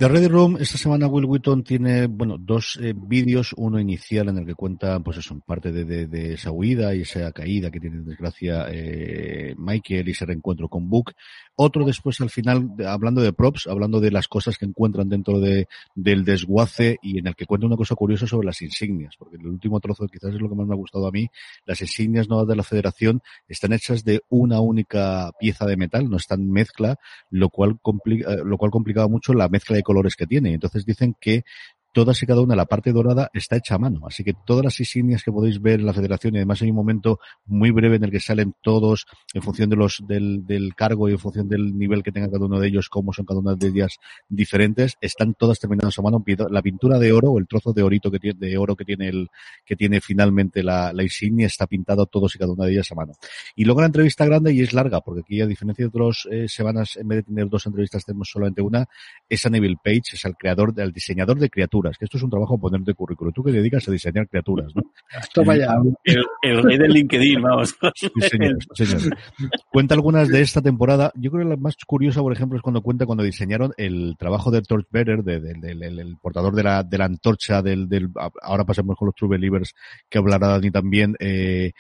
The 0.03 0.09
Ready 0.09 0.27
Room, 0.27 0.57
esta 0.59 0.79
semana 0.79 1.07
Will 1.07 1.27
Wheaton 1.27 1.63
tiene, 1.63 2.07
bueno, 2.07 2.37
dos 2.37 2.79
eh, 2.83 2.93
vídeos, 2.97 3.55
uno 3.57 3.79
inicial 3.79 4.31
en 4.31 4.39
el 4.39 4.47
que 4.47 4.55
cuenta, 4.55 4.99
pues 4.99 5.19
eso, 5.19 5.39
parte 5.47 5.71
de, 5.71 5.85
de, 5.85 6.07
de, 6.07 6.35
esa 6.35 6.51
huida 6.51 6.95
y 6.95 7.03
esa 7.03 7.31
caída 7.31 7.71
que 7.71 7.79
tiene 7.79 8.01
desgracia 8.03 8.67
eh, 8.71 9.55
Michael 9.57 10.09
y 10.09 10.13
ese 10.13 10.27
reencuentro 10.27 10.69
con 10.69 10.89
Book. 10.89 11.13
Otro 11.55 11.85
después 11.85 12.21
al 12.21 12.31
final, 12.31 12.71
hablando 12.87 13.21
de 13.21 13.33
props, 13.33 13.67
hablando 13.67 14.01
de 14.01 14.11
las 14.11 14.27
cosas 14.27 14.57
que 14.57 14.65
encuentran 14.65 15.09
dentro 15.09 15.39
de, 15.39 15.69
del 15.95 16.25
desguace 16.25 16.99
y 17.03 17.19
en 17.19 17.27
el 17.27 17.35
que 17.35 17.45
cuenta 17.47 17.67
una 17.67 17.77
cosa 17.77 17.95
curiosa 17.95 18.27
sobre 18.27 18.47
las 18.47 18.63
insignias, 18.63 19.17
porque 19.19 19.37
el 19.37 19.47
último 19.47 19.79
trozo 19.81 20.07
quizás 20.09 20.35
es 20.35 20.41
lo 20.41 20.49
que 20.49 20.55
más 20.55 20.67
me 20.67 20.75
ha 20.75 20.77
gustado 20.77 21.07
a 21.07 21.11
mí, 21.11 21.29
las 21.67 21.81
insignias 21.81 22.29
nuevas 22.29 22.49
de 22.49 22.57
la 22.57 22.63
federación 22.63 23.23
están 23.49 23.73
hechas 23.73 24.03
de 24.05 24.23
una 24.31 24.61
única 24.61 25.31
pieza 25.39 25.67
de 25.67 25.77
metal, 25.77 26.09
no 26.09 26.17
están 26.17 26.51
mezcla, 26.51 26.97
lo 27.31 27.51
cual 27.51 27.79
complica, 27.81 28.37
lo 28.37 28.57
cual 28.57 28.71
complicaba 28.71 29.09
mucho 29.09 29.35
la 29.35 29.49
mezcla 29.49 29.77
de 29.77 29.83
colores 29.83 30.17
que 30.17 30.27
tiene. 30.27 30.55
Entonces 30.55 30.87
dicen 30.87 31.15
que 31.21 31.45
todas 31.93 32.23
y 32.23 32.27
cada 32.27 32.41
una, 32.41 32.57
la 32.57 32.67
parte 32.67 32.93
dorada 32.93 33.31
está 33.33 33.57
hecha 33.57 33.75
a 33.75 33.79
mano. 33.79 34.07
Así 34.07 34.25
que 34.25 34.35
todas 34.47 34.65
las 34.65 34.81
insignias 34.81 35.23
que 35.23 35.31
podéis 35.31 35.61
ver 35.61 35.81
en 35.81 35.87
la 35.87 35.93
federación, 35.93 36.35
y 36.35 36.39
además 36.39 36.63
hay 36.63 36.71
un 36.71 36.77
momento 36.77 37.21
muy 37.47 37.71
breve 37.71 37.97
en 37.97 38.05
el 38.05 38.11
que 38.11 38.21
salen 38.21 38.55
todos 38.63 39.07
en 39.35 39.43
función 39.43 39.71
de 39.71 39.77
los, 39.77 40.03
del, 40.07 40.47
del 40.47 40.75
cargo 40.75 41.09
y 41.09 41.13
en 41.13 41.19
función 41.19 41.49
del 41.49 41.77
nivel 41.77 42.03
que 42.03 42.13
tenga 42.13 42.31
cada 42.31 42.47
uno 42.47 42.59
de 42.59 42.69
ellos, 42.69 42.89
cómo 42.89 43.13
son 43.13 43.27
cada 43.27 43.41
una 43.41 43.55
de 43.55 43.69
ellas 43.69 43.99
diferentes, 44.29 44.97
están 45.01 45.35
todas 45.35 45.59
terminadas 45.59 45.99
a 45.99 46.03
mano. 46.03 46.25
La 46.51 46.63
pintura 46.63 46.99
de 46.99 47.13
oro, 47.13 47.39
el 47.39 47.47
trozo 47.47 47.73
de 47.73 47.83
orito 47.83 48.11
que 48.11 48.19
tiene, 48.19 48.39
de 48.39 48.57
oro 48.57 48.75
que 48.75 48.85
tiene 48.85 49.09
el, 49.09 49.29
que 49.65 49.77
tiene 49.77 50.01
finalmente 50.01 50.63
la, 50.63 50.93
la 50.93 51.03
insignia, 51.03 51.47
está 51.47 51.67
pintado 51.67 52.07
todos 52.07 52.35
y 52.35 52.39
cada 52.39 52.53
una 52.53 52.65
de 52.65 52.73
ellas 52.73 52.91
a 52.93 52.95
mano. 52.95 53.13
Y 53.55 53.65
luego 53.65 53.81
la 53.81 53.87
entrevista 53.87 54.25
grande, 54.25 54.53
y 54.53 54.63
es 54.63 54.73
larga, 54.73 55.01
porque 55.01 55.21
aquí 55.21 55.41
a 55.41 55.47
diferencia 55.47 55.85
de 55.85 55.89
otras 55.89 56.27
eh, 56.31 56.49
semanas, 56.49 56.97
en 56.97 57.09
vez 57.09 57.19
de 57.19 57.23
tener 57.25 57.49
dos 57.49 57.67
entrevistas, 57.67 58.05
tenemos 58.05 58.29
solamente 58.31 58.63
una, 58.63 58.87
es 59.29 59.45
a 59.45 59.51
Neville 59.51 59.77
Page, 59.83 60.15
es 60.15 60.25
el 60.25 60.35
creador, 60.35 60.73
el 60.77 60.93
diseñador 60.93 61.39
de 61.39 61.51
criaturas 61.51 61.82
criaturas, 61.83 61.99
que 61.99 62.05
esto 62.05 62.17
es 62.17 62.23
un 62.23 62.31
trabajo 62.31 62.59
poner 62.59 62.81
de 62.83 62.95
currículo. 62.95 63.33
Tú 63.33 63.43
que 63.43 63.53
dedicas 63.53 63.89
a 63.89 63.93
diseñar 63.93 64.29
criaturas, 64.29 64.73
¿no? 64.75 64.83
Toma 65.35 65.57
ya. 65.57 65.75
El, 66.05 66.25
el 66.43 66.63
rey 66.63 66.79
del 66.79 66.93
LinkedIn, 66.93 67.43
vamos. 67.43 67.77
Sí, 67.95 68.09
señor, 68.21 68.59
señor. 68.75 69.17
Cuenta 69.71 69.95
algunas 69.95 70.29
de 70.29 70.41
esta 70.41 70.61
temporada. 70.63 71.13
Yo 71.15 71.31
creo 71.31 71.45
que 71.45 71.51
la 71.51 71.57
más 71.57 71.77
curiosa, 71.87 72.21
por 72.21 72.33
ejemplo, 72.33 72.57
es 72.57 72.63
cuando 72.63 72.83
cuenta 72.83 73.07
cuando 73.07 73.25
diseñaron 73.25 73.73
el 73.77 74.15
trabajo 74.19 74.51
de 74.51 74.63
Torchbearer, 74.63 75.23
de, 75.23 75.41
de, 75.41 75.55
de, 75.55 75.75
del 75.75 75.99
el 75.99 76.17
portador 76.17 76.55
de 76.55 76.63
la, 76.63 76.83
de 76.83 76.99
la 76.99 77.05
antorcha, 77.07 77.63
del, 77.63 77.89
del, 77.89 78.11
ahora 78.43 78.65
pasemos 78.65 78.97
con 78.97 79.07
los 79.07 79.15
True 79.15 79.31
Believers, 79.31 79.75
que 80.09 80.19
hablará 80.19 80.49
Dani 80.49 80.71
también, 80.71 81.17
eh, 81.19 81.73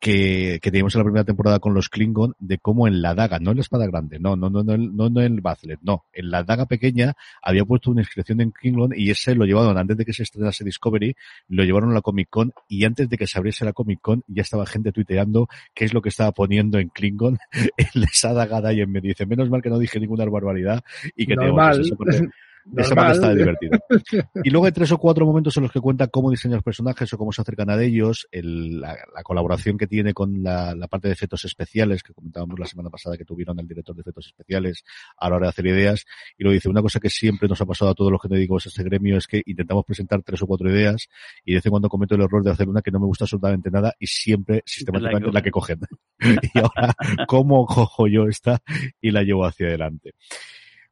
que, 0.00 0.58
que 0.62 0.70
teníamos 0.70 0.94
en 0.94 1.00
la 1.00 1.04
primera 1.04 1.24
temporada 1.24 1.58
con 1.58 1.74
los 1.74 1.88
Klingon, 1.88 2.34
de 2.38 2.58
cómo 2.58 2.86
en 2.86 3.02
la 3.02 3.14
daga, 3.14 3.38
no 3.38 3.50
en 3.50 3.56
la 3.56 3.62
espada 3.62 3.86
grande, 3.86 4.18
no, 4.18 4.36
no, 4.36 4.50
no, 4.50 4.62
no, 4.62 4.76
no, 4.76 5.10
no 5.10 5.20
en 5.20 5.34
el 5.34 5.40
Bazlet, 5.40 5.80
no, 5.82 6.04
en 6.12 6.30
la 6.30 6.44
daga 6.44 6.66
pequeña 6.66 7.14
había 7.42 7.64
puesto 7.64 7.90
una 7.90 8.02
inscripción 8.02 8.40
en 8.40 8.50
Klingon 8.50 8.92
y 8.94 9.10
ese 9.10 9.34
lo 9.34 9.44
llevaron 9.44 9.76
antes 9.78 9.96
de 9.96 10.04
que 10.04 10.12
se 10.12 10.22
estrenase 10.22 10.64
Discovery, 10.64 11.16
lo 11.48 11.64
llevaron 11.64 11.90
a 11.90 11.94
la 11.94 12.02
Comic 12.02 12.28
Con 12.30 12.52
y 12.68 12.84
antes 12.84 13.08
de 13.08 13.16
que 13.16 13.26
se 13.26 13.38
abriese 13.38 13.64
la 13.64 13.72
Comic 13.72 14.00
Con 14.00 14.22
ya 14.26 14.42
estaba 14.42 14.66
gente 14.66 14.92
tuiteando 14.92 15.48
qué 15.74 15.84
es 15.84 15.94
lo 15.94 16.02
que 16.02 16.10
estaba 16.10 16.32
poniendo 16.32 16.78
en 16.78 16.88
Klingon 16.88 17.38
en 17.76 18.02
esa 18.02 18.32
daga 18.32 18.72
y 18.72 18.80
en 18.80 18.90
medio. 18.90 19.08
Dice, 19.08 19.26
menos 19.26 19.48
mal 19.48 19.62
que 19.62 19.70
no 19.70 19.78
dije 19.78 20.00
ninguna 20.00 20.24
barbaridad 20.26 20.82
y 21.16 21.26
que 21.26 21.36
Normal. 21.36 21.82
teníamos 21.82 22.34
esa 22.76 22.94
parte 22.94 23.12
está 23.14 23.34
divertida. 23.34 23.78
Y 24.44 24.50
luego 24.50 24.66
hay 24.66 24.72
tres 24.72 24.92
o 24.92 24.98
cuatro 24.98 25.26
momentos 25.26 25.56
en 25.56 25.64
los 25.64 25.72
que 25.72 25.80
cuenta 25.80 26.06
cómo 26.08 26.30
diseña 26.30 26.56
los 26.56 26.64
personajes 26.64 27.12
o 27.12 27.18
cómo 27.18 27.32
se 27.32 27.42
acercan 27.42 27.70
a 27.70 27.82
ellos, 27.82 28.28
el, 28.30 28.80
la, 28.80 28.96
la, 29.14 29.22
colaboración 29.22 29.76
que 29.76 29.86
tiene 29.86 30.14
con 30.14 30.42
la, 30.42 30.74
la, 30.74 30.86
parte 30.86 31.08
de 31.08 31.14
efectos 31.14 31.44
especiales 31.44 32.02
que 32.02 32.12
comentábamos 32.12 32.58
la 32.58 32.66
semana 32.66 32.90
pasada 32.90 33.16
que 33.16 33.24
tuvieron 33.24 33.58
el 33.58 33.66
director 33.66 33.94
de 33.94 34.02
efectos 34.02 34.26
especiales 34.26 34.84
a 35.16 35.28
la 35.28 35.36
hora 35.36 35.46
de 35.46 35.50
hacer 35.50 35.66
ideas. 35.66 36.04
Y 36.36 36.44
lo 36.44 36.50
dice, 36.50 36.68
una 36.68 36.82
cosa 36.82 37.00
que 37.00 37.10
siempre 37.10 37.48
nos 37.48 37.60
ha 37.60 37.66
pasado 37.66 37.90
a 37.90 37.94
todos 37.94 38.12
los 38.12 38.20
que 38.20 38.28
dedicamos 38.28 38.66
a 38.66 38.68
este 38.68 38.82
gremio 38.82 39.16
es 39.16 39.26
que 39.26 39.42
intentamos 39.46 39.84
presentar 39.84 40.22
tres 40.22 40.42
o 40.42 40.46
cuatro 40.46 40.70
ideas 40.70 41.08
y 41.44 41.52
de 41.52 41.58
vez 41.58 41.66
en 41.66 41.70
cuando 41.70 41.88
cometo 41.88 42.14
el 42.14 42.22
error 42.22 42.42
de 42.42 42.50
hacer 42.50 42.68
una 42.68 42.82
que 42.82 42.90
no 42.90 43.00
me 43.00 43.06
gusta 43.06 43.24
absolutamente 43.24 43.70
nada 43.70 43.94
y 43.98 44.06
siempre 44.06 44.62
sistemáticamente 44.64 45.32
la 45.32 45.42
que 45.42 45.50
cogen. 45.50 45.80
y 46.54 46.58
ahora, 46.58 46.94
¿cómo 47.26 47.66
cojo 47.66 48.06
yo 48.06 48.26
esta 48.26 48.60
y 49.00 49.10
la 49.10 49.22
llevo 49.22 49.44
hacia 49.44 49.68
adelante? 49.68 50.14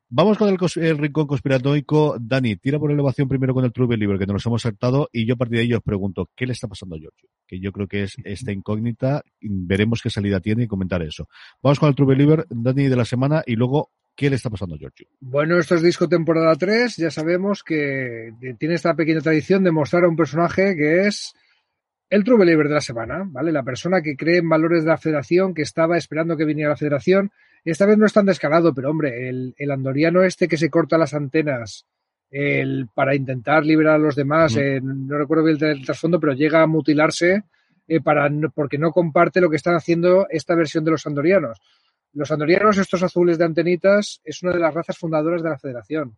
Vamos 0.09 0.38
con 0.38 0.49
el, 0.49 0.99
rincón 0.99 1.27
conspiranoico. 1.27 2.16
Dani, 2.21 2.55
tira 2.57 2.79
por 2.79 2.92
elevación 2.92 3.27
primero 3.29 3.53
con 3.53 3.64
el 3.64 3.73
True 3.73 3.88
Believer, 3.88 4.19
que 4.19 4.27
nos 4.27 4.47
hemos 4.47 4.62
saltado, 4.62 5.09
y 5.12 5.27
yo 5.27 5.35
a 5.35 5.37
partir 5.37 5.57
de 5.57 5.64
ahí 5.64 5.75
os 5.75 5.83
pregunto, 5.83 6.31
¿qué 6.37 6.47
le 6.47 6.53
está 6.53 6.69
pasando 6.69 6.95
a 6.95 6.99
Giorgio? 6.99 7.29
Que 7.45 7.59
yo 7.59 7.73
creo 7.73 7.88
que 7.88 8.05
es 8.05 8.14
esta 8.25 8.53
incógnita, 8.53 9.23
veremos 9.40 10.01
qué 10.03 10.11
salida 10.11 10.38
tiene 10.38 10.64
y 10.64 10.66
comentar 10.69 11.03
eso. 11.03 11.29
Vamos 11.61 11.81
con 11.81 11.88
el 11.88 11.97
True 11.97 12.14
Believer, 12.14 12.47
Dani, 12.49 12.87
de 12.87 12.95
la 12.95 13.05
semana, 13.05 13.42
y 13.45 13.57
luego, 13.57 13.90
¿qué 14.14 14.31
le 14.31 14.37
está 14.37 14.49
pasando 14.49 14.77
a 14.77 14.79
Giorgio? 14.79 15.09
Bueno, 15.19 15.59
esto 15.59 15.75
es 15.75 15.83
disco 15.83 16.09
temporada 16.09 16.55
3, 16.55 16.97
ya 16.99 17.11
sabemos 17.11 17.64
que 17.64 18.33
tiene 18.61 18.77
esta 18.77 18.95
pequeña 18.95 19.21
tradición 19.21 19.64
de 19.64 19.73
mostrar 19.73 20.05
a 20.05 20.09
un 20.09 20.16
personaje 20.16 20.77
que 20.77 21.09
es 21.09 21.35
el 22.11 22.23
True 22.23 22.38
Believer 22.38 22.69
de 22.69 22.75
la 22.75 22.81
semana, 22.81 23.25
¿vale? 23.27 23.51
La 23.51 23.64
persona 23.64 24.03
que 24.03 24.14
cree 24.14 24.38
en 24.38 24.49
valores 24.49 24.85
de 24.85 24.90
la 24.90 24.99
federación, 24.99 25.53
que 25.53 25.62
estaba 25.62 25.97
esperando 25.97 26.37
que 26.37 26.45
viniera 26.45 26.71
la 26.71 26.77
federación, 26.77 27.33
esta 27.70 27.87
vez 27.87 27.98
no 27.98 28.07
es 28.07 28.12
tan 28.12 28.26
descarado, 28.26 28.72
pero 28.74 28.90
hombre, 28.90 29.29
el, 29.29 29.55
el 29.59 29.70
andoriano 29.70 30.22
este 30.22 30.48
que 30.48 30.57
se 30.57 30.70
corta 30.70 30.98
las 30.98 31.14
antenas 31.14 31.87
el, 32.31 32.88
para 32.92 33.14
intentar 33.14 33.64
liberar 33.64 33.94
a 33.94 33.98
los 33.98 34.14
demás, 34.14 34.55
mm. 34.55 34.59
eh, 34.59 34.81
no 34.83 35.18
recuerdo 35.18 35.44
bien 35.44 35.59
el, 35.62 35.85
trasfondo, 35.85 36.20
pero 36.20 36.33
llega 36.33 36.62
a 36.62 36.66
mutilarse 36.66 37.44
eh, 37.88 38.00
para, 38.00 38.29
porque 38.55 38.79
no 38.79 38.92
comparte 38.92 39.40
lo 39.40 39.50
que 39.50 39.57
están 39.57 39.74
haciendo 39.74 40.26
esta 40.31 40.55
versión 40.55 40.85
de 40.85 40.90
los 40.90 41.07
andorianos. 41.07 41.61
Los 42.12 42.31
andorianos, 42.31 42.79
estos 42.79 43.02
azules 43.02 43.38
de 43.38 43.44
antenitas, 43.44 44.20
es 44.24 44.42
una 44.42 44.52
de 44.52 44.61
las 44.61 44.74
razas 44.74 44.98
fundadoras 44.98 45.42
de 45.42 45.50
la 45.50 45.59
federación. 45.59 46.16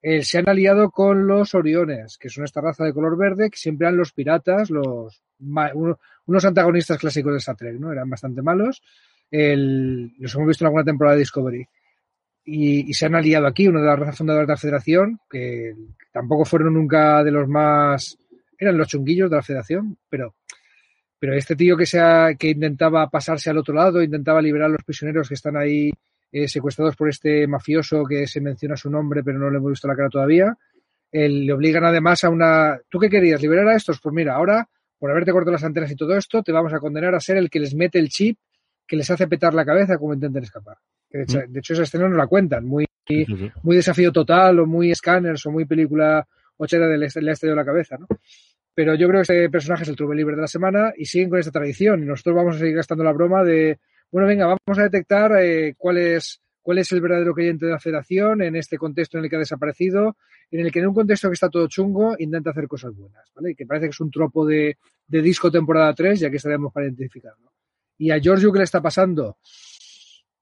Eh, 0.00 0.22
se 0.22 0.38
han 0.38 0.48
aliado 0.48 0.90
con 0.90 1.26
los 1.26 1.54
oriones, 1.54 2.18
que 2.18 2.28
son 2.28 2.44
esta 2.44 2.60
raza 2.60 2.84
de 2.84 2.94
color 2.94 3.16
verde, 3.16 3.50
que 3.50 3.58
siempre 3.58 3.86
eran 3.86 3.98
los 3.98 4.12
piratas, 4.12 4.70
los 4.70 5.22
uno, 5.40 5.98
unos 6.26 6.44
antagonistas 6.44 6.98
clásicos 6.98 7.32
de 7.32 7.38
Star 7.38 7.56
Trek, 7.56 7.78
¿no? 7.78 7.92
Eran 7.92 8.08
bastante 8.08 8.40
malos 8.40 8.80
los 9.30 10.34
hemos 10.34 10.48
visto 10.48 10.64
en 10.64 10.66
alguna 10.66 10.84
temporada 10.84 11.14
de 11.14 11.20
Discovery. 11.20 11.66
Y, 12.44 12.94
se 12.94 13.06
han 13.06 13.14
aliado 13.14 13.46
aquí, 13.46 13.68
una 13.68 13.80
de 13.80 13.86
las 13.86 13.98
razas 13.98 14.16
fundadoras 14.16 14.46
de 14.46 14.52
la 14.54 14.58
federación, 14.58 15.20
que 15.28 15.74
tampoco 16.10 16.46
fueron 16.46 16.74
nunca 16.74 17.22
de 17.22 17.30
los 17.30 17.46
más... 17.46 18.16
Eran 18.58 18.78
los 18.78 18.88
chunguillos 18.88 19.28
de 19.28 19.36
la 19.36 19.42
federación, 19.42 19.98
pero, 20.08 20.34
pero 21.18 21.34
este 21.34 21.54
tío 21.56 21.76
que, 21.76 21.84
sea, 21.84 22.34
que 22.38 22.48
intentaba 22.48 23.08
pasarse 23.10 23.50
al 23.50 23.58
otro 23.58 23.74
lado, 23.74 24.02
intentaba 24.02 24.40
liberar 24.40 24.66
a 24.66 24.72
los 24.72 24.82
prisioneros 24.82 25.28
que 25.28 25.34
están 25.34 25.58
ahí 25.58 25.92
eh, 26.32 26.48
secuestrados 26.48 26.96
por 26.96 27.10
este 27.10 27.46
mafioso 27.46 28.04
que 28.04 28.26
se 28.26 28.40
menciona 28.40 28.76
su 28.76 28.90
nombre, 28.90 29.22
pero 29.22 29.38
no 29.38 29.50
le 29.50 29.58
hemos 29.58 29.72
visto 29.72 29.86
la 29.86 29.94
cara 29.94 30.08
todavía. 30.08 30.56
Le 31.12 31.52
obligan 31.52 31.84
además 31.84 32.24
a 32.24 32.30
una... 32.30 32.80
¿Tú 32.88 32.98
qué 32.98 33.10
querías? 33.10 33.42
¿Liberar 33.42 33.68
a 33.68 33.76
estos? 33.76 34.00
Pues 34.00 34.14
mira, 34.14 34.34
ahora, 34.34 34.66
por 34.98 35.10
haberte 35.10 35.32
cortado 35.32 35.52
las 35.52 35.64
antenas 35.64 35.90
y 35.90 35.96
todo 35.96 36.16
esto, 36.16 36.42
te 36.42 36.52
vamos 36.52 36.72
a 36.72 36.80
condenar 36.80 37.14
a 37.14 37.20
ser 37.20 37.36
el 37.36 37.50
que 37.50 37.60
les 37.60 37.74
mete 37.74 37.98
el 37.98 38.08
chip 38.08 38.38
que 38.88 38.96
les 38.96 39.10
hace 39.10 39.28
petar 39.28 39.54
la 39.54 39.64
cabeza 39.64 39.98
como 39.98 40.14
intenten 40.14 40.42
escapar. 40.42 40.78
De 41.10 41.22
hecho, 41.22 41.38
mm. 41.38 41.52
de 41.52 41.58
hecho 41.60 41.74
esa 41.74 41.82
escena 41.82 42.08
nos 42.08 42.16
la 42.16 42.26
cuentan, 42.26 42.64
muy, 42.64 42.86
muy 43.62 43.76
desafío 43.76 44.10
total 44.10 44.58
o 44.60 44.66
muy 44.66 44.92
scanners 44.94 45.44
o 45.46 45.52
muy 45.52 45.66
película 45.66 46.26
ochera 46.56 46.88
del 46.88 47.02
este, 47.02 47.22
le 47.22 47.30
ha 47.30 47.34
estallado 47.34 47.56
la 47.56 47.64
cabeza, 47.64 47.96
¿no? 47.98 48.06
Pero 48.74 48.94
yo 48.94 49.08
creo 49.08 49.18
que 49.18 49.32
este 49.32 49.50
personaje 49.50 49.82
es 49.82 49.88
el 49.88 49.96
True 49.96 50.10
Believer 50.10 50.36
de 50.36 50.42
la 50.42 50.46
semana 50.46 50.92
y 50.96 51.04
siguen 51.04 51.30
con 51.30 51.38
esta 51.40 51.50
tradición. 51.50 52.02
Y 52.02 52.06
nosotros 52.06 52.36
vamos 52.36 52.56
a 52.56 52.58
seguir 52.60 52.76
gastando 52.76 53.02
la 53.02 53.12
broma 53.12 53.42
de, 53.42 53.80
bueno, 54.10 54.28
venga, 54.28 54.46
vamos 54.46 54.78
a 54.78 54.82
detectar 54.82 55.32
eh, 55.36 55.74
cuál 55.76 55.98
es 55.98 56.40
cuál 56.62 56.78
es 56.78 56.92
el 56.92 57.00
verdadero 57.00 57.32
creyente 57.34 57.64
de 57.64 57.72
la 57.72 57.80
federación 57.80 58.42
en 58.42 58.54
este 58.54 58.76
contexto 58.76 59.16
en 59.16 59.24
el 59.24 59.30
que 59.30 59.36
ha 59.36 59.38
desaparecido, 59.38 60.16
en 60.50 60.66
el 60.66 60.70
que 60.70 60.80
en 60.80 60.88
un 60.88 60.94
contexto 60.94 61.28
que 61.28 61.34
está 61.34 61.48
todo 61.48 61.66
chungo 61.66 62.14
intenta 62.18 62.50
hacer 62.50 62.68
cosas 62.68 62.94
buenas, 62.94 63.24
¿vale? 63.34 63.54
Que 63.54 63.64
parece 63.64 63.86
que 63.86 63.90
es 63.90 64.00
un 64.00 64.10
tropo 64.10 64.44
de, 64.44 64.76
de 65.06 65.22
disco 65.22 65.50
temporada 65.50 65.94
3 65.94 66.20
y 66.20 66.26
aquí 66.26 66.36
estaremos 66.36 66.72
para 66.72 66.86
identificarlo. 66.86 67.50
¿Y 67.98 68.12
a 68.12 68.18
Giorgio 68.18 68.52
qué 68.52 68.58
le 68.58 68.64
está 68.64 68.80
pasando? 68.80 69.38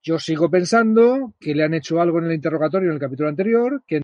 Yo 0.03 0.19
sigo 0.19 0.51
pensando 0.51 1.35
que 1.41 1.55
le 1.55 1.65
han 1.65 1.75
hecho 1.75 2.01
algo 2.01 2.19
en 2.19 2.27
el 2.27 2.35
interrogatorio 2.35 2.91
en 2.91 2.95
el 2.95 3.01
capítulo 3.01 3.31
anterior, 3.31 3.83
que 3.87 4.03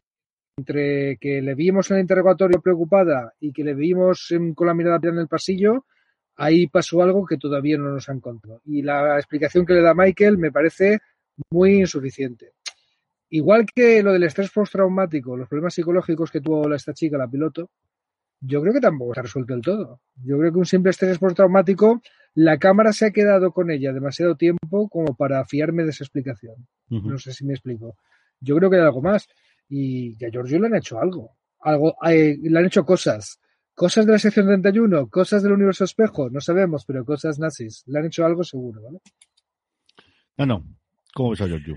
entre 0.56 1.18
que 1.18 1.40
le 1.42 1.54
vimos 1.54 1.90
en 1.90 1.98
el 1.98 2.00
interrogatorio 2.02 2.60
preocupada 2.60 3.34
y 3.40 3.52
que 3.52 3.62
le 3.62 3.74
vimos 3.74 4.34
con 4.54 4.66
la 4.66 4.74
mirada 4.74 4.98
en 5.02 5.18
el 5.18 5.28
pasillo, 5.28 5.86
ahí 6.36 6.66
pasó 6.66 7.02
algo 7.02 7.26
que 7.26 7.36
todavía 7.36 7.76
no 7.76 7.90
nos 7.90 8.08
han 8.08 8.20
contado. 8.20 8.62
Y 8.64 8.82
la 8.82 9.16
explicación 9.18 9.66
que 9.66 9.74
le 9.74 9.82
da 9.82 9.94
Michael 9.94 10.38
me 10.38 10.50
parece 10.50 11.00
muy 11.50 11.80
insuficiente. 11.80 12.54
Igual 13.30 13.66
que 13.74 14.02
lo 14.02 14.12
del 14.12 14.24
estrés 14.24 14.50
postraumático, 14.50 15.36
los 15.36 15.48
problemas 15.48 15.74
psicológicos 15.74 16.30
que 16.30 16.40
tuvo 16.40 16.72
esta 16.74 16.92
chica, 16.92 17.18
la 17.18 17.28
piloto, 17.28 17.70
yo 18.40 18.60
creo 18.60 18.72
que 18.72 18.80
tampoco 18.80 19.14
se 19.14 19.20
ha 19.20 19.22
resuelto 19.22 19.54
del 19.54 19.62
todo. 19.62 20.00
Yo 20.16 20.38
creo 20.38 20.52
que 20.52 20.58
un 20.58 20.66
simple 20.66 20.90
estrés 20.90 21.18
postraumático, 21.18 22.02
la 22.34 22.58
cámara 22.58 22.92
se 22.92 23.06
ha 23.06 23.10
quedado 23.10 23.52
con 23.52 23.70
ella 23.70 23.92
demasiado 23.92 24.36
tiempo 24.36 24.88
como 24.88 25.14
para 25.14 25.44
fiarme 25.44 25.84
de 25.84 25.90
esa 25.90 26.04
explicación. 26.04 26.54
Uh 26.90 26.96
-huh. 26.96 27.10
No 27.10 27.18
sé 27.18 27.32
si 27.32 27.44
me 27.44 27.52
explico. 27.52 27.96
Yo 28.40 28.56
creo 28.56 28.70
que 28.70 28.76
hay 28.76 28.82
algo 28.82 29.02
más. 29.02 29.28
Y 29.68 30.22
a 30.24 30.30
Giorgio 30.30 30.58
le 30.60 30.66
han 30.66 30.76
hecho 30.76 30.98
algo. 30.98 31.36
algo 31.60 31.94
eh, 32.08 32.36
le 32.42 32.58
han 32.58 32.66
hecho 32.66 32.84
cosas. 32.84 33.38
Cosas 33.74 34.04
de 34.04 34.12
la 34.12 34.18
sección 34.18 34.46
31, 34.46 35.08
cosas 35.08 35.42
del 35.42 35.52
universo 35.52 35.84
espejo, 35.84 36.28
no 36.28 36.40
sabemos, 36.40 36.84
pero 36.84 37.04
cosas 37.06 37.38
nazis. 37.38 37.82
Le 37.86 37.98
han 37.98 38.06
hecho 38.06 38.24
algo 38.24 38.44
seguro, 38.44 38.82
¿vale? 38.82 38.98
No, 40.36 40.46
no. 40.46 40.64
¿Cómo 41.14 41.30
ves 41.30 41.40
a 41.40 41.46
Giorgio? 41.46 41.76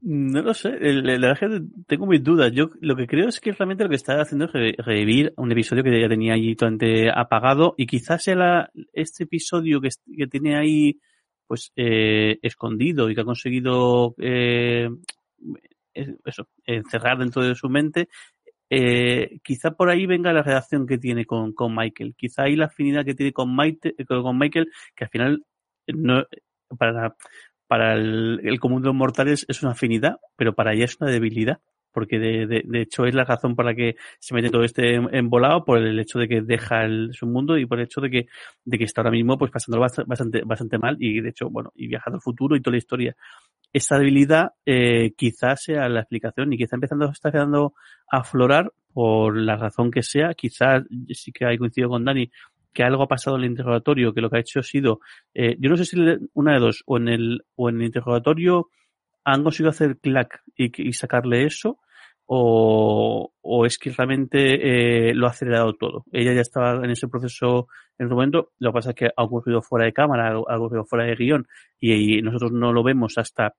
No 0.00 0.42
lo 0.42 0.54
sé, 0.54 0.70
la 0.78 1.12
verdad 1.12 1.32
es 1.32 1.38
que 1.40 1.60
tengo 1.86 2.06
mis 2.06 2.22
dudas. 2.22 2.52
Yo 2.52 2.70
lo 2.80 2.94
que 2.94 3.06
creo 3.06 3.28
es 3.28 3.40
que 3.40 3.52
realmente 3.52 3.82
lo 3.82 3.90
que 3.90 3.96
está 3.96 4.20
haciendo 4.20 4.44
es 4.44 4.76
revivir 4.78 5.32
un 5.36 5.50
episodio 5.50 5.82
que 5.82 6.00
ya 6.00 6.08
tenía 6.08 6.34
allí 6.34 6.54
totalmente 6.54 7.10
apagado 7.10 7.74
y 7.76 7.86
quizás 7.86 8.22
sea 8.22 8.70
este 8.92 9.24
episodio 9.24 9.80
que, 9.80 9.88
que 10.16 10.26
tiene 10.28 10.56
ahí 10.56 11.00
pues 11.48 11.72
eh, 11.74 12.38
escondido 12.42 13.10
y 13.10 13.14
que 13.14 13.22
ha 13.22 13.24
conseguido 13.24 14.14
eh, 14.18 14.88
eso, 16.24 16.48
encerrar 16.64 17.18
dentro 17.18 17.42
de 17.42 17.54
su 17.54 17.68
mente, 17.68 18.08
eh, 18.70 19.38
quizá 19.42 19.72
por 19.72 19.90
ahí 19.90 20.06
venga 20.06 20.32
la 20.32 20.42
relación 20.42 20.86
que 20.86 20.98
tiene 20.98 21.24
con, 21.24 21.52
con 21.54 21.74
Michael. 21.74 22.14
Quizá 22.16 22.44
ahí 22.44 22.54
la 22.54 22.66
afinidad 22.66 23.04
que 23.04 23.14
tiene 23.14 23.32
con, 23.32 23.56
con 24.14 24.38
Michael, 24.38 24.70
que 24.94 25.04
al 25.04 25.10
final 25.10 25.44
no, 25.86 26.24
para, 26.76 27.16
para 27.68 27.94
el, 27.94 28.40
el, 28.42 28.58
común 28.58 28.82
de 28.82 28.86
los 28.86 28.96
mortales 28.96 29.44
es 29.48 29.62
una 29.62 29.72
afinidad, 29.72 30.16
pero 30.36 30.54
para 30.54 30.72
ella 30.72 30.86
es 30.86 30.96
una 31.00 31.10
debilidad, 31.10 31.60
porque 31.92 32.18
de, 32.18 32.46
de, 32.46 32.62
de, 32.64 32.80
hecho 32.80 33.04
es 33.04 33.14
la 33.14 33.24
razón 33.24 33.54
por 33.54 33.64
la 33.64 33.74
que 33.74 33.96
se 34.18 34.34
mete 34.34 34.50
todo 34.50 34.64
este 34.64 34.94
embolado, 34.94 35.64
por 35.64 35.78
el 35.78 35.98
hecho 35.98 36.18
de 36.18 36.28
que 36.28 36.40
deja 36.40 36.84
el, 36.84 37.10
su 37.12 37.26
mundo 37.26 37.58
y 37.58 37.66
por 37.66 37.78
el 37.78 37.84
hecho 37.84 38.00
de 38.00 38.10
que, 38.10 38.26
de 38.64 38.78
que 38.78 38.84
está 38.84 39.02
ahora 39.02 39.10
mismo 39.10 39.36
pues 39.38 39.50
pasándolo 39.50 39.86
bastante, 40.06 40.42
bastante 40.44 40.78
mal 40.78 40.96
y 40.98 41.20
de 41.20 41.30
hecho, 41.30 41.50
bueno, 41.50 41.72
y 41.74 41.86
viajando 41.88 42.16
al 42.16 42.22
futuro 42.22 42.56
y 42.56 42.60
toda 42.60 42.72
la 42.72 42.78
historia. 42.78 43.16
Esa 43.72 43.98
debilidad 43.98 44.52
eh, 44.64 45.12
quizás 45.16 45.62
sea 45.62 45.88
la 45.88 46.00
explicación 46.00 46.52
y 46.52 46.56
quizá 46.56 46.76
empezando, 46.76 47.10
está 47.10 47.30
quedando 47.30 47.74
a 48.10 48.18
aflorar 48.18 48.72
por 48.92 49.36
la 49.36 49.56
razón 49.56 49.90
que 49.90 50.02
sea, 50.02 50.34
quizás 50.34 50.84
sí 51.10 51.32
que 51.32 51.44
hay 51.44 51.58
coincidido 51.58 51.90
con 51.90 52.04
Dani, 52.04 52.30
que 52.78 52.84
algo 52.84 53.02
ha 53.02 53.08
pasado 53.08 53.36
en 53.36 53.42
el 53.42 53.50
interrogatorio, 53.50 54.14
que 54.14 54.20
lo 54.20 54.30
que 54.30 54.36
ha 54.36 54.40
hecho 54.40 54.60
ha 54.60 54.62
sido, 54.62 55.00
eh, 55.34 55.56
yo 55.58 55.68
no 55.68 55.76
sé 55.76 55.84
si 55.84 55.96
una 56.34 56.52
de 56.52 56.60
dos, 56.60 56.84
o 56.86 56.96
en 56.96 57.08
el, 57.08 57.44
o 57.56 57.68
en 57.68 57.80
el 57.80 57.86
interrogatorio 57.86 58.68
han 59.24 59.42
conseguido 59.42 59.70
hacer 59.70 59.98
clack 59.98 60.44
y, 60.56 60.88
y 60.88 60.92
sacarle 60.92 61.44
eso, 61.44 61.80
o, 62.26 63.32
o 63.40 63.66
es 63.66 63.80
que 63.80 63.90
realmente 63.90 65.08
eh, 65.08 65.12
lo 65.12 65.26
ha 65.26 65.30
acelerado 65.30 65.74
todo. 65.74 66.04
Ella 66.12 66.32
ya 66.34 66.40
estaba 66.42 66.76
en 66.84 66.90
ese 66.90 67.08
proceso 67.08 67.66
en 67.98 68.06
ese 68.06 68.14
momento, 68.14 68.52
lo 68.60 68.70
que 68.70 68.74
pasa 68.74 68.90
es 68.90 68.94
que 68.94 69.06
ha 69.06 69.24
ocurrido 69.24 69.60
fuera 69.60 69.86
de 69.86 69.92
cámara, 69.92 70.28
ha 70.28 70.56
ocurrido 70.56 70.84
fuera 70.84 71.04
de 71.04 71.16
guion 71.16 71.48
y, 71.80 72.22
nosotros 72.22 72.52
no 72.52 72.72
lo 72.72 72.84
vemos 72.84 73.18
hasta 73.18 73.56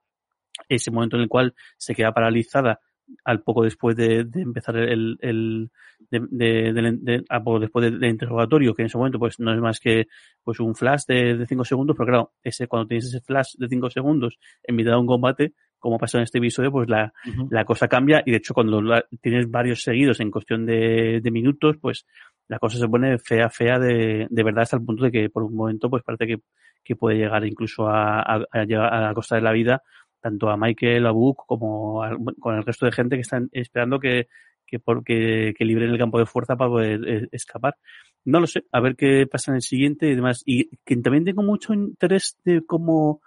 ese 0.66 0.90
momento 0.90 1.16
en 1.16 1.24
el 1.24 1.28
cual 1.28 1.54
se 1.76 1.94
queda 1.94 2.14
paralizada 2.14 2.80
al 3.24 3.42
poco 3.42 3.64
después 3.64 3.96
de, 3.96 4.26
empezar 4.34 4.76
el, 4.76 5.18
el 5.20 5.70
de, 6.10 6.20
de, 6.30 7.24
a 7.28 7.42
poco 7.42 7.60
después 7.60 7.90
del 7.90 8.04
interrogatorio, 8.04 8.74
que 8.74 8.82
en 8.82 8.86
ese 8.86 8.98
momento 8.98 9.18
pues 9.18 9.38
no 9.38 9.52
es 9.52 9.60
más 9.60 9.80
que 9.80 10.06
pues 10.42 10.60
un 10.60 10.74
flash 10.74 11.02
de 11.06 11.44
5 11.46 11.64
segundos, 11.64 11.96
pero 11.96 12.08
claro, 12.08 12.32
ese 12.42 12.66
cuando 12.66 12.88
tienes 12.88 13.06
ese 13.06 13.20
flash 13.20 13.54
de 13.56 13.68
5 13.68 13.90
segundos 13.90 14.38
en 14.62 14.76
mitad 14.76 14.92
de 14.92 14.98
un 14.98 15.06
combate, 15.06 15.52
como 15.78 15.98
pasa 15.98 16.18
en 16.18 16.24
este 16.24 16.38
episodio, 16.38 16.70
pues 16.70 16.88
la, 16.88 17.12
la 17.50 17.64
cosa 17.64 17.88
cambia 17.88 18.22
y 18.24 18.30
de 18.30 18.36
hecho 18.36 18.54
cuando 18.54 18.82
tienes 19.20 19.50
varios 19.50 19.82
seguidos 19.82 20.20
en 20.20 20.30
cuestión 20.30 20.66
de, 20.66 21.20
de, 21.22 21.30
minutos, 21.30 21.76
pues 21.80 22.06
la 22.48 22.58
cosa 22.58 22.78
se 22.78 22.86
pone 22.86 23.18
fea, 23.18 23.48
fea 23.48 23.78
de, 23.78 24.26
de 24.28 24.42
verdad 24.42 24.62
hasta 24.62 24.76
el 24.76 24.84
punto 24.84 25.04
de 25.04 25.10
que 25.10 25.30
por 25.30 25.42
un 25.42 25.54
momento 25.54 25.88
pues 25.88 26.02
parece 26.02 26.26
que, 26.26 26.36
que 26.84 26.96
puede 26.96 27.16
llegar 27.16 27.46
incluso 27.46 27.88
a, 27.88 28.20
a, 28.20 28.44
a, 28.52 28.60
a 28.60 29.00
la 29.00 29.14
costa 29.14 29.36
de 29.36 29.42
la 29.42 29.52
vida 29.52 29.82
tanto 30.20 30.50
a 30.50 30.56
Michael, 30.56 31.06
a 31.06 31.10
Book, 31.10 31.44
como 31.46 32.02
con 32.38 32.56
el 32.56 32.64
resto 32.64 32.86
de 32.86 32.92
gente 32.92 33.16
que 33.16 33.22
están 33.22 33.48
esperando 33.52 33.98
que, 33.98 34.28
que, 34.66 34.78
por, 34.78 35.04
que, 35.04 35.54
que 35.56 35.64
libren 35.64 35.90
el 35.90 35.98
campo 35.98 36.18
de 36.18 36.26
fuerza 36.26 36.56
para 36.56 36.70
poder 36.70 37.08
eh, 37.08 37.28
escapar. 37.32 37.76
No 38.24 38.40
lo 38.40 38.46
sé, 38.46 38.64
a 38.72 38.80
ver 38.80 38.96
qué 38.96 39.26
pasa 39.26 39.50
en 39.50 39.56
el 39.56 39.62
siguiente 39.62 40.08
y 40.08 40.14
demás. 40.14 40.42
Y 40.44 40.76
que 40.84 40.96
también 40.96 41.24
tengo 41.24 41.42
mucho 41.42 41.72
interés 41.72 42.38
de 42.44 42.62
cómo 42.64 43.20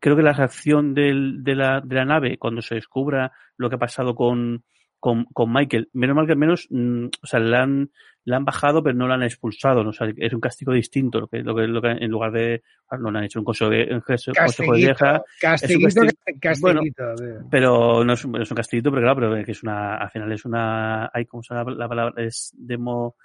creo 0.00 0.16
que 0.16 0.22
la 0.22 0.32
reacción 0.32 0.94
del, 0.94 1.42
de, 1.42 1.54
la, 1.54 1.80
de 1.80 1.94
la 1.94 2.04
nave 2.04 2.38
cuando 2.38 2.62
se 2.62 2.74
descubra 2.74 3.32
lo 3.56 3.68
que 3.68 3.76
ha 3.76 3.78
pasado 3.78 4.14
con, 4.14 4.64
con, 5.00 5.24
con 5.26 5.52
Michael. 5.52 5.88
Menos 5.92 6.16
mal 6.16 6.26
que 6.26 6.32
al 6.32 6.38
menos, 6.38 6.66
mm, 6.70 7.06
o 7.22 7.26
sea, 7.26 7.40
le 7.40 7.56
han, 7.56 7.90
le 8.24 8.36
han 8.36 8.44
bajado, 8.44 8.82
pero 8.82 8.96
no 8.96 9.08
la 9.08 9.14
han 9.14 9.22
expulsado. 9.22 9.82
¿no? 9.82 9.90
O 9.90 9.92
sea, 9.92 10.12
es 10.16 10.32
un 10.32 10.40
castigo 10.40 10.72
distinto. 10.72 11.20
Lo 11.20 11.28
que, 11.28 11.42
lo 11.42 11.54
que, 11.54 11.66
lo 11.66 11.80
que 11.80 11.90
en 11.90 12.10
lugar 12.10 12.32
de, 12.32 12.62
no 12.98 13.10
le 13.10 13.18
han 13.18 13.24
hecho 13.24 13.38
un 13.38 13.44
consejo 13.44 13.70
de, 13.70 13.88
un 13.92 14.00
consejo 14.00 14.72
de 14.72 14.78
vieja. 14.78 15.22
Castiguito, 15.40 16.02
bueno, 16.60 16.80
pero 17.50 18.04
no 18.04 18.12
es 18.12 18.24
un, 18.24 18.40
es 18.40 18.50
un 18.50 18.56
castiguito, 18.56 18.90
pero 18.90 19.02
claro, 19.02 19.32
pero 19.32 19.44
que 19.44 19.52
es 19.52 19.62
una, 19.62 19.96
al 19.96 20.10
final 20.10 20.32
es 20.32 20.44
una, 20.44 21.10
hay, 21.12 21.26
¿cómo 21.26 21.42
se 21.42 21.54
llama 21.54 21.72
la 21.72 21.88
palabra? 21.88 22.22
Es 22.22 22.52
demo. 22.56 23.16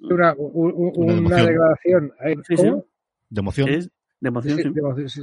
Una, 0.00 0.34
una, 0.36 1.14
una 1.14 1.36
degradación. 1.44 2.12
Sí, 2.46 2.56
sí. 2.56 2.70
De 3.30 3.40
emoción. 3.40 3.68
Es 3.68 3.90
de 4.20 4.28
emoción, 4.28 4.56
sí, 4.56 4.62
sí. 4.62 4.70
De 4.70 4.80
emoción, 4.80 5.08
sí 5.08 5.22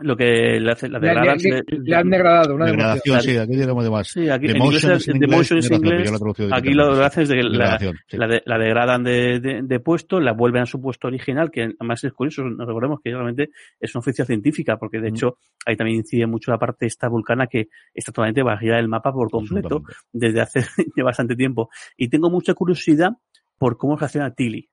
lo 0.00 0.16
que 0.16 0.58
le 0.60 0.72
hace 0.72 0.88
la 0.88 0.98
degrada 0.98 1.34
le, 1.36 1.62
le, 1.66 1.78
le, 1.82 1.96
han 1.96 2.10
degradado 2.10 2.54
una 2.54 2.66
degradación 2.66 3.20
sí 3.20 3.36
aquí 3.36 3.52
tenemos 3.52 3.84
de 3.84 3.90
más. 3.90 4.08
Sí 4.08 4.28
aquí 4.28 4.46
en 4.46 4.56
inglés, 4.56 4.84
en 4.84 5.16
inglés, 5.16 5.50
en 5.50 5.74
inglés. 5.74 6.12
aquí 6.52 6.72
lo 6.72 6.94
que 6.94 7.04
hacen 7.04 7.22
es 7.24 7.28
de 7.28 7.42
la, 7.42 7.78
sí. 7.78 8.16
la, 8.16 8.26
de, 8.26 8.42
la, 8.44 8.58
degradan 8.58 9.02
de, 9.04 9.40
de, 9.40 9.62
de, 9.62 9.80
puesto 9.80 10.20
la 10.20 10.32
vuelven 10.32 10.62
a 10.62 10.66
su 10.66 10.80
puesto 10.80 11.08
original 11.08 11.50
que 11.50 11.74
además 11.78 12.02
es 12.04 12.12
curioso 12.12 12.42
nos 12.42 12.66
recordemos 12.66 13.00
que 13.02 13.10
realmente 13.10 13.50
es 13.78 13.94
una 13.94 14.00
oficia 14.00 14.24
científica 14.24 14.76
porque 14.76 15.00
de 15.00 15.10
mm. 15.10 15.14
hecho 15.14 15.38
ahí 15.66 15.76
también 15.76 15.98
incide 15.98 16.26
mucho 16.26 16.50
la 16.50 16.58
parte 16.58 16.86
esta 16.86 17.08
vulcana 17.08 17.46
que 17.46 17.68
está 17.94 18.12
totalmente 18.12 18.42
barrida 18.42 18.76
del 18.76 18.88
mapa 18.88 19.12
por 19.12 19.30
completo 19.30 19.82
desde 20.12 20.40
hace 20.40 20.60
bastante 21.02 21.36
tiempo. 21.36 21.70
Y 21.96 22.08
tengo 22.08 22.30
mucha 22.30 22.54
curiosidad 22.54 23.12
por 23.58 23.76
cómo 23.76 23.96
reacciona 23.96 24.34
Tilly 24.34 24.68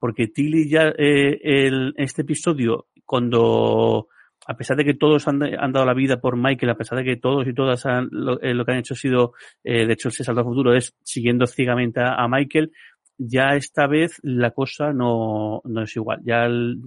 porque 0.00 0.28
Tilly 0.28 0.68
ya 0.68 0.88
eh, 0.88 1.38
el, 1.42 1.94
en 1.96 2.04
este 2.04 2.22
episodio 2.22 2.86
cuando 3.04 4.08
a 4.46 4.56
pesar 4.56 4.76
de 4.76 4.84
que 4.84 4.94
todos 4.94 5.28
han, 5.28 5.38
dado 5.38 5.84
la 5.84 5.94
vida 5.94 6.20
por 6.20 6.36
Michael, 6.36 6.70
a 6.70 6.76
pesar 6.76 6.98
de 6.98 7.04
que 7.04 7.16
todos 7.16 7.46
y 7.46 7.54
todas 7.54 7.84
han, 7.86 8.08
lo, 8.10 8.40
eh, 8.40 8.54
lo, 8.54 8.64
que 8.64 8.72
han 8.72 8.78
hecho 8.78 8.94
ha 8.94 8.96
sido, 8.96 9.32
eh, 9.62 9.86
de 9.86 9.92
hecho, 9.92 10.08
el 10.08 10.14
salto 10.14 10.40
al 10.40 10.46
futuro 10.46 10.74
es 10.74 10.96
siguiendo 11.02 11.46
ciegamente 11.46 12.00
a, 12.02 12.26
Michael, 12.28 12.72
ya 13.18 13.54
esta 13.54 13.86
vez 13.86 14.18
la 14.22 14.52
cosa 14.52 14.92
no, 14.92 15.60
no 15.64 15.82
es 15.82 15.94
igual. 15.94 16.20
Ya 16.24 16.46
el, 16.46 16.78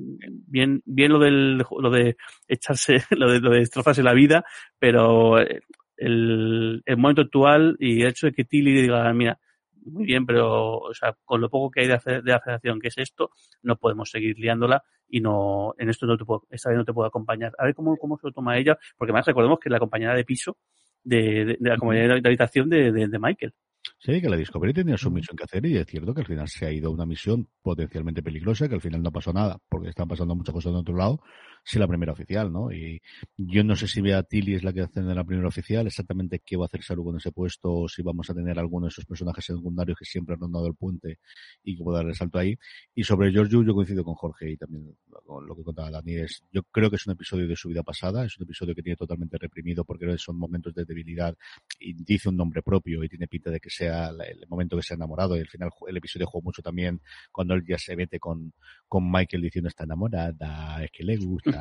bien, 0.47 0.81
bien 0.85 1.11
lo 1.11 1.19
del, 1.19 1.57
lo 1.57 1.89
de 1.91 2.17
echarse, 2.47 2.97
lo 3.11 3.31
de, 3.31 3.39
lo 3.39 3.51
de 3.51 3.59
destrozarse 3.59 4.01
la 4.01 4.13
vida, 4.13 4.43
pero 4.79 5.37
el, 5.37 6.81
el 6.85 6.97
momento 6.97 7.21
actual 7.21 7.75
y 7.79 8.01
el 8.01 8.07
hecho 8.07 8.27
de 8.27 8.33
que 8.33 8.45
Tilly 8.45 8.81
diga, 8.81 9.13
mira, 9.13 9.39
muy 9.85 10.05
bien, 10.05 10.25
pero 10.25 10.77
o 10.77 10.93
sea, 10.93 11.15
con 11.23 11.41
lo 11.41 11.49
poco 11.49 11.71
que 11.71 11.81
hay 11.81 11.87
de, 11.87 12.21
de 12.21 12.31
la 12.31 12.39
federación, 12.39 12.79
que 12.79 12.87
es 12.89 12.97
esto, 12.97 13.31
no 13.61 13.75
podemos 13.77 14.09
seguir 14.09 14.37
liándola 14.37 14.83
y 15.07 15.21
no, 15.21 15.73
en 15.77 15.89
esto 15.89 16.05
no 16.05 16.17
te 16.17 16.25
puedo, 16.25 16.43
esta 16.49 16.69
vez 16.69 16.77
no 16.77 16.85
te 16.85 16.93
puedo 16.93 17.07
acompañar. 17.07 17.53
A 17.57 17.65
ver 17.65 17.75
cómo, 17.75 17.95
cómo 17.97 18.17
se 18.17 18.27
lo 18.27 18.33
toma 18.33 18.57
ella, 18.57 18.77
porque 18.97 19.13
más 19.13 19.25
recordemos 19.25 19.59
que 19.59 19.69
es 19.69 19.71
la 19.71 19.79
compañera 19.79 20.15
de 20.15 20.23
piso 20.23 20.57
de, 21.03 21.45
de, 21.45 21.57
la 21.59 21.77
compañera 21.77 22.19
de 22.19 22.27
habitación 22.27 22.69
de, 22.69 22.91
de, 22.91 23.07
de 23.07 23.19
Michael. 23.19 23.53
Sí, 23.99 24.21
que 24.21 24.29
la 24.29 24.37
Discovery 24.37 24.73
tenía 24.73 24.97
su 24.97 25.11
misión 25.11 25.37
que 25.37 25.43
hacer 25.43 25.65
y 25.65 25.77
es 25.77 25.85
cierto 25.85 26.13
que 26.13 26.21
al 26.21 26.27
final 26.27 26.47
se 26.47 26.65
ha 26.65 26.71
ido 26.71 26.89
a 26.89 26.93
una 26.93 27.05
misión 27.05 27.47
potencialmente 27.61 28.23
peligrosa, 28.23 28.67
que 28.67 28.75
al 28.75 28.81
final 28.81 29.01
no 29.01 29.11
pasó 29.11 29.33
nada, 29.33 29.57
porque 29.69 29.89
están 29.89 30.07
pasando 30.07 30.35
muchas 30.35 30.53
cosas 30.53 30.73
de 30.73 30.79
otro 30.79 30.95
lado, 30.95 31.19
si 31.63 31.79
la 31.79 31.87
primera 31.87 32.11
oficial, 32.11 32.51
¿no? 32.51 32.71
Y 32.71 33.01
yo 33.37 33.63
no 33.63 33.75
sé 33.75 33.87
si 33.87 34.01
Bea 34.01 34.23
Tilly 34.23 34.55
es 34.55 34.63
la 34.63 34.73
que 34.73 34.81
hace 34.81 35.01
la 35.01 35.23
primera 35.23 35.47
oficial, 35.47 35.87
exactamente 35.87 36.41
qué 36.45 36.57
va 36.57 36.65
a 36.65 36.67
hacer 36.67 36.83
Saru 36.83 37.03
con 37.05 37.17
ese 37.17 37.31
puesto, 37.31 37.73
o 37.73 37.89
si 37.89 38.01
vamos 38.01 38.29
a 38.29 38.33
tener 38.33 38.59
alguno 38.59 38.87
de 38.87 38.89
esos 38.89 39.05
personajes 39.05 39.45
secundarios 39.45 39.97
que 39.97 40.05
siempre 40.05 40.35
han 40.35 40.41
rondado 40.41 40.67
el 40.67 40.75
puente 40.75 41.19
y 41.63 41.77
que 41.77 41.83
pueda 41.83 41.99
dar 41.99 42.07
el 42.07 42.15
salto 42.15 42.39
ahí. 42.39 42.57
Y 42.93 43.03
sobre 43.03 43.31
George 43.31 43.51
yo 43.51 43.73
coincido 43.73 44.03
con 44.03 44.15
Jorge 44.15 44.51
y 44.51 44.57
también 44.57 44.95
con 45.25 45.45
lo 45.47 45.55
que 45.55 45.63
contaba 45.63 45.89
Dani, 45.89 46.15
es, 46.15 46.43
yo 46.51 46.63
creo 46.63 46.89
que 46.89 46.97
es 46.97 47.07
un 47.07 47.13
episodio 47.13 47.47
de 47.47 47.55
su 47.55 47.69
vida 47.69 47.83
pasada, 47.83 48.25
es 48.25 48.37
un 48.37 48.43
episodio 48.43 48.75
que 48.75 48.83
tiene 48.83 48.97
totalmente 48.97 49.37
reprimido 49.37 49.85
porque 49.85 50.17
son 50.17 50.37
momentos 50.37 50.73
de 50.73 50.85
debilidad 50.85 51.35
y 51.79 51.93
dice 51.93 52.29
un 52.29 52.37
nombre 52.37 52.61
propio 52.61 53.03
y 53.03 53.09
tiene 53.09 53.27
pinta 53.27 53.49
de 53.49 53.59
que 53.59 53.69
sea 53.69 54.09
el 54.09 54.45
momento 54.47 54.75
que 54.75 54.83
se 54.83 54.93
ha 54.93 54.95
enamorado 54.95 55.37
y 55.37 55.39
al 55.39 55.47
final 55.47 55.69
el 55.87 55.97
episodio 55.97 56.27
jugó 56.27 56.43
mucho 56.43 56.61
también 56.61 57.01
cuando 57.31 57.53
él 57.53 57.63
ya 57.65 57.77
se 57.77 57.95
mete 57.95 58.19
con, 58.19 58.53
con 58.87 59.09
Michael 59.09 59.41
diciendo 59.41 59.69
está 59.69 59.83
enamorada, 59.83 60.83
es 60.83 60.91
que 60.91 61.03
le 61.03 61.17
gusta, 61.17 61.52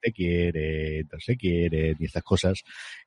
te 0.00 0.12
quiere, 0.12 1.04
no 1.12 1.18
se 1.18 1.36
quiere, 1.36 1.94
y 1.98 2.04
estas 2.04 2.22
cosas. 2.22 2.62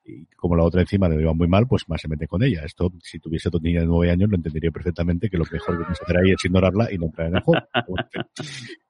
Y 0.05 0.25
como 0.35 0.55
la 0.55 0.63
otra 0.63 0.81
encima 0.81 1.09
le 1.09 1.21
iba 1.21 1.33
muy 1.33 1.47
mal, 1.47 1.67
pues 1.67 1.87
más 1.87 2.01
se 2.01 2.07
mete 2.07 2.27
con 2.27 2.43
ella. 2.43 2.63
Esto, 2.63 2.91
si 3.01 3.19
tuviese 3.19 3.49
dos 3.49 3.61
niñas 3.61 3.83
de 3.83 3.87
nueve 3.87 4.11
años, 4.11 4.29
lo 4.29 4.35
entendería 4.35 4.71
perfectamente 4.71 5.29
que 5.29 5.37
lo 5.37 5.45
mejor 5.51 5.85
que 5.85 5.91
hacer 5.91 6.17
ahí 6.17 6.31
es 6.31 6.45
ignorarla 6.45 6.91
y 6.91 6.97
no 6.97 7.07
entrar 7.07 7.27
en 7.27 7.35
el 7.35 7.41
juego. 7.41 7.65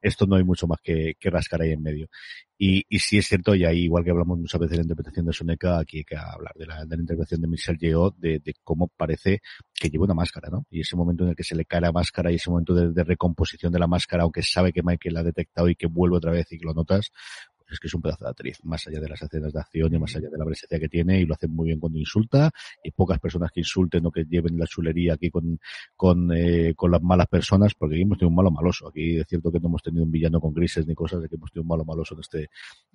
Esto 0.01 0.25
no 0.25 0.35
hay 0.35 0.43
mucho 0.43 0.67
más 0.67 0.79
que 0.81 1.15
rascar 1.23 1.61
ahí 1.61 1.71
en 1.71 1.81
medio. 1.81 2.07
Y, 2.57 2.85
y 2.87 2.99
sí 2.99 3.17
es 3.17 3.27
cierto, 3.27 3.55
y 3.55 3.65
ahí 3.65 3.85
igual 3.85 4.03
que 4.03 4.11
hablamos 4.11 4.37
muchas 4.37 4.59
veces 4.59 4.71
de 4.71 4.77
la 4.77 4.83
interpretación 4.83 5.25
de 5.25 5.33
Soneca, 5.33 5.79
aquí 5.79 5.97
hay 5.97 6.03
que 6.03 6.15
hablar 6.15 6.53
de 6.55 6.67
la, 6.67 6.85
de 6.85 6.95
la 6.95 7.01
interpretación 7.01 7.41
de 7.41 7.47
Michelle 7.47 7.77
Yeoh, 7.79 8.13
de, 8.17 8.39
de, 8.39 8.53
cómo 8.63 8.89
parece 8.95 9.41
que 9.73 9.89
lleva 9.89 10.05
una 10.05 10.13
máscara, 10.13 10.49
¿no? 10.49 10.65
Y 10.69 10.81
ese 10.81 10.95
momento 10.95 11.23
en 11.23 11.31
el 11.31 11.35
que 11.35 11.43
se 11.43 11.55
le 11.55 11.65
cae 11.65 11.81
la 11.81 11.91
máscara 11.91 12.31
y 12.31 12.35
ese 12.35 12.49
momento 12.51 12.73
de, 12.73 12.91
de 12.91 13.03
recomposición 13.03 13.71
de 13.71 13.79
la 13.79 13.87
máscara, 13.87 14.23
aunque 14.23 14.43
sabe 14.43 14.71
que 14.71 14.83
Michael 14.83 15.15
la 15.15 15.19
ha 15.21 15.23
detectado 15.23 15.67
y 15.67 15.75
que 15.75 15.87
vuelve 15.87 16.17
otra 16.17 16.31
vez 16.31 16.51
y 16.51 16.57
que 16.59 16.65
lo 16.65 16.73
notas, 16.73 17.11
es 17.73 17.79
que 17.79 17.87
es 17.87 17.93
un 17.93 18.01
pedazo 18.01 18.25
de 18.25 18.31
actriz, 18.31 18.59
más 18.63 18.85
allá 18.87 18.99
de 18.99 19.09
las 19.09 19.21
escenas 19.21 19.53
de 19.53 19.59
acción 19.59 19.93
y 19.93 19.99
más 19.99 20.15
allá 20.15 20.29
de 20.29 20.37
la 20.37 20.45
presencia 20.45 20.79
que 20.79 20.89
tiene, 20.89 21.19
y 21.19 21.25
lo 21.25 21.33
hace 21.33 21.47
muy 21.47 21.67
bien 21.67 21.79
cuando 21.79 21.99
insulta, 21.99 22.51
y 22.83 22.91
pocas 22.91 23.19
personas 23.19 23.51
que 23.51 23.61
insulten 23.61 24.05
o 24.05 24.11
que 24.11 24.25
lleven 24.25 24.57
la 24.57 24.65
chulería 24.65 25.13
aquí 25.13 25.29
con, 25.29 25.59
con, 25.95 26.31
eh, 26.35 26.73
con 26.75 26.91
las 26.91 27.01
malas 27.01 27.27
personas, 27.27 27.73
porque 27.73 27.95
aquí 27.95 28.03
hemos 28.03 28.17
tenido 28.17 28.29
un 28.29 28.35
malo 28.35 28.51
maloso. 28.51 28.87
Aquí 28.87 29.17
es 29.17 29.27
cierto 29.27 29.51
que 29.51 29.59
no 29.59 29.67
hemos 29.67 29.81
tenido 29.81 30.03
un 30.03 30.11
villano 30.11 30.39
con 30.39 30.53
grises 30.53 30.87
ni 30.87 30.95
cosas, 30.95 31.21
de 31.21 31.29
que 31.29 31.35
hemos 31.35 31.51
tenido 31.51 31.63
un 31.63 31.69
malo 31.69 31.85
maloso 31.85 32.15
en 32.15 32.21
este, 32.21 32.49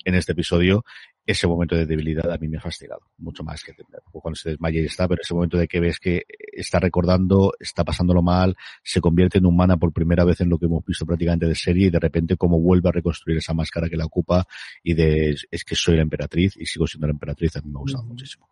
en 0.04 0.14
este 0.14 0.32
episodio. 0.32 0.84
Ese 1.28 1.46
momento 1.46 1.76
de 1.76 1.84
debilidad 1.84 2.32
a 2.32 2.38
mí 2.38 2.48
me 2.48 2.56
ha 2.56 2.60
fascinado, 2.62 3.02
mucho 3.18 3.44
más 3.44 3.62
que 3.62 3.74
cuando 4.10 4.34
se 4.34 4.48
desmaya 4.48 4.80
y 4.80 4.86
está, 4.86 5.06
pero 5.06 5.20
ese 5.20 5.34
momento 5.34 5.58
de 5.58 5.68
que 5.68 5.78
ves 5.78 6.00
que 6.00 6.22
está 6.50 6.80
recordando, 6.80 7.52
está 7.60 7.84
pasándolo 7.84 8.22
mal, 8.22 8.56
se 8.82 9.02
convierte 9.02 9.36
en 9.36 9.44
humana 9.44 9.76
por 9.76 9.92
primera 9.92 10.24
vez 10.24 10.40
en 10.40 10.48
lo 10.48 10.58
que 10.58 10.64
hemos 10.64 10.82
visto 10.86 11.04
prácticamente 11.04 11.44
de 11.44 11.54
serie 11.54 11.88
y 11.88 11.90
de 11.90 12.00
repente 12.00 12.38
como 12.38 12.58
vuelve 12.58 12.88
a 12.88 12.92
reconstruir 12.92 13.36
esa 13.36 13.52
máscara 13.52 13.90
que 13.90 13.96
la 13.98 14.06
ocupa 14.06 14.46
y 14.82 14.94
de 14.94 15.36
es 15.50 15.64
que 15.64 15.74
soy 15.74 15.96
la 15.96 16.02
emperatriz 16.02 16.56
y 16.56 16.64
sigo 16.64 16.86
siendo 16.86 17.06
la 17.06 17.12
emperatriz, 17.12 17.56
a 17.56 17.60
mí 17.60 17.70
me 17.70 17.76
ha 17.76 17.82
gustado 17.82 18.04
muchísimo. 18.04 18.48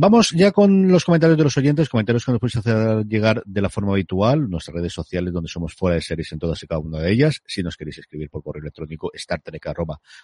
Vamos 0.00 0.30
ya 0.30 0.52
con 0.52 0.86
los 0.86 1.04
comentarios 1.04 1.36
de 1.36 1.42
los 1.42 1.56
oyentes, 1.56 1.88
comentarios 1.88 2.24
que 2.24 2.30
nos 2.30 2.40
podéis 2.40 2.58
hacer 2.58 3.04
llegar 3.08 3.42
de 3.44 3.60
la 3.60 3.68
forma 3.68 3.94
habitual, 3.94 4.48
nuestras 4.48 4.76
redes 4.76 4.92
sociales 4.92 5.32
donde 5.32 5.48
somos 5.48 5.74
fuera 5.74 5.96
de 5.96 6.02
series 6.02 6.30
en 6.30 6.38
todas 6.38 6.62
y 6.62 6.68
cada 6.68 6.78
una 6.78 7.00
de 7.00 7.10
ellas, 7.10 7.42
si 7.48 7.64
nos 7.64 7.76
queréis 7.76 7.98
escribir 7.98 8.30
por 8.30 8.44
correo 8.44 8.62
electrónico, 8.62 9.10
startrek 9.12 9.74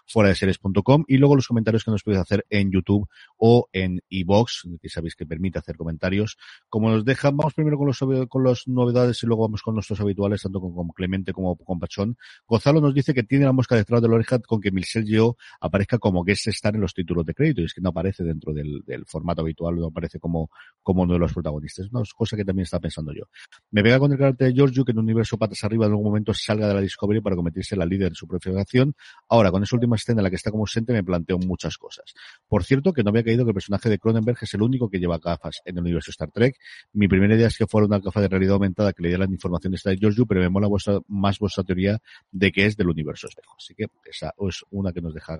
fuera 0.07 0.29
de 0.29 0.37
series.com 0.37 1.05
y 1.09 1.16
luego 1.16 1.35
los 1.35 1.49
comentarios 1.49 1.83
que 1.83 1.91
nos 1.91 2.05
podéis 2.05 2.20
hacer 2.20 2.47
en 2.51 2.70
YouTube 2.70 3.09
o 3.37 3.68
en 3.72 4.01
iBox, 4.11 4.68
que 4.81 4.89
sabéis 4.89 5.16
que 5.16 5.27
permite 5.27 5.59
hacer 5.59 5.77
comentarios. 5.77 6.39
Como 6.68 6.89
nos 6.91 7.05
dejan, 7.05 7.37
vamos 7.37 7.55
primero 7.55 7.77
con 7.77 7.89
los, 7.89 7.99
con 8.29 8.45
las 8.45 8.68
novedades 8.68 9.25
y 9.25 9.27
luego 9.27 9.43
vamos 9.43 9.61
con 9.61 9.75
nuestros 9.75 10.01
habituales, 10.01 10.43
tanto 10.43 10.61
con, 10.61 10.87
Clemente 10.91 11.33
como 11.33 11.57
con 11.57 11.81
Pachón. 11.81 12.16
Gonzalo 12.47 12.81
nos 12.81 12.95
dice 12.95 13.12
que 13.12 13.25
tiene 13.25 13.45
la 13.45 13.53
mosca 13.53 13.75
detrás 13.75 14.01
de 14.01 14.07
la 14.07 14.14
oreja 14.14 14.39
con 14.39 14.61
que 14.61 14.70
Michelle 14.70 15.05
Yeoh 15.05 15.37
aparezca 15.61 15.99
como 15.99 16.22
guest 16.22 16.47
star 16.47 16.77
en 16.77 16.81
los 16.81 16.95
títulos 16.95 17.27
de 17.27 17.35
crédito 17.35 17.61
y 17.61 17.64
es 17.64 17.75
que 17.75 17.81
no 17.81 17.89
aparece 17.89 18.22
dentro 18.22 18.53
del, 18.53 18.85
del 18.87 19.05
formato 19.05 19.41
habitual 19.41 19.63
no 19.72 19.86
aparece 19.86 20.18
como, 20.18 20.50
como 20.82 21.02
uno 21.02 21.14
de 21.14 21.18
los 21.18 21.32
protagonistas. 21.32 21.88
Una 21.90 22.02
cosa 22.16 22.36
que 22.36 22.44
también 22.44 22.64
está 22.64 22.80
pensando 22.80 23.12
yo. 23.12 23.24
Me 23.70 23.82
pega 23.82 23.98
con 23.98 24.12
el 24.12 24.18
carácter 24.18 24.48
de 24.48 24.54
Giorgio 24.54 24.84
que 24.84 24.92
en 24.92 24.98
un 24.98 25.04
universo 25.04 25.36
patas 25.36 25.62
arriba 25.64 25.86
en 25.86 25.92
algún 25.92 26.06
momento 26.06 26.32
salga 26.34 26.68
de 26.68 26.74
la 26.74 26.80
Discovery 26.80 27.20
para 27.20 27.36
convertirse 27.36 27.74
en 27.74 27.80
la 27.80 27.86
líder 27.86 28.10
de 28.10 28.14
su 28.14 28.26
propia 28.26 28.58
acción. 28.60 28.94
Ahora, 29.28 29.50
con 29.50 29.62
esa 29.62 29.76
última 29.76 29.96
escena 29.96 30.20
en 30.20 30.24
la 30.24 30.30
que 30.30 30.36
está 30.36 30.50
como 30.50 30.62
ausente, 30.62 30.92
me 30.92 31.02
planteo 31.02 31.38
muchas 31.38 31.76
cosas. 31.76 32.14
Por 32.48 32.64
cierto, 32.64 32.92
que 32.92 33.02
no 33.02 33.10
había 33.10 33.24
caído 33.24 33.44
que 33.44 33.50
el 33.50 33.54
personaje 33.54 33.88
de 33.88 33.98
Cronenberg 33.98 34.38
es 34.40 34.54
el 34.54 34.62
único 34.62 34.88
que 34.88 34.98
lleva 34.98 35.18
gafas 35.18 35.60
en 35.64 35.76
el 35.76 35.82
universo 35.82 36.10
Star 36.10 36.30
Trek. 36.30 36.56
Mi 36.92 37.08
primera 37.08 37.34
idea 37.34 37.48
es 37.48 37.58
que 37.58 37.66
fuera 37.66 37.86
una 37.86 37.98
gafa 37.98 38.20
de 38.20 38.28
realidad 38.28 38.54
aumentada 38.54 38.92
que 38.92 39.02
le 39.02 39.08
diera 39.08 39.24
la 39.24 39.30
información 39.30 39.72
de 39.72 39.76
esta 39.76 39.90
de 39.90 39.96
Giorgio, 39.96 40.26
pero 40.26 40.40
me 40.40 40.48
mola 40.48 40.68
más 41.08 41.38
vuestra 41.38 41.64
teoría 41.64 41.98
de 42.30 42.52
que 42.52 42.66
es 42.66 42.76
del 42.76 42.88
universo 42.88 43.26
espejo. 43.26 43.54
Así 43.58 43.74
que 43.74 43.86
esa 44.04 44.32
es 44.38 44.64
una 44.70 44.92
que 44.92 45.00
nos 45.00 45.14
deja 45.14 45.34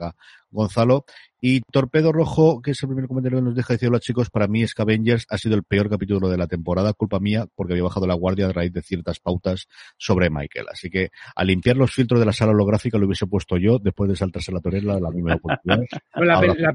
Gonzalo. 0.51 1.05
Y 1.41 1.61
Torpedo 1.61 2.13
Rojo, 2.13 2.63
que 2.63 2.71
es 2.71 2.83
el 2.83 2.89
primer 2.89 3.07
comentario 3.07 3.39
que 3.39 3.45
nos 3.45 3.55
deja 3.55 3.75
decir, 3.75 3.89
hola 3.89 4.01
para 4.31 4.47
mí 4.47 4.67
Scavengers 4.67 5.27
ha 5.29 5.39
sido 5.39 5.55
el 5.55 5.65
peor 5.65 5.91
capítulo 5.91 6.29
de 6.29 6.37
la 6.37 6.47
temporada, 6.47 6.93
culpa 6.93 7.21
mía, 7.21 7.47
porque 7.55 7.75
había 7.75 7.85
bajado 7.85 8.07
la 8.07 8.15
guardia 8.15 8.47
a 8.47 8.53
raíz 8.53 8.73
de 8.73 8.83
ciertas 8.83 9.21
pautas 9.21 9.69
sobre 9.97 10.31
Michael. 10.31 10.67
Así 10.71 10.91
que 10.91 11.11
a 11.35 11.45
limpiar 11.45 11.77
los 11.77 11.93
filtros 11.93 12.21
de 12.21 12.27
la 12.27 12.33
sala 12.33 12.53
holográfica 12.53 12.99
lo 12.99 13.07
hubiese 13.07 13.27
puesto 13.27 13.57
yo 13.57 13.79
después 13.79 14.09
de 14.09 14.17
saltarse 14.17 14.53
la 14.53 14.61
torella 14.61 14.99
la 15.01 15.11
misma 15.11 15.35
oportunidad. 15.43 15.85
la, 16.15 16.41
la, 16.41 16.75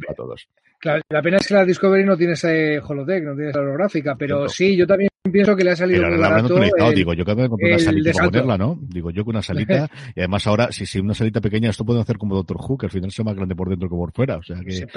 pena 0.80 1.38
es 1.38 1.48
que 1.48 1.54
la 1.54 1.66
Discovery 1.66 2.06
no 2.06 2.18
tiene 2.18 2.34
ese 2.34 2.80
holodeck, 2.80 3.24
no 3.24 3.36
tiene 3.36 3.50
esa 3.50 3.60
holográfica, 3.60 4.16
pero 4.16 4.48
sí, 4.48 4.76
yo 4.76 4.88
también 4.88 5.10
pienso 5.32 5.56
que 5.56 5.64
le 5.64 5.72
ha 5.72 5.76
salido 5.76 6.08
muy 6.08 6.18
barato 6.18 6.58
el, 6.58 6.96
digo, 6.96 7.14
yo 7.14 7.26
que 7.26 7.36
me 7.36 7.48
una 7.48 7.80
salita 7.80 8.12
para 8.14 8.26
ponerla, 8.26 8.58
¿no? 8.58 8.80
Digo, 8.82 9.12
yo 9.12 9.26
con 9.26 9.36
una 9.36 9.42
salita, 9.42 9.90
y 10.16 10.20
además 10.20 10.48
ahora, 10.48 10.72
si, 10.72 10.86
si 10.86 11.00
una 11.00 11.14
salita 11.14 11.42
pequeña, 11.42 11.70
esto 11.70 11.86
puede 11.86 12.02
hacer 12.02 12.18
como 12.18 12.36
Doctor 12.36 12.58
Who, 12.58 12.78
que 12.78 12.86
al 12.86 12.92
final 12.92 13.12
sea 13.12 13.26
más 13.26 13.36
grande 13.36 13.56
por 13.56 13.70
dentro 13.70 13.90
que 13.90 13.96
por 13.96 14.12
fuera, 14.12 14.38
o 14.38 14.44
sea 14.44 14.58
que... 14.62 14.88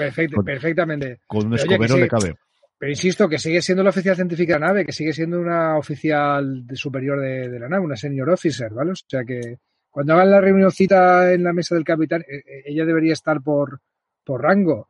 perfectamente. 0.43 1.19
Con 1.27 1.47
un 1.47 1.55
escobero 1.55 1.97
le 1.97 2.07
cabe. 2.07 2.35
Pero 2.83 2.91
insisto, 2.91 3.29
que 3.29 3.37
sigue 3.37 3.61
siendo 3.61 3.81
la 3.81 3.91
oficial 3.91 4.15
científica 4.15 4.55
de 4.55 4.59
la 4.59 4.67
nave, 4.67 4.85
que 4.85 4.91
sigue 4.91 5.13
siendo 5.13 5.39
una 5.39 5.77
oficial 5.77 6.65
superior 6.73 7.17
de, 7.21 7.57
la 7.57 7.69
nave, 7.69 7.85
una 7.85 7.95
senior 7.95 8.29
officer, 8.29 8.71
¿vale? 8.73 8.91
O 8.91 8.95
sea 8.95 9.23
que 9.23 9.59
cuando 9.89 10.13
hagan 10.15 10.31
la 10.31 10.41
reunioncita 10.41 11.31
en 11.31 11.43
la 11.43 11.53
mesa 11.53 11.75
del 11.75 11.85
capitán, 11.85 12.21
eh, 12.21 12.39
eh, 12.39 12.63
ella 12.65 12.83
debería 12.83 13.13
estar 13.13 13.41
por, 13.41 13.79
por 14.25 14.41
rango. 14.41 14.89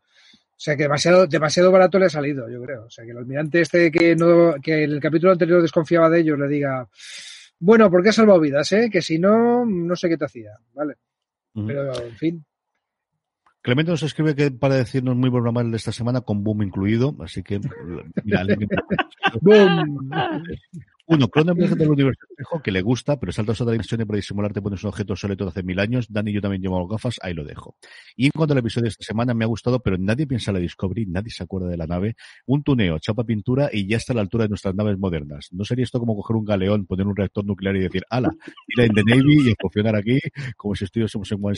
O 0.55 0.59
sea 0.63 0.77
que 0.77 0.83
demasiado, 0.83 1.27
demasiado 1.27 1.71
barato 1.71 1.99
le 1.99 2.05
ha 2.05 2.09
salido, 2.09 2.49
yo 2.49 2.61
creo. 2.61 2.85
O 2.85 2.89
sea 2.89 3.03
que 3.03 3.11
el 3.11 3.17
almirante 3.17 3.61
este 3.61 3.91
que 3.91 4.15
no, 4.15 4.55
que 4.61 4.83
en 4.83 4.91
el 4.91 4.99
capítulo 4.99 5.31
anterior 5.31 5.61
desconfiaba 5.61 6.09
de 6.09 6.21
ellos 6.21 6.39
le 6.39 6.47
diga, 6.47 6.87
bueno, 7.59 7.89
porque 7.89 8.09
has 8.09 8.15
salvado 8.15 8.39
vidas, 8.39 8.71
eh? 8.71 8.89
Que 8.91 9.01
si 9.01 9.19
no, 9.19 9.65
no 9.65 9.95
sé 9.95 10.09
qué 10.09 10.17
te 10.17 10.25
hacía, 10.25 10.51
¿vale? 10.73 10.95
Pero, 11.53 11.93
en 12.03 12.15
fin. 12.15 12.45
Clemente 13.61 13.91
nos 13.91 14.03
escribe 14.03 14.35
que 14.35 14.51
para 14.51 14.75
decirnos 14.75 15.15
muy 15.15 15.29
buen 15.29 15.43
mal 15.53 15.71
de 15.71 15.77
esta 15.77 15.91
semana 15.91 16.21
con 16.21 16.43
Boom 16.43 16.63
incluido, 16.63 17.15
así 17.21 17.43
que 17.43 17.59
mira, 18.23 18.45
¡Boom! 19.41 20.09
Uno, 21.05 21.27
Cronenberg 21.27 21.75
del 21.75 21.89
universo 21.89 22.25
espejo, 22.29 22.61
que 22.61 22.71
le 22.71 22.81
gusta, 22.81 23.19
pero 23.19 23.33
salta 23.33 23.51
a 23.51 23.53
otra 23.53 23.71
dimensión 23.71 24.05
para 24.07 24.15
disimular 24.15 24.53
te 24.53 24.61
pones 24.61 24.83
un 24.83 24.89
objeto 24.89 25.13
obsoleto 25.13 25.43
de 25.43 25.49
hace 25.49 25.63
mil 25.63 25.79
años. 25.79 26.07
Dani 26.09 26.31
y 26.31 26.35
yo 26.35 26.41
también 26.41 26.61
llevamos 26.61 26.89
gafas, 26.89 27.19
ahí 27.21 27.33
lo 27.33 27.43
dejo. 27.43 27.75
Y 28.15 28.25
en 28.25 28.31
cuanto 28.31 28.53
al 28.53 28.59
episodio 28.59 28.83
de 28.83 28.89
esta 28.89 29.03
semana, 29.03 29.33
me 29.33 29.43
ha 29.43 29.47
gustado, 29.47 29.81
pero 29.81 29.97
nadie 29.97 30.25
piensa 30.25 30.51
en 30.51 30.55
la 30.55 30.59
Discovery, 30.61 31.05
nadie 31.07 31.29
se 31.31 31.43
acuerda 31.43 31.67
de 31.67 31.75
la 31.75 31.87
nave. 31.87 32.15
Un 32.45 32.63
tuneo, 32.63 32.99
chapa 32.99 33.25
pintura 33.25 33.69
y 33.71 33.85
ya 33.85 33.97
está 33.97 34.13
a 34.13 34.15
la 34.15 34.21
altura 34.21 34.45
de 34.45 34.49
nuestras 34.49 34.75
naves 34.75 34.97
modernas. 34.97 35.49
¿No 35.51 35.65
sería 35.65 35.83
esto 35.83 35.99
como 35.99 36.15
coger 36.15 36.37
un 36.37 36.45
galeón, 36.45 36.85
poner 36.85 37.05
un 37.05 37.15
reactor 37.15 37.45
nuclear 37.45 37.75
y 37.75 37.81
decir, 37.81 38.03
ala, 38.09 38.29
ir 38.67 38.83
en 38.85 38.93
The 38.93 39.03
Navy 39.05 39.47
y 39.47 39.49
escocionar 39.49 39.97
aquí 39.97 40.19
como 40.55 40.73
si 40.75 40.85
estuviésemos 40.85 41.29
en 41.31 41.39
One 41.41 41.55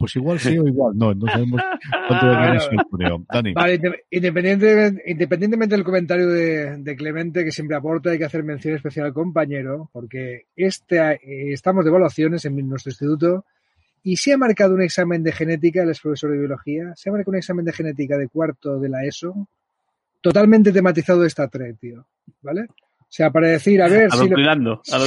Pues 0.00 0.16
igual 0.16 0.40
sí 0.40 0.58
o 0.58 0.66
igual 0.66 0.96
no, 0.96 1.12
no 1.12 1.26
sabemos 1.26 1.60
cuánto 2.08 2.26
de 2.26 2.56
es 2.56 2.68
el. 2.72 3.26
Dani. 3.30 3.52
Vale, 3.52 3.78
independientemente, 4.10 5.02
independientemente 5.10 5.76
del 5.76 5.84
comentario 5.84 6.26
de, 6.26 6.78
de 6.78 6.96
Clemente, 6.96 7.44
que 7.44 7.52
siempre 7.52 7.76
aporta, 7.76 8.08
hay 8.08 8.16
que 8.16 8.24
hacer 8.24 8.42
menciones 8.42 8.78
especial 8.78 9.12
compañero, 9.12 9.90
porque 9.92 10.46
este, 10.56 10.96
eh, 10.96 11.52
estamos 11.52 11.84
de 11.84 11.90
evaluaciones 11.90 12.46
en 12.46 12.66
nuestro 12.66 12.88
instituto 12.88 13.44
y 14.02 14.16
se 14.16 14.32
ha 14.32 14.38
marcado 14.38 14.74
un 14.74 14.80
examen 14.80 15.22
de 15.22 15.32
genética, 15.32 15.82
él 15.82 15.90
es 15.90 16.00
profesor 16.00 16.30
de 16.30 16.38
biología, 16.38 16.94
se 16.96 17.10
ha 17.10 17.12
marcado 17.12 17.32
un 17.32 17.36
examen 17.36 17.66
de 17.66 17.74
genética 17.74 18.16
de 18.16 18.28
cuarto 18.28 18.80
de 18.80 18.88
la 18.88 19.04
ESO, 19.04 19.48
totalmente 20.22 20.72
tematizado 20.72 21.20
de 21.20 21.26
esta 21.26 21.46
Trek, 21.48 21.78
tío, 21.78 22.06
¿vale? 22.40 22.68
O 23.10 23.12
sea, 23.12 23.32
para 23.32 23.48
decir, 23.48 23.82
a 23.82 23.88
ver, 23.88 24.08
si, 24.12 24.28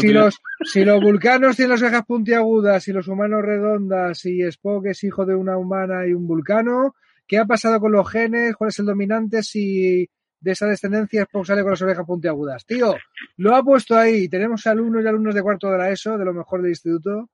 si, 0.01 0.11
los, 0.11 0.41
si 0.65 0.83
los 0.83 1.01
vulcanos 1.01 1.55
tienen 1.55 1.71
las 1.71 1.81
orejas 1.81 2.05
puntiagudas, 2.05 2.85
y 2.89 2.91
los 2.91 3.07
humanos 3.07 3.43
redondas, 3.43 4.25
y 4.25 4.41
Spock 4.41 4.87
es 4.87 5.05
hijo 5.05 5.25
de 5.25 5.33
una 5.33 5.57
humana 5.57 6.05
y 6.05 6.11
un 6.11 6.27
vulcano, 6.27 6.95
¿qué 7.25 7.37
ha 7.37 7.45
pasado 7.45 7.79
con 7.79 7.93
los 7.93 8.09
genes? 8.09 8.57
¿Cuál 8.57 8.71
es 8.71 8.79
el 8.79 8.87
dominante? 8.87 9.41
Si 9.41 10.09
de 10.41 10.51
esa 10.51 10.67
descendencia 10.67 11.21
es 11.21 11.47
sale 11.47 11.61
con 11.61 11.71
las 11.71 11.81
orejas 11.81 12.05
puntiagudas. 12.05 12.65
Tío, 12.65 12.93
lo 13.37 13.55
ha 13.55 13.63
puesto 13.63 13.95
ahí. 13.97 14.27
Tenemos 14.27 14.67
alumnos 14.67 15.01
y 15.01 15.07
alumnos 15.07 15.33
de 15.33 15.41
cuarto 15.41 15.71
de 15.71 15.77
la 15.77 15.89
ESO, 15.89 16.17
de 16.17 16.25
lo 16.25 16.33
mejor 16.33 16.61
del 16.61 16.71
instituto, 16.71 17.29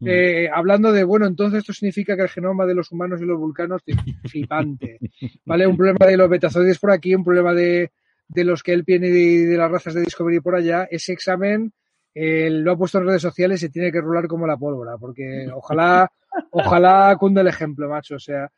mm. 0.00 0.08
eh, 0.08 0.48
hablando 0.50 0.90
de, 0.90 1.04
bueno, 1.04 1.26
entonces 1.26 1.58
esto 1.58 1.74
significa 1.74 2.16
que 2.16 2.22
el 2.22 2.30
genoma 2.30 2.64
de 2.64 2.74
los 2.74 2.90
humanos 2.90 3.20
y 3.20 3.26
los 3.26 3.38
vulcanos 3.38 3.82
flipante. 4.24 4.98
¿Vale? 5.44 5.66
Un 5.66 5.76
problema 5.76 6.06
de 6.06 6.16
los 6.16 6.30
betazoides 6.30 6.78
por 6.78 6.92
aquí, 6.92 7.14
un 7.14 7.24
problema 7.24 7.52
de, 7.52 7.92
de 8.28 8.44
los 8.44 8.62
que 8.62 8.72
él 8.72 8.82
viene 8.82 9.08
de, 9.08 9.46
de 9.46 9.56
las 9.56 9.70
razas 9.70 9.94
de 9.94 10.02
Discovery 10.02 10.40
por 10.40 10.54
allá. 10.54 10.86
Ese 10.90 11.12
examen 11.12 11.72
eh, 12.14 12.48
lo 12.50 12.72
ha 12.72 12.78
puesto 12.78 12.98
en 12.98 13.06
redes 13.06 13.22
sociales 13.22 13.62
y 13.62 13.70
tiene 13.70 13.90
que 13.90 14.00
rolar 14.00 14.28
como 14.28 14.46
la 14.46 14.56
pólvora, 14.56 14.96
porque 14.98 15.48
ojalá, 15.52 16.10
ojalá 16.50 17.16
cunda 17.18 17.40
el 17.40 17.48
ejemplo, 17.48 17.88
macho. 17.88 18.16
O 18.16 18.20
sea, 18.20 18.50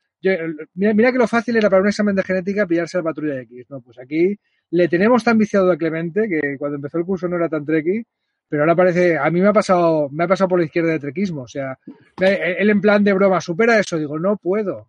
mira, 0.74 1.12
que 1.12 1.18
lo 1.18 1.26
fácil 1.26 1.56
era 1.56 1.70
para 1.70 1.82
un 1.82 1.88
examen 1.88 2.14
de 2.14 2.22
genética 2.22 2.66
pillarse 2.66 2.98
la 2.98 3.04
patrulla 3.04 3.40
X, 3.40 3.66
¿no? 3.70 3.80
Pues 3.80 3.98
aquí 3.98 4.38
le 4.70 4.88
tenemos 4.88 5.24
tan 5.24 5.38
viciado 5.38 5.70
a 5.70 5.76
Clemente 5.76 6.28
que 6.28 6.58
cuando 6.58 6.76
empezó 6.76 6.98
el 6.98 7.04
curso 7.04 7.28
no 7.28 7.36
era 7.36 7.48
tan 7.48 7.64
treki, 7.64 8.02
pero 8.48 8.62
ahora 8.62 8.76
parece, 8.76 9.16
a 9.16 9.30
mí 9.30 9.40
me 9.40 9.48
ha 9.48 9.52
pasado, 9.52 10.08
me 10.10 10.24
ha 10.24 10.28
pasado 10.28 10.48
por 10.48 10.58
la 10.58 10.66
izquierda 10.66 10.92
de 10.92 11.00
trequismo, 11.00 11.42
o 11.42 11.48
sea, 11.48 11.78
él 12.20 12.70
en 12.70 12.80
plan 12.80 13.02
de 13.02 13.12
broma, 13.12 13.40
supera 13.40 13.78
eso, 13.78 13.98
digo, 13.98 14.18
no 14.18 14.36
puedo, 14.36 14.86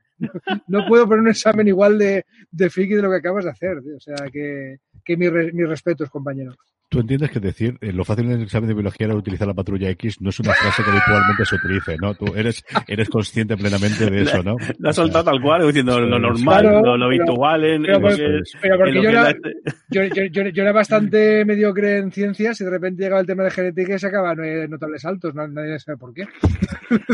no 0.68 0.86
puedo 0.88 1.08
poner 1.08 1.22
un 1.22 1.30
examen 1.30 1.68
igual 1.68 1.98
de, 1.98 2.26
de 2.52 2.70
friki 2.70 2.96
de 2.96 3.02
lo 3.02 3.10
que 3.10 3.18
acabas 3.18 3.46
de 3.46 3.52
hacer, 3.52 3.78
o 3.78 4.00
sea, 4.00 4.16
que, 4.32 4.78
que 5.04 5.18
mis 5.18 5.68
respetos, 5.68 6.10
compañero. 6.10 6.56
Tú 6.90 7.02
entiendes 7.02 7.32
que 7.32 7.42
decir 7.42 7.78
eh, 7.82 7.92
lo 7.92 8.06
fácil 8.06 8.26
en 8.28 8.32
el 8.32 8.44
examen 8.44 8.70
de 8.70 8.74
biología 8.74 9.08
era 9.08 9.16
utilizar 9.16 9.46
la 9.46 9.54
patrulla 9.54 9.90
X 9.90 10.22
no 10.22 10.30
es 10.30 10.40
una 10.40 10.54
frase 10.54 10.84
que 10.84 10.90
habitualmente 10.90 11.46
se 11.46 11.56
utilice, 11.56 11.98
¿no? 11.98 12.14
Tú 12.16 12.34
eres, 12.34 12.64
eres 12.88 13.10
consciente 13.10 13.58
plenamente 13.58 14.10
de 14.10 14.22
eso, 14.22 14.42
¿no? 14.42 14.56
Lo 14.80 14.90
has 14.90 14.96
soltado 14.96 15.26
tal 15.26 15.42
cual, 15.42 15.68
diciendo 15.68 16.00
lo 16.00 16.18
normal, 16.18 16.82
lo, 16.84 17.06
habitual 17.06 17.66
en, 17.66 17.84
pero, 17.84 18.00
porque 18.00 19.02
yo, 19.02 19.10
era, 19.10 19.34
yo, 19.90 20.04
yo, 20.04 20.44
yo, 20.50 20.62
era 20.64 20.72
bastante 20.72 21.44
mediocre 21.44 21.98
en 21.98 22.12
ciencias 22.12 22.62
y 22.62 22.64
de 22.64 22.70
repente 22.70 23.04
llegaba 23.04 23.20
el 23.20 23.28
tema 23.28 23.44
de 23.44 23.52
genética 23.52 23.96
y 23.96 24.00
sacaba 24.00 24.34
notables 24.36 25.04
altos, 25.04 25.36
nadie 25.36 25.80
sabe 25.80 25.98
por 25.98 26.14
qué. 26.14 26.24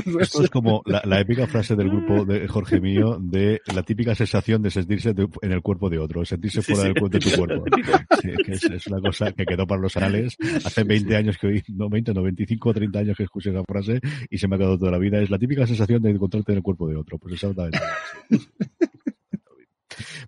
Pues 0.04 0.28
esto 0.28 0.44
es 0.44 0.50
como 0.52 0.84
la, 0.86 1.02
la, 1.06 1.20
épica 1.20 1.48
frase 1.48 1.76
del 1.76 1.90
grupo 1.90 2.26
de 2.26 2.48
Jorge 2.48 2.80
mío 2.80 3.18
de 3.20 3.60
la 3.74 3.82
típica 3.82 4.14
sensación 4.14 4.62
de 4.62 4.70
sentirse 4.70 5.16
en 5.42 5.52
el 5.52 5.62
cuerpo 5.62 5.90
de 5.90 5.98
otro, 5.98 6.24
sentirse 6.26 6.62
fuera 6.62 6.84
del 6.84 6.94
cuerpo 6.94 7.18
de 7.18 7.20
tu 7.20 7.36
cuerpo. 7.36 7.66
Sí, 8.22 8.32
que 8.46 8.52
es, 8.52 8.64
es 8.66 8.88
una 8.88 9.02
cosa 9.02 9.32
que 9.32 9.46
quedó 9.46 9.63
para 9.68 9.82
los 9.82 9.96
anales. 9.98 10.38
Hace 10.64 10.84
20 10.84 11.16
años 11.16 11.38
que 11.38 11.48
hoy, 11.48 11.64
no 11.70 11.90
20, 11.90 12.14
no 12.14 12.24
25 12.24 12.70
o 12.70 12.74
30 12.74 13.00
años 13.00 13.18
que 13.18 13.24
escuché 13.24 13.50
esa 13.50 13.64
frase 13.64 14.00
y 14.30 14.38
se 14.38 14.48
me 14.48 14.56
ha 14.56 14.60
quedado 14.60 14.78
toda 14.78 14.92
la 14.92 14.98
vida. 14.98 15.22
Es 15.22 15.30
la 15.30 15.40
típica 15.40 15.68
sensación 15.68 16.02
de 16.02 16.12
encontrarte 16.12 16.52
en 16.52 16.58
el 16.58 16.64
cuerpo 16.64 16.88
de 16.88 16.96
otro. 16.96 17.18
Pues 17.18 17.36
exactamente. 17.36 17.80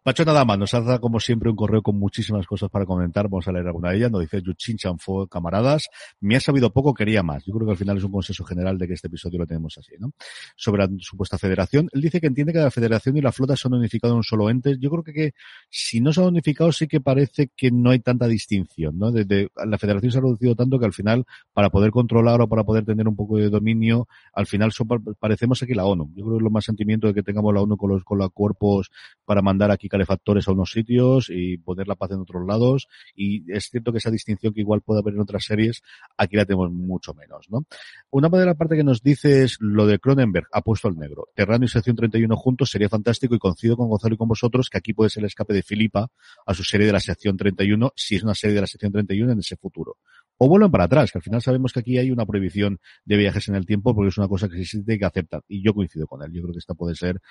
Pacho 0.06 0.24
Nadama 0.24 0.56
nos 0.56 0.72
hace 0.76 1.00
como 1.00 1.20
siempre 1.20 1.50
un 1.50 1.56
correo 1.56 1.82
con 1.82 1.98
muchísimas 1.98 2.46
cosas 2.46 2.70
para 2.70 2.86
comentar. 2.86 3.28
Vamos 3.28 3.48
a 3.48 3.52
leer 3.52 3.66
alguna 3.66 3.90
de 3.90 3.98
ellas. 3.98 4.12
Nos 4.12 4.22
dice 4.22 4.40
Yuchin 4.40 4.78
Chanfo, 4.78 5.26
camaradas. 5.26 5.90
Me 6.20 6.36
ha 6.36 6.40
sabido 6.40 6.72
poco, 6.72 6.94
quería 6.94 7.24
más. 7.24 7.44
Yo 7.44 7.56
creo 7.56 7.66
que 7.66 7.72
al 7.72 7.78
final 7.78 7.98
es 7.98 8.04
un 8.04 8.12
consenso 8.12 8.44
general 8.44 8.78
de 8.78 8.88
que 8.88 8.94
este 8.94 9.08
episodio 9.08 9.40
lo 9.40 9.48
tenemos 9.48 9.76
así, 9.80 9.96
¿no? 9.98 10.12
Sobre 10.56 10.86
la 10.86 10.92
supuesta 11.00 11.40
federación. 11.40 11.90
Él 11.92 12.02
dice 12.02 12.22
que 12.22 12.28
entiende 12.28 12.54
que 12.54 12.60
la 12.60 12.70
federación 12.70 13.18
y 13.18 13.22
la 13.22 13.32
flota 13.32 13.56
son 13.56 13.74
unificados 13.74 14.14
en 14.14 14.18
un 14.18 14.24
solo 14.24 14.48
ente. 14.52 14.78
Yo 14.80 14.92
creo 14.92 15.04
que, 15.04 15.12
que 15.12 15.34
si 15.72 16.00
no 16.02 16.14
son 16.14 16.26
unificados 16.26 16.78
sí 16.78 16.88
que 16.88 17.02
parece 17.02 17.50
que 17.58 17.72
no 17.72 17.90
hay 17.90 17.98
tanta 17.98 18.28
distinción, 18.28 19.00
¿no? 19.00 19.12
Desde, 19.12 19.50
la 19.56 19.80
federación 19.80 20.12
se 20.12 20.20
ha 20.20 20.22
reducido 20.22 20.54
tanto 20.54 20.78
que 20.78 20.86
al 20.86 20.94
final, 20.94 21.26
para 21.52 21.72
poder 21.72 21.90
controlar 21.90 22.42
o 22.42 22.48
para 22.48 22.64
poder 22.64 22.86
tener 22.86 23.08
un 23.08 23.16
poco 23.16 23.38
de 23.38 23.50
dominio, 23.50 24.08
al 24.34 24.46
final 24.46 24.72
parecemos 25.20 25.64
aquí 25.64 25.74
la 25.74 25.86
ONU. 25.86 26.12
Yo 26.16 26.26
creo 26.26 26.34
que 26.34 26.38
es 26.38 26.44
lo 26.44 26.52
más 26.52 26.64
sentimiento 26.64 27.08
de 27.08 27.16
que 27.16 27.24
tengamos 27.24 27.52
la 27.56 27.62
ONU 27.62 27.76
con 27.76 27.90
los, 27.90 28.04
con 28.04 28.20
los 28.20 28.30
cuerpos 28.30 28.92
para 29.26 29.42
mandar 29.42 29.72
aquí 29.72 29.90
calefactores 29.96 30.48
a 30.48 30.52
unos 30.52 30.72
sitios 30.72 31.30
y 31.30 31.58
poner 31.58 31.88
la 31.88 31.96
paz 31.96 32.12
en 32.12 32.20
otros 32.20 32.46
lados. 32.46 32.88
Y 33.16 33.52
es 33.52 33.70
cierto 33.70 33.92
que 33.92 34.00
esa 34.00 34.12
distinción 34.12 34.54
que 34.54 34.62
igual 34.62 34.82
puede 34.82 35.00
haber 35.00 35.14
en 35.14 35.22
otras 35.22 35.46
series, 35.46 35.82
aquí 36.18 36.36
la 36.36 36.46
tenemos 36.46 36.72
mucho 36.72 37.14
menos, 37.14 37.48
¿no? 37.50 37.66
Una 38.12 38.30
de 38.30 38.46
la 38.46 38.56
parte 38.56 38.76
que 38.76 38.84
nos 38.84 39.02
dice 39.02 39.44
es 39.44 39.58
lo 39.60 39.88
de 39.88 40.00
Cronenberg, 40.00 40.48
ha 40.52 40.62
puesto 40.62 40.90
el 40.90 40.98
negro. 40.98 41.28
Terrano 41.34 41.66
y 41.66 41.68
sección 41.68 41.96
31 41.96 42.36
juntos 42.36 42.70
sería 42.70 42.90
fantástico 42.90 43.36
y 43.36 43.40
coincido 43.40 43.78
con 43.78 43.88
Gonzalo 43.88 44.16
y 44.16 44.18
con 44.18 44.28
vosotros 44.28 44.70
que 44.70 44.78
aquí 44.78 44.94
puede 44.94 45.10
ser 45.10 45.22
el 45.24 45.28
escape 45.28 45.54
de 45.54 45.64
Filipa 45.64 46.10
a 46.46 46.54
su 46.54 46.64
serie 46.64 46.88
de 46.88 46.94
la 46.94 47.00
sección 47.00 47.38
31, 47.38 47.94
si 47.96 48.16
es 48.16 48.24
una 48.24 48.36
serie 48.36 48.56
de 48.56 48.62
la 48.62 48.68
sección 48.68 48.92
31 48.92 49.32
en 49.32 49.40
ese 49.40 49.56
futuro 49.56 49.98
o 50.38 50.50
vuelven 50.50 50.72
para 50.72 50.86
atrás, 50.86 51.12
que 51.12 51.18
al 51.18 51.24
final 51.24 51.42
sabemos 51.42 51.72
que 51.72 51.80
aquí 51.80 51.98
hay 51.98 52.12
una 52.12 52.26
prohibición 52.26 52.80
de 53.06 53.18
viajes 53.18 53.48
en 53.48 53.56
el 53.56 53.66
tiempo 53.66 53.96
porque 53.96 54.10
es 54.10 54.18
una 54.18 54.28
cosa 54.28 54.50
que 54.50 54.60
existe 54.60 54.94
y 54.94 55.00
que 55.00 55.06
aceptan. 55.06 55.42
Y 55.48 55.64
yo 55.64 55.74
coincido 55.74 56.08
con 56.08 56.24
él. 56.24 56.32
Yo 56.34 56.42
creo 56.42 56.54
que 56.54 56.60
esta 56.60 56.74
puede 56.74 56.96
ser 56.96 57.22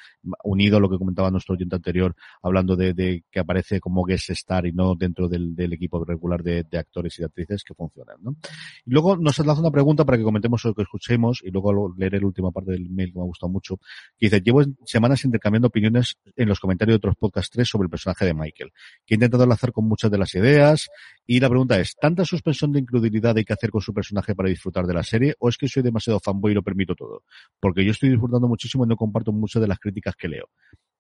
unido 0.43 0.79
a 0.79 0.81
lo 0.81 0.89
que 0.89 0.97
comentaba 0.97 1.31
nuestro 1.31 1.55
oyente 1.55 1.77
anterior, 1.77 2.15
hablando 2.43 2.77
de, 2.77 3.25
que 3.31 3.41
aparece 3.41 3.81
como 3.81 4.05
guest 4.05 4.31
star 4.31 4.67
y 4.67 4.73
no 4.73 4.95
dentro 4.95 5.29
del, 5.29 5.55
equipo 5.73 6.05
regular 6.05 6.43
de, 6.43 6.65
actores 6.73 7.19
y 7.19 7.25
actrices 7.25 7.63
que 7.65 7.75
funcionan. 7.75 8.17
¿no? 8.21 8.37
Y 8.85 8.91
luego 8.91 9.17
nos 9.17 9.39
lanza 9.39 9.61
una 9.61 9.71
pregunta 9.71 10.05
para 10.05 10.19
que 10.19 10.25
comentemos 10.25 10.65
lo 10.65 10.75
que 10.75 10.83
escuchemos 10.83 11.41
y 11.43 11.51
luego 11.51 11.95
leeré 11.97 12.21
la 12.21 12.27
última 12.27 12.51
parte 12.51 12.73
del 12.73 12.89
mail 12.91 13.13
que 13.13 13.19
me 13.19 13.23
ha 13.23 13.27
gustado 13.27 13.51
mucho. 13.51 13.77
Que 14.19 14.27
dice, 14.27 14.41
llevo 14.41 14.63
semanas 14.85 15.25
intercambiando 15.25 15.69
opiniones 15.69 16.17
en 16.37 16.49
los 16.49 16.59
comentarios 16.61 16.95
de 16.95 16.97
otros 16.97 17.17
podcast 17.17 17.53
3 17.53 17.69
sobre 17.69 17.87
el 17.87 17.91
personaje 17.91 18.25
de 18.25 18.35
Michael, 18.35 18.73
que 19.05 19.15
he 19.15 19.17
intentado 19.17 19.45
enlazar 19.45 19.73
con 19.73 19.87
muchas 19.87 20.11
de 20.11 20.19
las 20.19 20.35
ideas 20.35 20.89
y 21.27 21.41
la 21.41 21.49
pregunta 21.49 21.79
es, 21.79 21.97
¿tanta 21.97 22.25
suspensión 22.25 22.73
de 22.73 22.81
inclusividad 22.99 23.37
hay 23.37 23.45
que 23.45 23.53
hacer 23.53 23.71
con 23.71 23.81
su 23.81 23.93
personaje 23.93 24.35
para 24.35 24.49
disfrutar 24.49 24.87
de 24.87 24.95
la 24.95 25.03
serie 25.03 25.35
o 25.39 25.49
es 25.49 25.57
que 25.57 25.69
soy 25.69 25.83
demasiado 25.83 26.21
fanboy 26.21 26.53
y 26.53 26.55
lo 26.55 26.63
permito 26.63 26.95
todo? 26.95 27.23
Porque 27.61 27.85
yo 27.85 27.91
estoy 27.91 28.11
disfrutando 28.11 28.49
muchísimo 28.49 28.85
y 28.85 28.89
no 28.89 28.97
comparto 28.97 29.33
muchas 29.33 29.61
de 29.61 29.69
las 29.69 29.79
críticas 29.79 30.15
que 30.17 30.29
leo 30.29 30.49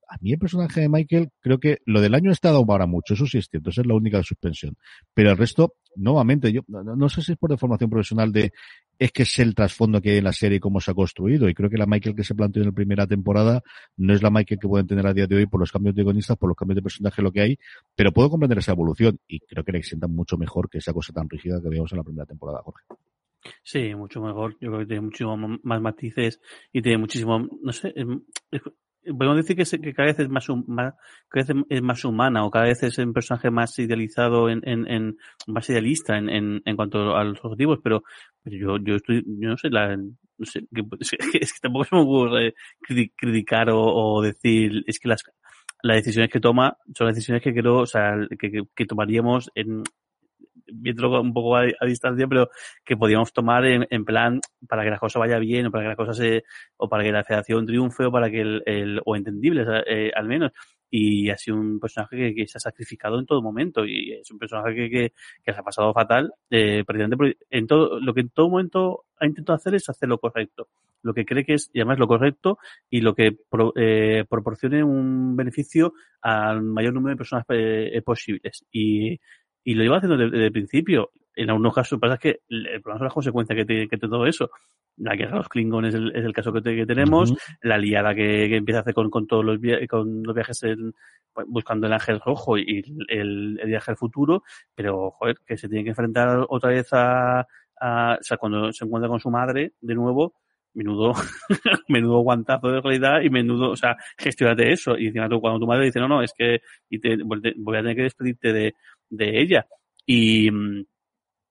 a 0.08 0.16
mí 0.20 0.32
el 0.32 0.38
personaje 0.38 0.82
de 0.82 0.88
Michael, 0.88 1.30
creo 1.40 1.58
que 1.58 1.78
lo 1.86 2.00
del 2.00 2.14
año 2.14 2.30
ha 2.30 2.32
estado 2.32 2.64
para 2.66 2.86
mucho, 2.86 3.14
eso 3.14 3.26
sí 3.26 3.38
es 3.38 3.48
cierto, 3.50 3.70
esa 3.70 3.80
es 3.80 3.86
la 3.86 3.94
única 3.94 4.22
suspensión. 4.22 4.76
Pero 5.12 5.30
el 5.30 5.36
resto, 5.36 5.74
nuevamente, 5.96 6.52
yo 6.52 6.62
no, 6.68 7.08
sé 7.08 7.22
si 7.22 7.32
es 7.32 7.38
por 7.38 7.50
deformación 7.50 7.90
profesional 7.90 8.32
de, 8.32 8.52
es 8.98 9.12
que 9.12 9.24
es 9.24 9.38
el 9.38 9.54
trasfondo 9.54 10.00
que 10.00 10.10
hay 10.10 10.18
en 10.18 10.24
la 10.24 10.32
serie 10.32 10.56
y 10.58 10.60
cómo 10.60 10.80
se 10.80 10.90
ha 10.90 10.94
construido. 10.94 11.48
Y 11.48 11.54
creo 11.54 11.70
que 11.70 11.78
la 11.78 11.86
Michael 11.86 12.14
que 12.14 12.24
se 12.24 12.34
planteó 12.34 12.62
en 12.62 12.68
la 12.68 12.74
primera 12.74 13.06
temporada 13.06 13.62
no 13.96 14.14
es 14.14 14.22
la 14.22 14.30
Michael 14.30 14.58
que 14.60 14.68
pueden 14.68 14.86
tener 14.86 15.06
a 15.06 15.12
día 15.12 15.26
de 15.26 15.36
hoy 15.36 15.46
por 15.46 15.60
los 15.60 15.72
cambios 15.72 15.94
de 15.94 16.02
guionistas, 16.02 16.36
por 16.36 16.48
los 16.48 16.56
cambios 16.56 16.76
de 16.76 16.82
personaje, 16.82 17.22
lo 17.22 17.32
que 17.32 17.40
hay, 17.40 17.58
pero 17.94 18.12
puedo 18.12 18.30
comprender 18.30 18.58
esa 18.58 18.72
evolución 18.72 19.18
y 19.26 19.40
creo 19.40 19.64
que 19.64 19.72
le 19.72 19.82
sienta 19.82 20.06
mucho 20.06 20.36
mejor 20.36 20.68
que 20.68 20.78
esa 20.78 20.92
cosa 20.92 21.12
tan 21.12 21.28
rígida 21.28 21.60
que 21.60 21.68
veíamos 21.68 21.92
en 21.92 21.98
la 21.98 22.04
primera 22.04 22.26
temporada, 22.26 22.62
Jorge. 22.62 22.84
Sí, 23.62 23.94
mucho 23.94 24.22
mejor. 24.22 24.56
Yo 24.60 24.68
creo 24.68 24.80
que 24.80 24.86
tiene 24.86 25.02
muchísimo 25.02 25.36
más 25.36 25.80
matices 25.80 26.40
y 26.72 26.82
tiene 26.82 26.98
muchísimo, 26.98 27.46
no 27.62 27.72
sé, 27.72 27.94
podemos 29.12 29.36
decir 29.36 29.56
que, 29.56 29.80
que, 29.80 29.94
cada 29.94 30.06
vez 30.06 30.18
es 30.18 30.28
más, 30.28 30.46
más, 30.66 30.94
cada 31.28 31.46
vez 31.46 31.64
es 31.68 31.82
más 31.82 32.04
humana 32.04 32.44
o 32.44 32.50
cada 32.50 32.66
vez 32.66 32.82
es 32.82 32.98
un 32.98 33.12
personaje 33.12 33.50
más 33.50 33.78
idealizado 33.78 34.48
en, 34.48 34.62
en, 34.64 35.16
más 35.46 35.68
idealista 35.70 36.16
en, 36.16 36.28
en, 36.28 36.62
en, 36.64 36.76
cuanto 36.76 37.16
a 37.16 37.24
los 37.24 37.44
objetivos, 37.44 37.80
pero, 37.82 38.04
pero 38.42 38.56
yo, 38.56 38.84
yo 38.84 38.96
estoy, 38.96 39.24
yo 39.26 39.48
no 39.50 39.56
sé, 39.56 39.70
la, 39.70 39.96
no 39.96 40.46
sé, 40.46 40.66
es, 41.40 41.52
que, 41.52 41.60
tampoco 41.60 41.84
se 41.84 41.96
me 41.96 42.02
ocurre 42.02 42.54
criticar 43.16 43.70
o, 43.70 43.80
o, 43.80 44.22
decir, 44.22 44.84
es 44.86 44.98
que 44.98 45.08
las, 45.08 45.22
las 45.82 45.96
decisiones 45.96 46.30
que 46.30 46.40
toma 46.40 46.76
son 46.94 47.06
las 47.06 47.16
decisiones 47.16 47.42
que 47.42 47.52
creo, 47.52 47.78
o 47.78 47.86
sea, 47.86 48.14
que, 48.38 48.50
que, 48.50 48.62
que 48.74 48.86
tomaríamos 48.86 49.50
en, 49.54 49.82
viéndolo 50.66 51.20
un 51.20 51.32
poco 51.32 51.56
a, 51.56 51.66
distancia, 51.86 52.26
pero 52.26 52.48
que 52.84 52.96
podíamos 52.96 53.32
tomar 53.32 53.64
en, 53.66 53.86
en, 53.90 54.04
plan 54.04 54.40
para 54.68 54.84
que 54.84 54.90
la 54.90 54.98
cosa 54.98 55.18
vaya 55.18 55.38
bien 55.38 55.66
o 55.66 55.70
para 55.70 55.84
que 55.84 55.88
la 55.88 55.96
cosa 55.96 56.14
se, 56.14 56.44
o 56.76 56.88
para 56.88 57.02
que 57.02 57.12
la 57.12 57.24
federación 57.24 57.66
triunfe 57.66 58.06
o 58.06 58.12
para 58.12 58.30
que 58.30 58.40
el, 58.40 58.62
el 58.66 59.00
o 59.04 59.16
entendible 59.16 59.64
eh, 59.86 60.10
al 60.14 60.26
menos. 60.26 60.52
Y 60.90 61.28
ha 61.30 61.36
sido 61.36 61.56
un 61.56 61.80
personaje 61.80 62.16
que, 62.16 62.34
que, 62.34 62.46
se 62.46 62.58
ha 62.58 62.60
sacrificado 62.60 63.18
en 63.18 63.26
todo 63.26 63.42
momento 63.42 63.84
y 63.84 64.12
es 64.12 64.30
un 64.30 64.38
personaje 64.38 64.74
que, 64.74 64.90
que, 64.90 65.12
que 65.42 65.52
se 65.52 65.58
ha 65.58 65.62
pasado 65.62 65.92
fatal, 65.92 66.32
eh, 66.50 66.84
precisamente 66.86 67.38
en 67.50 67.66
todo, 67.66 67.98
lo 67.98 68.14
que 68.14 68.20
en 68.20 68.30
todo 68.30 68.48
momento 68.48 69.04
ha 69.18 69.26
intentado 69.26 69.56
hacer 69.56 69.74
es 69.74 69.88
hacer 69.88 70.08
lo 70.08 70.18
correcto 70.18 70.68
lo 71.04 71.14
que 71.14 71.24
cree 71.24 71.44
que 71.44 71.54
es, 71.54 71.70
y 71.72 71.80
además 71.80 71.98
lo 71.98 72.08
correcto, 72.08 72.58
y 72.90 73.02
lo 73.02 73.14
que 73.14 73.36
pro, 73.48 73.72
eh, 73.76 74.24
proporcione 74.28 74.82
un 74.82 75.36
beneficio 75.36 75.92
al 76.22 76.62
mayor 76.62 76.94
número 76.94 77.12
de 77.12 77.18
personas 77.18 77.44
eh, 77.50 78.02
posibles. 78.04 78.64
Y 78.72 79.20
y 79.64 79.74
lo 79.74 79.82
lleva 79.82 79.96
haciendo 79.96 80.16
desde, 80.16 80.46
el 80.46 80.52
principio. 80.52 81.10
En 81.34 81.50
algunos 81.50 81.74
casos 81.74 81.98
pasa 81.98 82.16
que 82.16 82.42
el 82.48 82.80
problema 82.80 82.98
son 82.98 83.04
las 83.06 83.14
consecuencias 83.14 83.56
que 83.56 83.64
tiene 83.64 83.88
que 83.88 83.98
todo 83.98 84.26
eso. 84.26 84.50
La 84.96 85.16
guerra 85.16 85.32
de 85.32 85.38
los 85.38 85.48
Klingon 85.48 85.86
es 85.86 85.94
el, 85.94 86.14
es 86.14 86.24
el 86.24 86.32
caso 86.32 86.52
que, 86.52 86.62
que 86.62 86.86
tenemos, 86.86 87.34
la 87.62 87.76
liada 87.76 88.14
que, 88.14 88.48
que, 88.48 88.56
empieza 88.56 88.78
a 88.78 88.82
hacer 88.82 88.94
con, 88.94 89.10
con 89.10 89.26
todos 89.26 89.44
los, 89.44 89.58
con 89.88 90.22
los 90.22 90.34
viajes 90.34 90.62
en, 90.62 90.94
buscando 91.48 91.86
el 91.86 91.92
ángel 91.92 92.20
rojo 92.20 92.56
y 92.56 92.84
el, 93.08 93.58
el, 93.60 93.66
viaje 93.66 93.90
al 93.90 93.96
futuro, 93.96 94.44
pero 94.74 95.10
joder, 95.10 95.36
que 95.44 95.56
se 95.56 95.68
tiene 95.68 95.82
que 95.82 95.90
enfrentar 95.90 96.46
otra 96.48 96.70
vez 96.70 96.92
a, 96.92 97.40
a, 97.80 98.18
o 98.20 98.22
sea, 98.22 98.36
cuando 98.36 98.72
se 98.72 98.84
encuentra 98.84 99.08
con 99.08 99.18
su 99.18 99.30
madre 99.30 99.72
de 99.80 99.94
nuevo, 99.94 100.34
menudo, 100.74 101.14
menudo 101.88 102.18
guantazo 102.20 102.68
de 102.68 102.80
realidad 102.80 103.20
y 103.22 103.30
menudo, 103.30 103.70
o 103.70 103.76
sea, 103.76 103.96
gestionate 104.18 104.72
eso. 104.72 104.96
Y 104.98 105.06
encima 105.06 105.28
tú, 105.28 105.40
cuando 105.40 105.60
tu 105.60 105.66
madre 105.66 105.86
dice, 105.86 106.00
no, 106.00 106.08
no, 106.08 106.22
es 106.22 106.32
que, 106.36 106.60
y 106.90 106.98
te, 106.98 107.16
voy 107.22 107.76
a 107.76 107.80
tener 107.80 107.96
que 107.96 108.02
despedirte 108.02 108.52
de, 108.52 108.74
de 109.16 109.40
ella. 109.40 109.66
Y, 110.06 110.50
mm, 110.50 110.84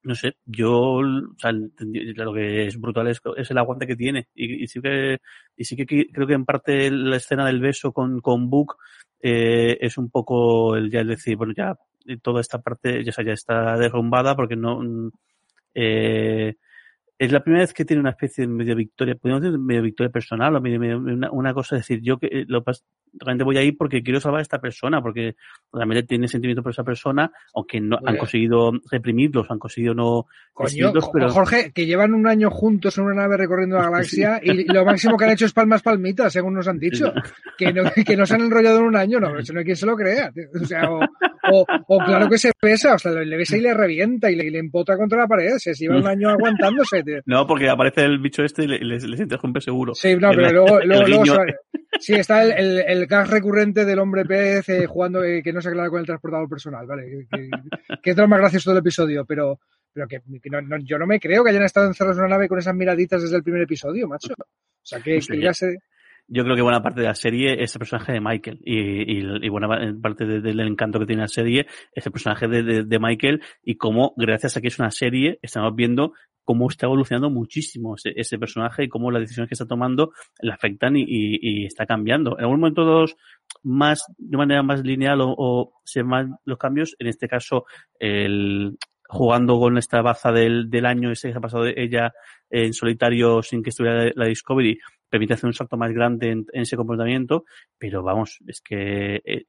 no 0.03 0.15
sé, 0.15 0.35
yo, 0.45 0.71
o 0.71 1.35
sea, 1.37 1.51
lo 1.51 2.33
que 2.33 2.67
es 2.67 2.79
brutal 2.79 3.07
es, 3.07 3.21
es 3.37 3.51
el 3.51 3.57
aguante 3.57 3.87
que 3.87 3.95
tiene. 3.95 4.27
Y, 4.35 4.67
sí 4.67 4.81
que, 4.81 5.19
y 5.55 5.63
sí 5.63 5.75
que 5.75 5.85
creo 6.11 6.27
que 6.27 6.33
en 6.33 6.45
parte 6.45 6.91
la 6.91 7.17
escena 7.17 7.45
del 7.45 7.61
beso 7.61 7.93
con, 7.93 8.19
con 8.21 8.49
Book, 8.49 8.75
eh, 9.21 9.77
es 9.79 9.97
un 9.97 10.09
poco 10.09 10.75
el 10.75 10.91
ya 10.91 10.99
el 11.01 11.07
decir, 11.07 11.37
bueno, 11.37 11.53
ya 11.55 11.75
toda 12.21 12.41
esta 12.41 12.61
parte 12.61 13.03
ya, 13.03 13.13
ya 13.23 13.33
está 13.33 13.77
derrumbada 13.77 14.35
porque 14.35 14.57
no, 14.57 14.81
mm, 14.81 15.11
eh, 15.75 16.55
es 17.19 17.31
la 17.31 17.43
primera 17.43 17.63
vez 17.63 17.73
que 17.73 17.85
tiene 17.85 18.01
una 18.01 18.09
especie 18.09 18.45
de 18.45 18.53
medio 18.53 18.75
victoria, 18.75 19.15
podemos 19.15 19.43
decir 19.43 19.59
medio 19.59 19.81
victoria 19.81 20.11
personal 20.11 20.55
o 20.55 20.61
medio, 20.61 20.97
una, 20.97 21.31
una, 21.31 21.53
cosa, 21.53 21.75
decir, 21.75 21.99
yo 22.01 22.17
que 22.17 22.27
eh, 22.27 22.45
lo, 22.47 22.63
realmente 23.13 23.43
voy 23.43 23.57
a 23.57 23.63
ir 23.63 23.77
porque 23.77 24.01
quiero 24.01 24.19
salvar 24.19 24.39
a 24.39 24.41
esta 24.41 24.59
persona, 24.59 25.01
porque 25.01 25.35
realmente 25.71 26.03
tiene 26.03 26.27
sentimiento 26.27 26.63
por 26.63 26.71
esa 26.71 26.83
persona, 26.83 27.31
aunque 27.53 27.79
no 27.79 27.97
han 28.03 28.17
conseguido 28.17 28.71
reprimirlos, 28.89 29.49
han 29.49 29.59
conseguido 29.59 29.93
no 29.93 30.25
Coño, 30.53 30.93
pero... 31.11 31.29
Jorge, 31.29 31.71
que 31.73 31.87
llevan 31.87 32.13
un 32.13 32.27
año 32.27 32.51
juntos 32.51 32.97
en 32.99 33.05
una 33.05 33.23
nave 33.23 33.37
recorriendo 33.37 33.75
la 33.75 33.85
galaxia 33.89 34.39
y 34.41 34.71
lo 34.71 34.85
máximo 34.85 35.17
que 35.17 35.25
han 35.25 35.31
hecho 35.31 35.45
es 35.45 35.53
palmas 35.53 35.81
palmitas, 35.81 36.31
según 36.31 36.53
nos 36.53 36.67
han 36.67 36.77
dicho. 36.77 37.11
Que 37.57 37.73
no, 37.73 37.83
que 38.05 38.15
no 38.15 38.25
se 38.25 38.35
han 38.35 38.41
enrollado 38.41 38.79
en 38.79 38.85
un 38.85 38.95
año, 38.95 39.19
no, 39.19 39.37
eso 39.37 39.51
no 39.51 39.59
hay 39.59 39.65
quien 39.65 39.77
se 39.77 39.87
lo 39.87 39.95
crea. 39.95 40.31
O 40.61 40.65
sea, 40.65 40.91
o, 40.91 40.99
o, 41.51 41.65
o, 41.87 41.97
claro 42.05 42.29
que 42.29 42.37
se 42.37 42.51
besa, 42.61 42.93
o 42.93 42.99
sea, 42.99 43.11
le 43.13 43.35
besa 43.35 43.57
y 43.57 43.61
le 43.61 43.73
revienta 43.73 44.29
y 44.29 44.35
le, 44.35 44.51
le 44.51 44.59
empotra 44.59 44.95
contra 44.95 45.19
la 45.19 45.27
pared, 45.27 45.53
se 45.57 45.73
lleva 45.73 45.97
un 45.97 46.07
año 46.07 46.29
aguantándose. 46.29 47.01
Tío. 47.03 47.12
No, 47.25 47.45
porque 47.45 47.69
aparece 47.69 48.05
el 48.05 48.19
bicho 48.19 48.43
este 48.43 48.63
y 48.63 48.67
le, 48.67 48.79
le, 48.79 48.99
le 48.99 49.23
interrumpe 49.23 49.61
seguro. 49.61 49.93
Sí, 49.93 50.15
no, 50.15 50.31
pero 50.31 50.51
luego, 50.51 50.79
luego, 50.83 51.07
luego 51.07 51.45
Sí, 51.99 52.13
está 52.13 52.43
el, 52.43 52.51
el, 52.51 52.79
el 52.79 53.05
gas 53.05 53.29
recurrente 53.29 53.85
del 53.85 53.99
hombre 53.99 54.25
pez 54.25 54.67
eh, 54.69 54.87
jugando 54.87 55.23
eh, 55.23 55.41
que 55.43 55.53
no 55.53 55.61
se 55.61 55.69
aclara 55.69 55.89
con 55.89 55.99
el 55.99 56.05
transportador 56.05 56.49
personal, 56.49 56.85
¿vale? 56.87 57.03
Que, 57.03 57.27
que, 57.29 57.49
que 58.01 58.11
es 58.11 58.17
lo 58.17 58.27
más 58.27 58.39
gracioso 58.39 58.71
del 58.71 58.79
episodio, 58.79 59.25
pero, 59.25 59.59
pero 59.93 60.07
que, 60.07 60.19
que 60.41 60.49
no, 60.49 60.61
no, 60.61 60.77
yo 60.79 60.97
no 60.97 61.05
me 61.05 61.19
creo 61.19 61.43
que 61.43 61.51
hayan 61.51 61.63
estado 61.63 61.87
encerrados 61.87 62.17
en 62.17 62.25
una 62.25 62.35
nave 62.35 62.47
con 62.47 62.57
esas 62.57 62.75
miraditas 62.75 63.21
desde 63.21 63.37
el 63.37 63.43
primer 63.43 63.61
episodio, 63.61 64.07
macho. 64.07 64.33
O 64.33 64.85
sea, 64.85 64.99
que, 65.01 65.21
pues 65.25 65.39
ya 65.39 65.53
se 65.53 65.77
yo 66.27 66.43
creo 66.43 66.55
que 66.55 66.61
buena 66.61 66.81
parte 66.81 67.01
de 67.01 67.07
la 67.07 67.15
serie 67.15 67.61
es 67.61 67.75
el 67.75 67.79
personaje 67.79 68.13
de 68.13 68.21
Michael 68.21 68.59
y, 68.63 69.19
y, 69.19 69.45
y 69.45 69.49
buena 69.49 69.67
parte 70.01 70.25
de, 70.25 70.41
del 70.41 70.59
encanto 70.61 70.99
que 70.99 71.05
tiene 71.05 71.23
la 71.23 71.27
serie 71.27 71.67
es 71.93 72.05
el 72.05 72.11
personaje 72.11 72.47
de, 72.47 72.83
de, 72.83 72.99
Michael 72.99 73.41
y 73.61 73.75
cómo 73.75 74.13
gracias 74.15 74.55
a 74.55 74.61
que 74.61 74.69
es 74.69 74.79
una 74.79 74.89
serie 74.89 75.37
estamos 75.41 75.75
viendo 75.75 76.13
cómo 76.43 76.69
está 76.69 76.85
evolucionando 76.85 77.29
muchísimo 77.29 77.95
ese, 77.95 78.13
ese 78.15 78.37
personaje 78.37 78.83
y 78.83 78.89
cómo 78.89 79.11
las 79.11 79.21
decisiones 79.21 79.49
que 79.49 79.55
está 79.55 79.65
tomando 79.65 80.11
le 80.41 80.51
afectan 80.51 80.95
y, 80.95 81.65
está 81.65 81.85
cambiando. 81.85 82.37
En 82.37 82.45
algún 82.45 82.59
momento 82.59 82.83
dos 82.83 83.15
más, 83.63 84.05
de 84.17 84.37
manera 84.37 84.63
más 84.63 84.83
lineal 84.83 85.21
o, 85.21 85.33
o 85.37 85.73
se 85.83 86.03
más 86.03 86.27
los 86.45 86.57
cambios, 86.57 86.95
en 86.99 87.07
este 87.07 87.27
caso 87.27 87.65
el, 87.99 88.77
jugando 89.13 89.59
con 89.59 89.77
esta 89.77 90.01
baza 90.01 90.31
del, 90.31 90.85
año 90.85 91.11
ese 91.11 91.31
que 91.31 91.37
ha 91.37 91.41
pasado 91.41 91.65
ella 91.67 92.13
en 92.49 92.73
solitario 92.73 93.41
sin 93.43 93.61
que 93.61 93.69
estuviera 93.69 94.11
la 94.15 94.25
Discovery, 94.25 94.79
permite 95.07 95.35
hacer 95.35 95.47
un 95.47 95.53
salto 95.53 95.77
más 95.77 95.91
grande 95.93 96.31
en, 96.31 96.45
en 96.51 96.61
ese 96.61 96.75
comportamiento, 96.75 97.45
pero 97.77 98.01
vamos, 98.01 98.39
es 98.47 98.61
que, 98.61 99.21
eh, 99.23 99.45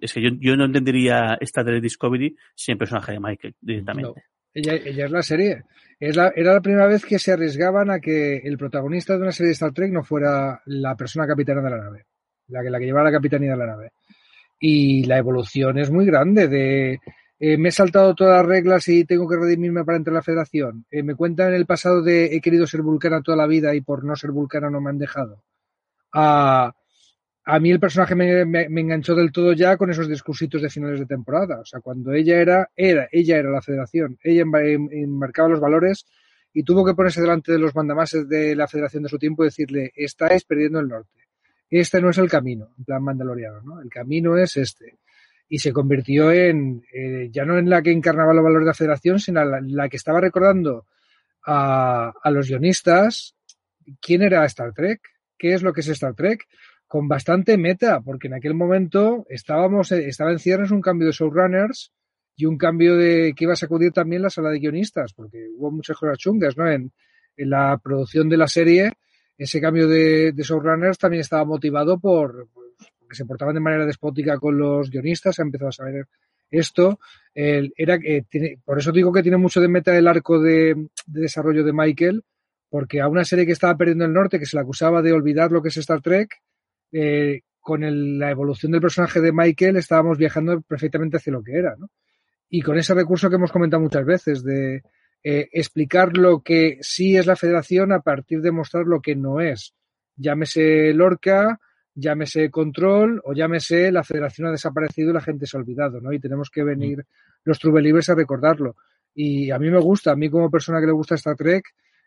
es 0.00 0.14
que 0.14 0.22
yo, 0.38 0.56
no 0.56 0.64
entendería 0.64 1.36
esta 1.40 1.64
de 1.64 1.80
Discovery 1.80 2.36
sin 2.54 2.74
el 2.74 2.78
personaje 2.78 3.12
de 3.12 3.20
Michael 3.20 3.56
directamente. 3.60 4.24
Ella, 4.54 4.74
ella, 4.74 5.04
es 5.06 5.10
la 5.10 5.22
serie. 5.22 5.64
Era 5.98 6.32
la 6.34 6.60
primera 6.60 6.86
vez 6.86 7.04
que 7.04 7.18
se 7.18 7.32
arriesgaban 7.32 7.90
a 7.90 8.00
que 8.00 8.38
el 8.38 8.56
protagonista 8.56 9.14
de 9.14 9.22
una 9.22 9.32
serie 9.32 9.48
de 9.48 9.54
Star 9.54 9.72
Trek 9.72 9.92
no 9.92 10.02
fuera 10.02 10.62
la 10.66 10.96
persona 10.96 11.26
capitana 11.26 11.60
de 11.60 11.70
la 11.70 11.76
nave, 11.76 12.06
la 12.48 12.62
que, 12.62 12.70
la 12.70 12.78
que 12.78 12.86
llevaba 12.86 13.10
la 13.10 13.16
capitanía 13.16 13.50
de 13.50 13.56
la 13.56 13.66
nave. 13.66 13.92
Y 14.58 15.04
la 15.04 15.18
evolución 15.18 15.78
es 15.78 15.90
muy 15.90 16.06
grande 16.06 16.48
de 16.48 17.00
eh, 17.42 17.56
me 17.56 17.70
he 17.70 17.72
saltado 17.72 18.14
todas 18.14 18.36
las 18.36 18.46
reglas 18.46 18.86
y 18.88 19.06
tengo 19.06 19.26
que 19.26 19.38
redimirme 19.38 19.82
para 19.82 19.96
entrar 19.96 20.14
a 20.14 20.18
la 20.18 20.22
federación. 20.22 20.84
Eh, 20.90 21.02
me 21.02 21.14
cuentan 21.14 21.48
en 21.48 21.54
el 21.54 21.64
pasado 21.64 22.02
de 22.02 22.26
he 22.26 22.40
querido 22.42 22.66
ser 22.66 22.82
vulcana 22.82 23.22
toda 23.22 23.38
la 23.38 23.46
vida 23.46 23.74
y 23.74 23.80
por 23.80 24.04
no 24.04 24.14
ser 24.14 24.30
vulcana 24.30 24.68
no 24.68 24.82
me 24.82 24.90
han 24.90 24.98
dejado. 24.98 25.42
A, 26.12 26.74
a 27.44 27.58
mí 27.58 27.70
el 27.70 27.80
personaje 27.80 28.14
me, 28.14 28.62
enganchó 28.64 29.14
del 29.14 29.32
todo 29.32 29.52
ya 29.52 29.76
con 29.76 29.90
esos 29.90 30.08
discursitos 30.08 30.62
de 30.62 30.70
finales 30.70 31.00
de 31.00 31.06
temporada. 31.06 31.60
O 31.60 31.64
sea, 31.64 31.80
cuando 31.80 32.12
ella 32.12 32.40
era, 32.40 32.70
era, 32.76 33.08
ella 33.10 33.38
era 33.38 33.50
la 33.50 33.62
federación, 33.62 34.18
ella 34.22 34.42
enmarcaba 34.42 35.48
los 35.48 35.60
valores 35.60 36.06
y 36.52 36.62
tuvo 36.62 36.84
que 36.84 36.94
ponerse 36.94 37.20
delante 37.20 37.52
de 37.52 37.58
los 37.58 37.74
mandamases 37.74 38.28
de 38.28 38.54
la 38.54 38.68
federación 38.68 39.04
de 39.04 39.08
su 39.08 39.18
tiempo 39.18 39.42
y 39.42 39.46
decirle, 39.46 39.92
estáis 39.94 40.44
perdiendo 40.44 40.80
el 40.80 40.88
norte. 40.88 41.28
Este 41.68 42.00
no 42.00 42.10
es 42.10 42.18
el 42.18 42.28
camino, 42.28 42.74
en 42.78 42.84
plan 42.84 43.02
mandaloriano, 43.02 43.62
¿no? 43.62 43.80
El 43.80 43.88
camino 43.88 44.36
es 44.36 44.56
este 44.56 44.98
y 45.52 45.58
se 45.58 45.72
convirtió 45.72 46.30
en, 46.30 46.84
eh, 46.92 47.28
ya 47.32 47.44
no 47.44 47.58
en 47.58 47.68
la 47.68 47.82
que 47.82 47.90
encarnaba 47.90 48.32
los 48.32 48.44
valores 48.44 48.64
de 48.66 48.70
la 48.70 48.74
federación, 48.74 49.18
sino 49.18 49.44
la, 49.44 49.60
la 49.60 49.88
que 49.88 49.96
estaba 49.96 50.20
recordando 50.20 50.86
a, 51.44 52.12
a, 52.22 52.30
los 52.30 52.48
guionistas 52.48 53.34
quién 54.00 54.22
era 54.22 54.44
Star 54.44 54.72
Trek, 54.72 55.00
qué 55.36 55.54
es 55.54 55.62
lo 55.62 55.72
que 55.72 55.80
es 55.80 55.88
Star 55.88 56.14
Trek, 56.14 56.46
con 56.90 57.06
bastante 57.06 57.56
meta, 57.56 58.00
porque 58.00 58.26
en 58.26 58.34
aquel 58.34 58.54
momento 58.54 59.24
estábamos, 59.28 59.92
eh, 59.92 60.08
estaba 60.08 60.32
en 60.32 60.40
ciernes 60.40 60.72
un 60.72 60.80
cambio 60.80 61.06
de 61.06 61.12
showrunners 61.12 61.92
y 62.34 62.46
un 62.46 62.58
cambio 62.58 62.96
de 62.96 63.32
que 63.36 63.44
iba 63.44 63.52
a 63.52 63.56
sacudir 63.56 63.92
también 63.92 64.22
la 64.22 64.28
sala 64.28 64.50
de 64.50 64.58
guionistas, 64.58 65.12
porque 65.12 65.38
hubo 65.56 65.70
muchas 65.70 65.96
cosas 65.96 66.18
chungas, 66.18 66.56
¿no? 66.56 66.68
En, 66.68 66.90
en 67.36 67.48
la 67.48 67.78
producción 67.80 68.28
de 68.28 68.36
la 68.36 68.48
serie, 68.48 68.94
ese 69.38 69.60
cambio 69.60 69.86
de, 69.86 70.32
de 70.32 70.42
showrunners 70.42 70.98
también 70.98 71.20
estaba 71.20 71.44
motivado 71.44 72.00
por, 72.00 72.48
que 73.08 73.14
se 73.14 73.24
portaban 73.24 73.54
de 73.54 73.60
manera 73.60 73.86
despótica 73.86 74.36
con 74.38 74.58
los 74.58 74.90
guionistas, 74.90 75.38
ha 75.38 75.42
empezado 75.42 75.68
a 75.68 75.72
saber 75.72 76.08
esto. 76.50 76.98
El, 77.32 77.72
era, 77.76 78.00
eh, 78.02 78.24
tiene, 78.28 78.58
por 78.64 78.80
eso 78.80 78.90
digo 78.90 79.12
que 79.12 79.22
tiene 79.22 79.36
mucho 79.36 79.60
de 79.60 79.68
meta 79.68 79.96
el 79.96 80.08
arco 80.08 80.40
de, 80.40 80.74
de, 81.06 81.20
desarrollo 81.20 81.62
de 81.62 81.72
Michael, 81.72 82.24
porque 82.68 83.00
a 83.00 83.06
una 83.06 83.24
serie 83.24 83.46
que 83.46 83.52
estaba 83.52 83.76
perdiendo 83.76 84.06
el 84.06 84.12
norte, 84.12 84.40
que 84.40 84.46
se 84.46 84.56
le 84.56 84.62
acusaba 84.62 85.02
de 85.02 85.12
olvidar 85.12 85.52
lo 85.52 85.62
que 85.62 85.68
es 85.68 85.76
Star 85.76 86.00
Trek, 86.00 86.34
eh, 86.92 87.40
con 87.60 87.84
el, 87.84 88.18
la 88.18 88.30
evolución 88.30 88.72
del 88.72 88.80
personaje 88.80 89.20
de 89.20 89.32
Michael 89.32 89.76
estábamos 89.76 90.18
viajando 90.18 90.60
perfectamente 90.62 91.18
hacia 91.18 91.32
lo 91.32 91.42
que 91.42 91.52
era, 91.52 91.76
¿no? 91.78 91.90
Y 92.48 92.62
con 92.62 92.78
ese 92.78 92.94
recurso 92.94 93.28
que 93.28 93.36
hemos 93.36 93.52
comentado 93.52 93.82
muchas 93.82 94.04
veces 94.04 94.42
de 94.42 94.82
eh, 95.22 95.48
explicar 95.52 96.16
lo 96.16 96.42
que 96.42 96.78
sí 96.80 97.16
es 97.16 97.26
la 97.26 97.36
federación 97.36 97.92
a 97.92 98.00
partir 98.00 98.40
de 98.40 98.50
mostrar 98.50 98.86
lo 98.86 99.00
que 99.00 99.14
no 99.14 99.40
es. 99.40 99.74
Llámese 100.16 100.92
Lorca, 100.92 101.60
llámese 101.94 102.50
control 102.50 103.20
o 103.24 103.34
llámese 103.34 103.92
la 103.92 104.02
federación 104.02 104.48
ha 104.48 104.52
desaparecido 104.52 105.10
y 105.10 105.14
la 105.14 105.20
gente 105.20 105.46
se 105.46 105.56
ha 105.56 105.60
olvidado, 105.60 106.00
¿no? 106.00 106.12
Y 106.12 106.18
tenemos 106.18 106.50
que 106.50 106.64
venir 106.64 107.04
los 107.44 107.58
True 107.58 107.74
Believers 107.74 108.08
a 108.08 108.14
recordarlo. 108.14 108.76
Y 109.14 109.50
a 109.50 109.58
mí 109.58 109.70
me 109.70 109.80
gusta, 109.80 110.12
a 110.12 110.16
mí 110.16 110.30
como 110.30 110.50
persona 110.50 110.80
que 110.80 110.86
le 110.86 110.92
gusta 110.92 111.14
Star 111.16 111.36
Trek, 111.36 111.64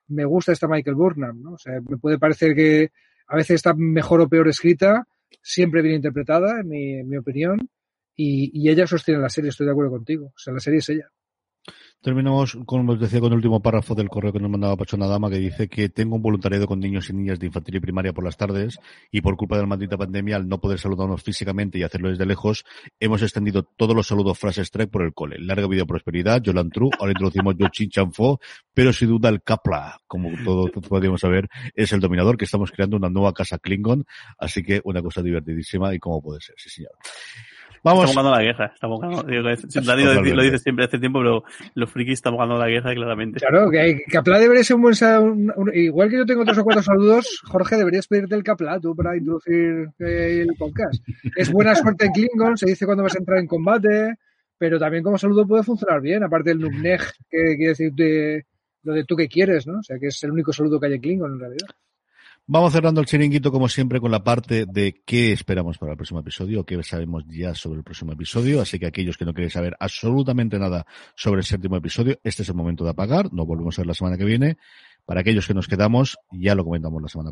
me 0.08 0.26
gusta 0.26 0.52
esta 0.52 0.68
Michael 0.68 0.96
Burnham, 0.96 1.42
¿no? 1.42 1.54
O 1.54 1.58
sea, 1.58 1.80
me 1.88 1.98
puede 1.98 2.18
parecer 2.18 2.56
que 2.56 2.92
a 3.28 3.36
veces 3.36 3.56
está 3.56 3.74
mejor 3.74 4.22
o 4.22 4.30
peor 4.30 4.48
escrita, 4.48 5.08
siempre 5.42 5.82
bien 5.82 5.96
interpretada, 5.96 6.62
en 6.62 7.08
mi, 7.08 7.18
opinión, 7.18 7.60
y, 8.16 8.52
y 8.54 8.70
ella 8.70 8.88
sostiene 8.88 9.22
la 9.22 9.30
serie, 9.30 9.50
estoy 9.50 9.66
de 9.66 9.72
acuerdo 9.72 9.92
contigo. 9.92 10.28
O 10.28 10.38
sea, 10.38 10.54
la 10.54 10.60
serie 10.60 10.80
es 10.80 10.90
ella. 10.90 11.10
Terminamos, 12.04 12.58
como 12.66 12.92
os 12.92 13.00
decía, 13.00 13.22
con 13.22 13.32
el 13.32 13.38
último 13.38 13.62
párrafo 13.62 13.96
del 13.96 14.10
correo 14.10 14.34
que 14.34 14.40
nos 14.40 14.52
mandaba 14.52 14.76
Pachona 14.76 15.08
Dama, 15.08 15.30
que 15.30 15.38
dice 15.38 15.70
que 15.70 15.88
tengo 15.88 16.18
un 16.18 16.22
voluntariado 16.22 16.68
con 16.68 16.82
niños 16.82 17.10
y 17.10 17.14
niñas 17.14 17.40
de 17.40 17.46
infantil 17.46 17.78
y 17.78 17.80
primaria 17.80 18.12
por 18.12 18.26
las 18.26 18.36
tardes 18.36 18.78
y 19.10 19.22
por 19.22 19.38
culpa 19.38 19.56
de 19.56 19.62
la 19.62 19.68
maldita 19.68 19.96
pandemia, 19.96 20.36
al 20.36 20.50
no 20.50 20.60
poder 20.60 20.80
saludarnos 20.80 21.24
físicamente 21.24 21.78
y 21.78 21.84
hacerlo 21.84 22.10
desde 22.10 22.26
lejos, 22.26 22.66
hemos 23.00 23.22
extendido 23.22 23.64
todos 23.64 23.96
los 23.96 24.06
saludos 24.06 24.38
frases 24.38 24.70
Trek 24.70 24.90
por 24.90 25.04
el 25.04 25.14
cole. 25.14 25.38
Larga 25.40 25.66
vida 25.68 25.86
prosperidad, 25.86 26.42
Yolan 26.42 26.72
True, 26.72 26.90
ahora 27.00 27.14
introducimos 27.14 27.56
Yo 27.58 27.70
Chin 27.70 27.90
Chanfo, 27.90 28.42
pero 28.74 28.92
sin 28.92 29.08
duda 29.08 29.30
el 29.30 29.42
Kapla, 29.42 30.02
como 30.06 30.30
todos 30.44 30.72
podríamos 30.90 31.22
saber, 31.22 31.48
es 31.74 31.94
el 31.94 32.02
dominador 32.02 32.36
que 32.36 32.44
estamos 32.44 32.70
creando 32.72 32.98
una 32.98 33.10
nueva 33.10 33.32
casa 33.32 33.60
Klingon, 33.60 34.04
así 34.38 34.62
que 34.62 34.82
una 34.84 35.02
cosa 35.02 35.22
divertidísima 35.22 35.96
y 35.96 36.00
cómo 36.00 36.22
puede 36.22 36.42
ser, 36.42 36.56
sí 36.58 36.70
señor. 36.70 36.92
Vamos. 37.84 38.06
Estamos 38.06 38.16
ganando 38.16 38.38
la 38.38 38.44
guerra. 38.44 38.72
Estamos 38.74 39.02
ganando, 39.02 39.24
Dani 39.24 40.04
lo, 40.04 40.36
lo, 40.36 40.44
dice 40.44 40.58
siempre 40.58 40.86
hace 40.86 41.00
tiempo, 41.00 41.20
pero 41.20 41.44
los 41.76 41.92
frikis 41.92 42.14
estamos 42.14 42.40
ganando 42.40 42.64
la 42.64 42.70
guerra 42.70 42.94
claramente. 42.94 43.40
Claro, 43.40 43.70
que, 43.70 44.04
Capla 44.10 44.40
debería 44.40 44.64
ser 44.64 44.78
un 44.78 44.84
buen. 44.84 44.96
Un, 45.22 45.54
un, 45.56 45.72
igual 45.76 46.10
que 46.10 46.18
yo 46.18 46.26
tengo 46.26 46.46
tres 46.46 46.58
o 46.60 46.64
cuatro 46.64 46.82
saludos, 46.82 47.42
Jorge, 47.44 47.76
deberías 47.76 48.08
pedirte 48.08 48.36
el 48.36 48.44
Capla 48.44 48.80
tú 48.80 48.96
para 48.96 49.18
introducir 49.18 49.90
eh, 50.00 50.46
el 50.48 50.56
podcast. 50.58 51.04
Es 51.36 51.52
buena 51.52 51.76
suerte 51.76 52.06
en 52.06 52.14
Klingon, 52.14 52.58
se 52.58 52.68
dice 52.68 52.86
cuando 52.86 53.04
vas 53.04 53.16
a 53.16 53.20
entrar 53.20 53.40
en 53.40 53.48
combate, 53.48 54.16
pero 54.58 54.80
también 54.80 55.04
como 55.04 55.18
saludo 55.18 55.46
puede 55.46 55.64
funcionar 55.64 56.00
bien, 56.00 56.24
aparte 56.24 56.52
del 56.52 56.60
Nubnej, 56.60 57.02
que 57.30 57.58
quiere 57.58 57.70
decir 57.70 57.92
de, 57.92 58.46
lo 58.84 58.94
de 58.94 59.04
tú 59.04 59.18
que 59.18 59.28
quieres, 59.28 59.68
¿no? 59.68 59.80
O 59.80 59.84
sea, 59.84 60.00
que 60.00 60.08
es 60.08 60.24
el 60.24 60.32
único 60.32 60.54
saludo 60.54 60.80
que 60.80 60.88
hay 60.88 60.94
en 60.94 61.02
Klingon 61.02 61.34
en 61.34 61.40
realidad. 61.40 61.68
Vamos 62.46 62.74
cerrando 62.74 63.00
el 63.00 63.08
chiringuito 63.08 63.54
como 63.54 63.70
siempre 63.70 64.02
con 64.02 64.12
la 64.12 64.22
parte 64.22 64.66
de 64.66 65.02
qué 65.06 65.32
esperamos 65.32 65.78
para 65.78 65.94
el 65.94 65.98
próximo 65.98 66.20
episodio, 66.20 66.66
qué 66.66 66.84
sabemos 66.84 67.24
ya 67.30 67.56
sobre 67.56 67.78
el 67.78 67.86
próximo 67.86 68.12
episodio, 68.12 68.60
así 68.60 68.78
que 68.80 68.86
aquellos 68.86 69.18
que 69.18 69.24
no 69.24 69.34
queréis 69.34 69.54
saber 69.54 69.78
absolutamente 69.80 70.60
nada 70.60 70.86
sobre 71.16 71.40
el 71.40 71.46
séptimo 71.46 71.78
episodio, 71.78 72.20
este 72.22 72.44
es 72.44 72.50
el 72.50 72.56
momento 72.56 72.84
de 72.84 72.90
apagar, 72.90 73.32
nos 73.32 73.48
volvemos 73.48 73.80
a 73.80 73.84
ver 73.84 73.88
la 73.88 73.94
semana 73.94 74.18
que 74.18 74.26
viene. 74.26 74.58
Para 75.06 75.20
aquellos 75.20 75.46
que 75.46 75.54
nos 75.54 75.68
quedamos, 75.68 76.18
ya 76.32 76.56
lo 76.56 76.64
comentamos 76.64 77.02
la 77.02 77.10
semana 77.10 77.30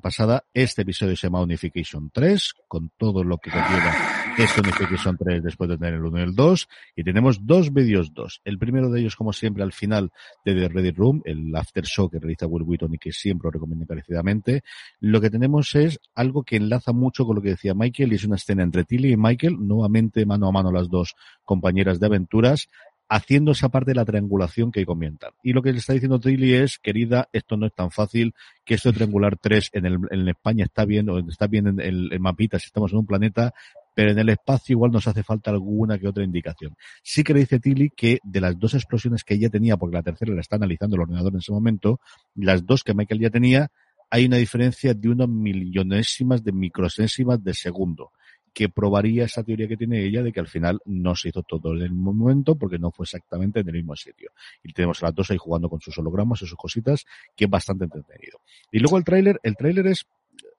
pasada, 0.00 0.44
este 0.52 0.82
episodio 0.82 1.16
se 1.16 1.26
llama 1.26 1.40
Unification 1.40 2.10
3, 2.12 2.52
con 2.68 2.90
todo 2.98 3.24
lo 3.24 3.38
que 3.38 3.50
conlleva 3.50 3.94
este 4.36 4.60
Unification 4.60 5.16
3 5.16 5.42
después 5.42 5.70
de 5.70 5.78
tener 5.78 5.94
el 5.94 6.04
1 6.04 6.18
y 6.18 6.22
el 6.22 6.34
2, 6.34 6.68
y 6.96 7.02
tenemos 7.02 7.46
dos 7.46 7.72
vídeos 7.72 8.12
2. 8.12 8.42
El 8.44 8.58
primero 8.58 8.90
de 8.90 9.00
ellos, 9.00 9.16
como 9.16 9.32
siempre, 9.32 9.62
al 9.62 9.72
final 9.72 10.12
de 10.44 10.54
The 10.54 10.68
Reddit 10.68 10.98
Room, 10.98 11.22
el 11.24 11.56
after 11.56 11.84
show 11.84 12.10
que 12.10 12.18
realiza 12.18 12.46
Will 12.46 12.64
Wheaton 12.64 12.92
y 12.92 12.98
que 12.98 13.12
siempre 13.12 13.46
lo 13.46 13.52
recomiendo 13.52 13.84
encarecidamente. 13.84 14.62
Lo 15.00 15.20
que 15.22 15.30
tenemos 15.30 15.74
es 15.76 16.00
algo 16.14 16.42
que 16.42 16.56
enlaza 16.56 16.92
mucho 16.92 17.24
con 17.24 17.36
lo 17.36 17.42
que 17.42 17.50
decía 17.50 17.72
Michael, 17.72 18.12
y 18.12 18.16
es 18.16 18.24
una 18.24 18.36
escena 18.36 18.64
entre 18.64 18.84
Tilly 18.84 19.12
y 19.12 19.16
Michael, 19.16 19.56
nuevamente 19.66 20.26
mano 20.26 20.48
a 20.48 20.52
mano 20.52 20.70
las 20.70 20.90
dos 20.90 21.14
compañeras 21.44 22.00
de 22.00 22.06
aventuras, 22.06 22.68
haciendo 23.08 23.52
esa 23.52 23.68
parte 23.68 23.90
de 23.90 23.96
la 23.96 24.04
triangulación 24.04 24.72
que 24.72 24.86
comentan. 24.86 25.32
Y 25.42 25.52
lo 25.52 25.62
que 25.62 25.72
le 25.72 25.78
está 25.78 25.92
diciendo 25.92 26.18
Tilly 26.18 26.54
es, 26.54 26.78
querida, 26.78 27.28
esto 27.32 27.56
no 27.56 27.66
es 27.66 27.74
tan 27.74 27.90
fácil, 27.90 28.34
que 28.64 28.74
esto 28.74 28.90
de 28.90 28.96
triangular 28.96 29.36
3 29.36 29.70
en, 29.74 29.86
el, 29.86 29.98
en 30.10 30.28
España 30.28 30.64
está 30.64 30.84
bien, 30.84 31.08
o 31.10 31.18
está 31.18 31.46
bien 31.46 31.66
en 31.66 31.80
el, 31.80 32.12
el 32.12 32.20
mapita 32.20 32.58
si 32.58 32.66
estamos 32.66 32.92
en 32.92 32.98
un 32.98 33.06
planeta, 33.06 33.52
pero 33.94 34.10
en 34.10 34.18
el 34.18 34.28
espacio 34.28 34.74
igual 34.74 34.90
nos 34.90 35.06
hace 35.06 35.22
falta 35.22 35.50
alguna 35.50 35.98
que 35.98 36.08
otra 36.08 36.24
indicación. 36.24 36.76
Sí 37.02 37.22
que 37.22 37.34
le 37.34 37.40
dice 37.40 37.60
Tilly 37.60 37.90
que 37.90 38.18
de 38.24 38.40
las 38.40 38.58
dos 38.58 38.74
explosiones 38.74 39.22
que 39.22 39.34
ella 39.34 39.50
tenía, 39.50 39.76
porque 39.76 39.96
la 39.96 40.02
tercera 40.02 40.34
la 40.34 40.40
está 40.40 40.56
analizando 40.56 40.96
el 40.96 41.02
ordenador 41.02 41.32
en 41.32 41.38
ese 41.38 41.52
momento, 41.52 42.00
las 42.34 42.66
dos 42.66 42.82
que 42.82 42.94
Michael 42.94 43.20
ya 43.20 43.30
tenía, 43.30 43.70
hay 44.10 44.26
una 44.26 44.36
diferencia 44.36 44.94
de 44.94 45.08
unas 45.08 45.28
millonésimas 45.28 46.42
de 46.42 46.52
microsésimas 46.52 47.42
de 47.42 47.54
segundo 47.54 48.10
que 48.54 48.68
probaría 48.68 49.24
esa 49.24 49.42
teoría 49.42 49.66
que 49.66 49.76
tiene 49.76 50.04
ella 50.04 50.22
de 50.22 50.32
que 50.32 50.40
al 50.40 50.46
final 50.46 50.80
no 50.84 51.16
se 51.16 51.30
hizo 51.30 51.42
todo 51.42 51.74
en 51.74 51.82
el 51.82 51.92
momento 51.92 52.56
porque 52.56 52.78
no 52.78 52.92
fue 52.92 53.04
exactamente 53.04 53.60
en 53.60 53.68
el 53.68 53.74
mismo 53.74 53.96
sitio. 53.96 54.30
Y 54.62 54.72
tenemos 54.72 55.02
a 55.02 55.06
las 55.06 55.14
dos 55.14 55.30
ahí 55.32 55.36
jugando 55.36 55.68
con 55.68 55.80
sus 55.80 55.98
hologramas 55.98 56.40
y 56.42 56.46
sus 56.46 56.56
cositas, 56.56 57.04
que 57.36 57.46
es 57.46 57.50
bastante 57.50 57.84
entretenido. 57.84 58.40
Y 58.70 58.78
luego 58.78 58.96
el 58.96 59.04
tráiler, 59.04 59.40
el 59.42 59.56
tráiler 59.56 59.88
es 59.88 60.06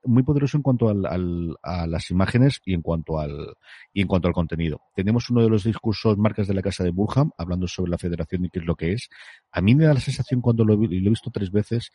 muy 0.04 0.24
poderoso 0.24 0.58
en 0.58 0.64
cuanto 0.64 0.90
al, 0.90 1.06
al, 1.06 1.58
a 1.64 1.88
las 1.88 2.12
imágenes 2.12 2.62
y 2.66 2.74
en 2.74 2.82
cuanto 2.82 3.20
al 3.20 3.56
y 3.94 4.02
en 4.02 4.08
cuanto 4.08 4.28
al 4.28 4.34
contenido. 4.34 4.82
Tenemos 4.94 5.30
uno 5.30 5.42
de 5.42 5.50
los 5.50 5.64
discursos 5.64 6.18
marcas 6.18 6.48
de 6.48 6.54
la 6.54 6.62
casa 6.62 6.84
de 6.84 6.92
Burham 6.92 7.32
hablando 7.38 7.68
sobre 7.68 7.92
la 7.92 7.98
federación 7.98 8.46
y 8.46 8.50
qué 8.50 8.60
es 8.60 8.66
lo 8.66 8.76
que 8.76 8.94
es. 8.94 9.10
A 9.52 9.62
mí 9.62 9.74
me 9.74 9.86
da 9.86 9.94
la 9.94 10.00
sensación 10.00 10.42
cuando 10.42 10.64
lo, 10.64 10.76
y 10.84 11.00
lo 11.00 11.08
he 11.08 11.10
visto 11.10 11.32
tres 11.32 11.52
veces 11.52 11.92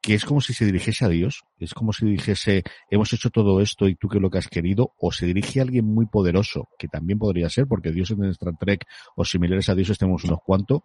que 0.00 0.14
es 0.14 0.24
como 0.24 0.40
si 0.40 0.54
se 0.54 0.64
dirigiese 0.64 1.04
a 1.04 1.08
Dios, 1.08 1.44
es 1.58 1.74
como 1.74 1.92
si 1.92 2.06
dijese, 2.06 2.62
hemos 2.90 3.12
hecho 3.12 3.30
todo 3.30 3.60
esto 3.60 3.86
y 3.86 3.96
tú 3.96 4.08
que 4.08 4.18
lo 4.18 4.30
que 4.30 4.38
has 4.38 4.48
querido, 4.48 4.94
o 4.98 5.12
se 5.12 5.26
dirige 5.26 5.60
a 5.60 5.62
alguien 5.62 5.84
muy 5.84 6.06
poderoso, 6.06 6.68
que 6.78 6.88
también 6.88 7.18
podría 7.18 7.50
ser, 7.50 7.66
porque 7.66 7.92
Dios 7.92 8.10
en 8.10 8.24
Star 8.24 8.56
Trek 8.58 8.86
o 9.14 9.24
similares 9.24 9.68
a 9.68 9.74
Dios 9.74 9.98
tenemos 9.98 10.24
unos 10.24 10.38
cuantos, 10.44 10.80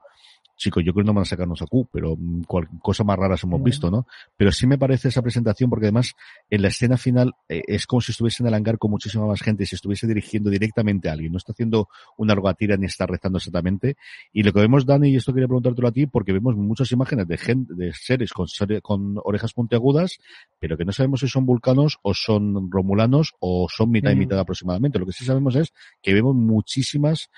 chicos, 0.55 0.83
yo 0.83 0.93
creo 0.93 1.03
que 1.03 1.07
no 1.07 1.13
van 1.13 1.23
a 1.23 1.25
sacarnos 1.25 1.61
a 1.61 1.65
Q, 1.65 1.87
pero 1.91 2.17
cual, 2.47 2.67
cosa 2.81 3.03
más 3.03 3.17
raras 3.17 3.43
hemos 3.43 3.61
visto, 3.61 3.91
¿no? 3.91 4.07
Pero 4.37 4.51
sí 4.51 4.67
me 4.67 4.77
parece 4.77 5.09
esa 5.09 5.21
presentación 5.21 5.69
porque 5.69 5.87
además 5.87 6.13
en 6.49 6.61
la 6.61 6.69
escena 6.69 6.97
final 6.97 7.33
eh, 7.49 7.63
es 7.67 7.85
como 7.85 8.01
si 8.01 8.11
estuviese 8.11 8.43
en 8.43 8.47
el 8.47 8.53
hangar 8.53 8.77
con 8.77 8.91
muchísima 8.91 9.25
más 9.27 9.41
gente 9.41 9.63
y 9.63 9.65
se 9.65 9.75
estuviese 9.75 10.07
dirigiendo 10.07 10.49
directamente 10.49 11.09
a 11.09 11.13
alguien. 11.13 11.31
No 11.31 11.37
está 11.37 11.51
haciendo 11.51 11.89
una 12.17 12.35
rogatira 12.35 12.77
ni 12.77 12.85
está 12.85 13.05
rezando 13.05 13.37
exactamente. 13.37 13.97
Y 14.31 14.43
lo 14.43 14.53
que 14.53 14.59
vemos, 14.61 14.85
Dani, 14.85 15.09
y 15.09 15.15
esto 15.15 15.33
quería 15.33 15.47
preguntártelo 15.47 15.87
a 15.87 15.91
ti, 15.91 16.07
porque 16.07 16.31
vemos 16.31 16.55
muchas 16.55 16.91
imágenes 16.91 17.27
de 17.27 17.37
gente, 17.37 17.73
de 17.75 17.91
seres 17.93 18.31
con, 18.31 18.47
con 18.81 19.15
orejas 19.23 19.53
puntiagudas, 19.53 20.19
pero 20.59 20.77
que 20.77 20.85
no 20.85 20.91
sabemos 20.91 21.19
si 21.19 21.27
son 21.27 21.45
vulcanos 21.45 21.99
o 22.01 22.13
son 22.13 22.71
romulanos 22.71 23.33
o 23.39 23.67
son 23.69 23.91
mitad 23.91 24.11
y 24.11 24.15
mitad 24.15 24.39
aproximadamente. 24.39 24.99
Lo 24.99 25.05
que 25.05 25.11
sí 25.11 25.25
sabemos 25.25 25.55
es 25.55 25.73
que 26.01 26.13
vemos 26.13 26.35
muchísimas 26.35 27.29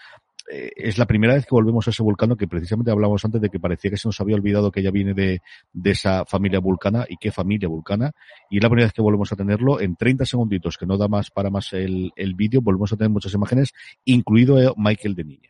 eh, 0.49 0.71
es 0.75 0.97
la 0.97 1.05
primera 1.05 1.33
vez 1.33 1.45
que 1.45 1.55
volvemos 1.55 1.87
a 1.87 1.91
ese 1.91 2.03
vulcano 2.03 2.35
que 2.35 2.47
precisamente 2.47 2.91
hablamos 2.91 3.23
antes 3.25 3.41
de 3.41 3.49
que 3.49 3.59
parecía 3.59 3.91
que 3.91 3.97
se 3.97 4.07
nos 4.07 4.19
había 4.21 4.35
olvidado 4.35 4.71
que 4.71 4.79
ella 4.79 4.91
viene 4.91 5.13
de, 5.13 5.41
de 5.73 5.91
esa 5.91 6.25
familia 6.25 6.59
vulcana 6.59 7.05
y 7.07 7.17
qué 7.17 7.31
familia 7.31 7.67
vulcana. 7.67 8.11
Y 8.49 8.57
es 8.57 8.63
la 8.63 8.69
primera 8.69 8.85
vez 8.85 8.93
que 8.93 9.01
volvemos 9.01 9.31
a 9.31 9.35
tenerlo 9.35 9.81
en 9.81 9.95
30 9.95 10.25
segunditos, 10.25 10.77
que 10.77 10.85
no 10.85 10.97
da 10.97 11.07
más 11.07 11.31
para 11.31 11.49
más 11.49 11.73
el, 11.73 12.11
el 12.15 12.33
vídeo, 12.35 12.61
volvemos 12.61 12.93
a 12.93 12.97
tener 12.97 13.09
muchas 13.09 13.33
imágenes, 13.33 13.73
incluido 14.05 14.73
Michael 14.77 15.15
de 15.15 15.23
niña. 15.23 15.49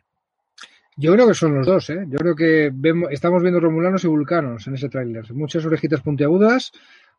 Yo 0.96 1.12
creo 1.12 1.28
que 1.28 1.34
son 1.34 1.54
los 1.54 1.64
dos, 1.64 1.90
¿eh? 1.90 2.06
Yo 2.08 2.18
creo 2.18 2.34
que 2.34 2.70
vemos, 2.74 3.10
estamos 3.12 3.40
viendo 3.40 3.60
romulanos 3.60 4.02
y 4.02 4.08
vulcanos 4.08 4.66
en 4.66 4.74
ese 4.74 4.88
tráiler. 4.88 5.32
Muchas 5.32 5.64
orejitas 5.64 6.00
puntiagudas 6.00 6.72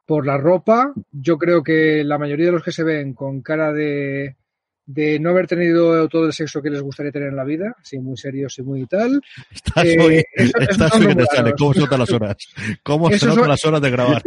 por 0.06 0.26
la 0.26 0.38
ropa. 0.38 0.94
Yo 1.14 1.38
creo 1.38 1.64
que 1.64 2.04
la 2.04 2.18
mayoría 2.18 2.48
de 2.48 2.52
los 2.52 2.64
que 2.64 2.74
se 2.74 2.84
ven 2.84 3.14
con 3.14 3.42
cara 3.42 3.72
de, 3.72 4.36
de 4.90 5.20
no 5.20 5.30
haber 5.30 5.46
tenido 5.46 6.08
todo 6.08 6.26
el 6.26 6.34
sexo 6.34 6.64
que 6.64 6.72
les 6.72 6.82
gustaría 6.82 7.12
tener 7.12 7.30
en 7.30 7.36
la 7.36 7.44
vida, 7.44 7.76
así 7.80 8.00
muy 8.00 8.18
serios 8.18 8.58
y 8.58 8.64
muy 8.64 8.88
tal. 8.88 9.22
Estás 9.52 9.86
eh, 9.86 9.98
hoy, 10.02 10.24
eso, 10.34 10.58
estás 10.58 10.96
hoy 10.96 11.16
sale. 11.32 11.54
¿Cómo 11.56 11.74
se 11.76 11.80
notan 11.82 12.00
las 12.00 12.12
horas? 12.12 12.38
¿Cómo 12.82 13.10
se 13.12 13.26
notan 13.28 13.36
son... 13.36 13.48
las 13.50 13.66
horas 13.66 13.82
de 13.84 13.92
grabar? 13.92 14.24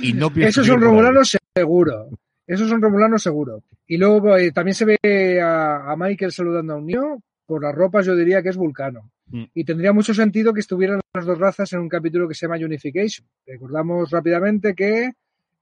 y 0.00 0.12
no 0.12 0.30
Esos 0.36 0.64
son 0.64 0.80
romulanos 0.80 1.36
seguro. 1.56 2.08
Esos 2.46 2.68
son 2.68 2.80
romulanos 2.80 3.20
seguro. 3.20 3.64
Y 3.84 3.96
luego 3.96 4.36
eh, 4.36 4.52
también 4.52 4.76
se 4.76 4.84
ve 4.84 5.40
a, 5.42 5.92
Michael 5.98 6.30
saludando 6.30 6.74
a 6.74 6.76
un 6.76 6.86
niño. 6.86 7.18
Por 7.46 7.64
las 7.64 7.74
ropas 7.74 8.06
yo 8.06 8.14
diría 8.14 8.44
que 8.44 8.50
es 8.50 8.56
vulcano. 8.56 9.10
Mm. 9.26 9.44
Y 9.54 9.64
tendría 9.64 9.92
mucho 9.92 10.14
sentido 10.14 10.54
que 10.54 10.60
estuvieran 10.60 11.00
las 11.12 11.26
dos 11.26 11.38
razas 11.38 11.72
en 11.72 11.80
un 11.80 11.88
capítulo 11.88 12.28
que 12.28 12.34
se 12.34 12.46
llama 12.46 12.64
Unification. 12.64 13.26
Recordamos 13.44 14.08
rápidamente 14.12 14.72
que 14.72 15.10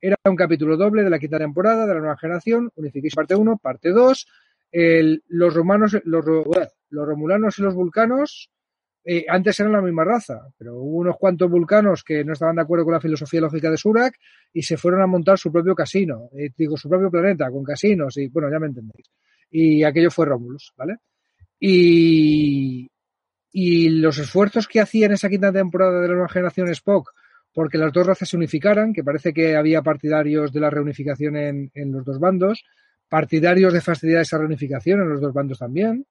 era 0.02 0.16
un 0.24 0.36
capítulo 0.36 0.76
doble 0.76 1.04
de 1.04 1.10
la 1.10 1.20
quinta 1.20 1.38
temporada 1.38 1.86
de 1.86 1.94
la 1.94 2.00
nueva 2.00 2.18
generación, 2.18 2.70
Unification 2.74 3.14
parte 3.14 3.36
1, 3.36 3.56
parte 3.58 3.90
2. 3.90 4.26
los 5.28 5.54
romanos, 5.54 5.96
los, 6.04 6.24
los 6.90 7.06
romulanos 7.06 7.58
y 7.58 7.62
los 7.62 7.74
vulcanos 7.74 8.50
eh, 9.04 9.24
antes 9.28 9.58
eran 9.58 9.72
la 9.72 9.80
misma 9.80 10.04
raza, 10.04 10.40
pero 10.56 10.76
hubo 10.76 10.98
unos 10.98 11.16
cuantos 11.18 11.50
vulcanos 11.50 12.04
que 12.04 12.24
no 12.24 12.34
estaban 12.34 12.56
de 12.56 12.62
acuerdo 12.62 12.84
con 12.84 12.94
la 12.94 13.00
filosofía 13.00 13.40
lógica 13.40 13.70
de 13.70 13.76
Surak 13.76 14.14
y 14.52 14.62
se 14.62 14.76
fueron 14.76 15.02
a 15.02 15.06
montar 15.06 15.38
su 15.38 15.50
propio 15.50 15.74
casino, 15.74 16.28
eh, 16.36 16.50
digo, 16.56 16.76
su 16.76 16.88
propio 16.88 17.10
planeta, 17.10 17.50
con 17.50 17.64
casinos 17.64 18.16
y, 18.16 18.28
bueno, 18.28 18.48
ya 18.50 18.60
me 18.60 18.68
entendéis. 18.68 19.10
Y 19.50 19.82
aquello 19.82 20.10
fue 20.10 20.26
Romulus, 20.26 20.72
¿vale? 20.76 20.98
Y, 21.58 22.88
y 23.52 23.88
los 23.90 24.18
esfuerzos 24.18 24.68
que 24.68 24.80
hacía 24.80 25.06
en 25.06 25.12
esa 25.12 25.28
quinta 25.28 25.52
temporada 25.52 26.00
de 26.00 26.08
la 26.08 26.14
nueva 26.14 26.28
generación 26.28 26.68
Spock 26.68 27.12
porque 27.54 27.78
las 27.78 27.92
dos 27.92 28.06
razas 28.06 28.28
se 28.28 28.36
unificaran, 28.36 28.92
que 28.92 29.04
parece 29.04 29.32
que 29.32 29.56
había 29.56 29.82
partidarios 29.82 30.52
de 30.52 30.60
la 30.60 30.70
reunificación 30.70 31.36
en, 31.36 31.70
en 31.74 31.92
los 31.92 32.04
dos 32.04 32.18
bandos, 32.18 32.64
partidarios 33.08 33.72
de 33.72 33.80
fastidiar 33.80 34.22
esa 34.22 34.38
reunificación 34.38 35.00
en 35.00 35.10
los 35.10 35.20
dos 35.20 35.34
bandos 35.34 35.58
también, 35.58 36.06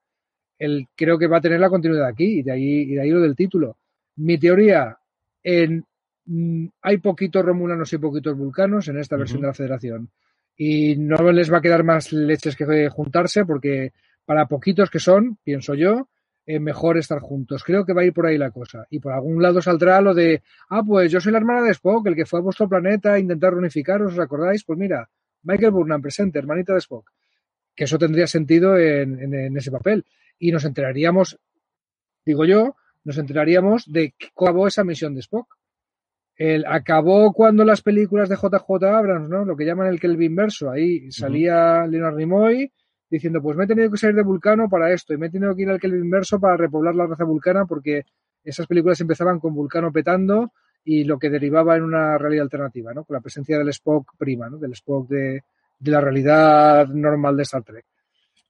el, 0.60 0.88
creo 0.96 1.18
que 1.18 1.28
va 1.28 1.38
a 1.38 1.42
tener 1.42 1.60
la 1.60 1.70
continuidad 1.70 2.06
aquí 2.06 2.40
y 2.40 2.44
de 2.44 2.52
ahí, 2.52 2.82
y 2.82 2.94
de 2.94 3.02
ahí 3.02 3.10
lo 3.10 3.20
del 3.20 3.36
título. 3.36 3.78
Mi 4.18 4.38
teoría, 4.38 4.96
en, 5.44 5.84
mm, 6.26 6.68
hay 6.84 6.98
poquitos 7.00 7.44
romulanos 7.44 7.92
y 7.94 7.98
poquitos 7.98 8.38
vulcanos 8.38 8.88
en 8.88 9.00
esta 9.00 9.18
versión 9.18 9.42
de 9.42 9.48
la 9.48 9.54
federación 9.54 10.12
y 10.56 10.96
no 10.98 11.32
les 11.32 11.52
va 11.52 11.58
a 11.58 11.62
quedar 11.62 11.84
más 11.84 12.14
leches 12.14 12.56
que 12.56 12.90
juntarse 12.90 13.46
porque 13.46 13.94
para 14.26 14.46
poquitos 14.46 14.92
que 14.92 15.00
son, 15.00 15.38
pienso 15.44 15.74
yo, 15.74 16.08
es 16.46 16.60
mejor 16.62 16.98
estar 16.98 17.20
juntos. 17.20 17.64
Creo 17.64 17.86
que 17.86 17.94
va 17.94 18.02
a 18.02 18.06
ir 18.06 18.14
por 18.14 18.26
ahí 18.26 18.38
la 18.38 18.52
cosa. 18.52 18.86
Y 18.90 19.00
por 19.00 19.14
algún 19.14 19.42
lado 19.42 19.62
saldrá 19.62 20.02
lo 20.02 20.14
de, 20.14 20.42
ah, 20.70 20.84
pues 20.86 21.12
yo 21.12 21.22
soy 21.22 21.32
la 21.32 21.38
hermana 21.38 21.62
de 21.62 21.72
Spock, 21.72 22.08
el 22.08 22.16
que 22.16 22.26
fue 22.26 22.40
a 22.40 22.44
vuestro 22.44 22.68
planeta 22.68 23.14
a 23.14 23.20
intentar 23.20 23.54
reunificaros, 23.54 24.14
¿os 24.14 24.20
acordáis? 24.20 24.64
Pues 24.64 24.78
mira, 24.78 25.10
Michael 25.44 25.72
Burnham 25.72 26.02
presente, 26.02 26.40
hermanita 26.40 26.74
de 26.74 26.80
Spock. 26.80 27.12
Que 27.76 27.86
eso 27.86 27.98
tendría 27.98 28.28
sentido 28.28 28.78
en 28.78 29.56
ese 29.56 29.72
papel 29.72 30.06
y 30.42 30.52
nos 30.52 30.66
enteraríamos, 30.66 31.40
digo 32.26 32.46
yo, 32.46 32.76
nos 33.04 33.18
enteraríamos 33.20 33.86
de 33.86 34.16
cómo 34.34 34.50
acabó 34.50 34.68
esa 34.68 34.84
misión 34.84 35.14
de 35.14 35.22
Spock. 35.22 35.56
El, 36.36 36.66
acabó 36.66 37.32
cuando 37.32 37.64
las 37.64 37.84
películas 37.84 38.28
de 38.28 38.36
JJ 38.36 38.84
Abrams, 38.86 39.30
¿no? 39.30 39.46
Lo 39.46 39.56
que 39.56 39.66
llaman 39.66 39.88
el 39.88 40.00
Kelvin 40.00 40.36
verso. 40.36 40.72
Ahí 40.72 41.12
salía 41.12 41.86
Leonard 41.86 42.16
Nimoy 42.16 42.72
diciendo, 43.12 43.42
pues 43.42 43.58
me 43.58 43.66
he 43.66 43.68
tenido 43.68 43.92
que 43.92 43.98
salir 43.98 44.16
de 44.16 44.24
Vulcano 44.24 44.70
para 44.70 44.92
esto 44.94 45.14
y 45.14 45.18
me 45.18 45.28
he 45.28 45.30
tenido 45.30 45.54
que 45.54 45.64
ir 45.64 45.70
al 45.70 45.80
Kelvin 45.80 46.10
verso 46.10 46.40
para 46.40 46.56
repoblar 46.56 46.96
la 46.96 47.08
raza 47.08 47.26
vulcana 47.26 47.66
porque 47.66 48.06
esas 48.44 48.66
películas 48.66 49.02
empezaban 49.02 49.40
con 49.40 49.54
Vulcano 49.54 49.92
petando 49.92 50.54
y 50.84 51.04
lo 51.04 51.20
que 51.20 51.30
derivaba 51.30 51.76
en 51.76 51.84
una 51.84 52.18
realidad 52.18 52.44
alternativa, 52.44 52.94
¿no? 52.94 53.04
Con 53.04 53.16
la 53.16 53.22
presencia 53.22 53.58
del 53.60 53.70
Spock 53.70 54.14
prima, 54.18 54.50
¿no? 54.50 54.58
Del 54.58 54.72
Spock 54.72 55.10
de, 55.10 55.44
de 55.78 55.92
la 55.92 56.00
realidad 56.00 56.88
normal 56.88 57.36
de 57.36 57.44
Star 57.44 57.64
Trek. 57.64 57.86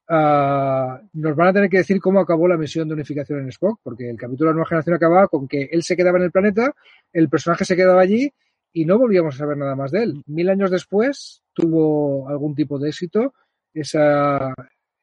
Ah, 0.07 1.01
nos 1.13 1.35
van 1.35 1.47
a 1.47 1.53
tener 1.53 1.69
que 1.69 1.77
decir 1.77 1.99
cómo 1.99 2.19
acabó 2.19 2.47
la 2.47 2.57
misión 2.57 2.87
de 2.87 2.93
unificación 2.93 3.39
en 3.39 3.47
Spock, 3.49 3.79
porque 3.81 4.09
el 4.09 4.17
capítulo 4.17 4.49
de 4.49 4.51
la 4.51 4.55
nueva 4.55 4.67
generación 4.67 4.95
acababa 4.95 5.27
con 5.27 5.47
que 5.47 5.69
él 5.71 5.81
se 5.83 5.97
quedaba 5.97 6.19
en 6.19 6.25
el 6.25 6.31
planeta, 6.31 6.73
el 7.11 7.29
personaje 7.29 7.65
se 7.65 7.75
quedaba 7.75 8.01
allí 8.01 8.31
y 8.71 8.85
no 8.85 8.99
volvíamos 8.99 9.35
a 9.35 9.37
saber 9.39 9.57
nada 9.57 9.75
más 9.75 9.91
de 9.91 10.03
él. 10.03 10.23
Mil 10.27 10.49
años 10.49 10.69
después 10.69 11.41
tuvo 11.53 12.29
algún 12.29 12.55
tipo 12.55 12.77
de 12.77 12.89
éxito 12.89 13.33
esa, 13.73 14.53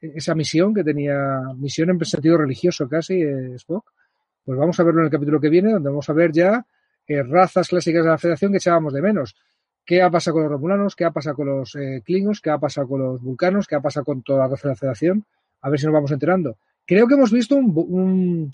esa 0.01 0.35
misión 0.35 0.75
que 0.75 0.85
tenía, 0.85 1.41
misión 1.57 1.91
en 1.91 2.05
sentido 2.05 2.39
religioso 2.39 2.89
casi, 2.89 3.23
eh, 3.23 3.55
Spock. 3.57 3.93
Pues 4.45 4.59
vamos 4.59 4.79
a 4.81 4.83
verlo 4.83 5.01
en 5.01 5.07
el 5.07 5.12
capítulo 5.12 5.41
que 5.41 5.51
viene, 5.51 5.73
donde 5.73 5.91
vamos 5.91 6.09
a 6.09 6.12
ver 6.14 6.33
ya 6.33 6.64
eh, 7.07 7.23
razas 7.23 7.69
clásicas 7.69 8.03
de 8.03 8.11
la 8.11 8.19
Federación 8.19 8.53
que 8.53 8.59
echábamos 8.59 8.93
de 8.93 9.03
menos 9.03 9.35
qué 9.89 10.03
ha 10.03 10.11
pasado 10.11 10.35
con 10.35 10.43
los 10.43 10.53
romulanos, 10.53 10.95
qué 10.95 11.07
ha 11.07 11.12
pasado 11.12 11.35
con 11.35 11.47
los 11.47 11.75
eh, 11.75 12.03
klingons, 12.05 12.43
qué 12.43 12.51
ha 12.51 12.59
pasado 12.59 12.87
con 12.87 13.01
los 13.01 13.23
vulcanos, 13.23 13.66
qué 13.66 13.75
ha 13.75 13.81
pasado 13.81 14.05
con 14.05 14.23
toda 14.23 14.41
la 14.41 14.49
raza 14.49 14.69
de 14.69 14.73
la 14.73 14.77
federación. 14.77 15.25
A 15.62 15.71
ver 15.71 15.81
si 15.81 15.87
nos 15.87 15.95
vamos 15.95 16.12
enterando. 16.12 16.59
Creo 16.85 17.09
que 17.09 17.14
hemos 17.14 17.33
visto 17.33 17.57
un, 17.57 17.73
un 17.75 18.51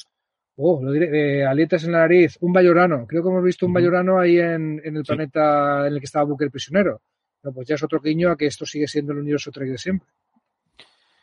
oh, 0.54 0.80
lo 0.80 0.92
diré, 0.92 1.40
eh, 1.40 1.44
alietas 1.44 1.82
en 1.82 1.90
la 1.90 1.98
nariz, 1.98 2.38
un 2.40 2.52
bayorano. 2.52 3.04
Creo 3.08 3.24
que 3.24 3.30
hemos 3.30 3.42
visto 3.42 3.66
un 3.66 3.72
bayorano 3.72 4.20
ahí 4.20 4.38
en, 4.38 4.80
el 4.84 5.02
planeta 5.02 5.88
en 5.88 5.94
el 5.94 5.98
que 5.98 6.04
estaba 6.04 6.24
Booker 6.24 6.52
prisionero. 6.52 7.02
Pues 7.52 7.68
ya 7.68 7.74
es 7.74 7.82
otro 7.82 8.00
guiño 8.00 8.30
a 8.30 8.36
que 8.36 8.46
esto 8.46 8.64
sigue 8.64 8.86
siendo 8.86 9.12
el 9.12 9.18
universo 9.18 9.50
Trek 9.50 9.68
de 9.68 9.78
siempre. 9.78 10.08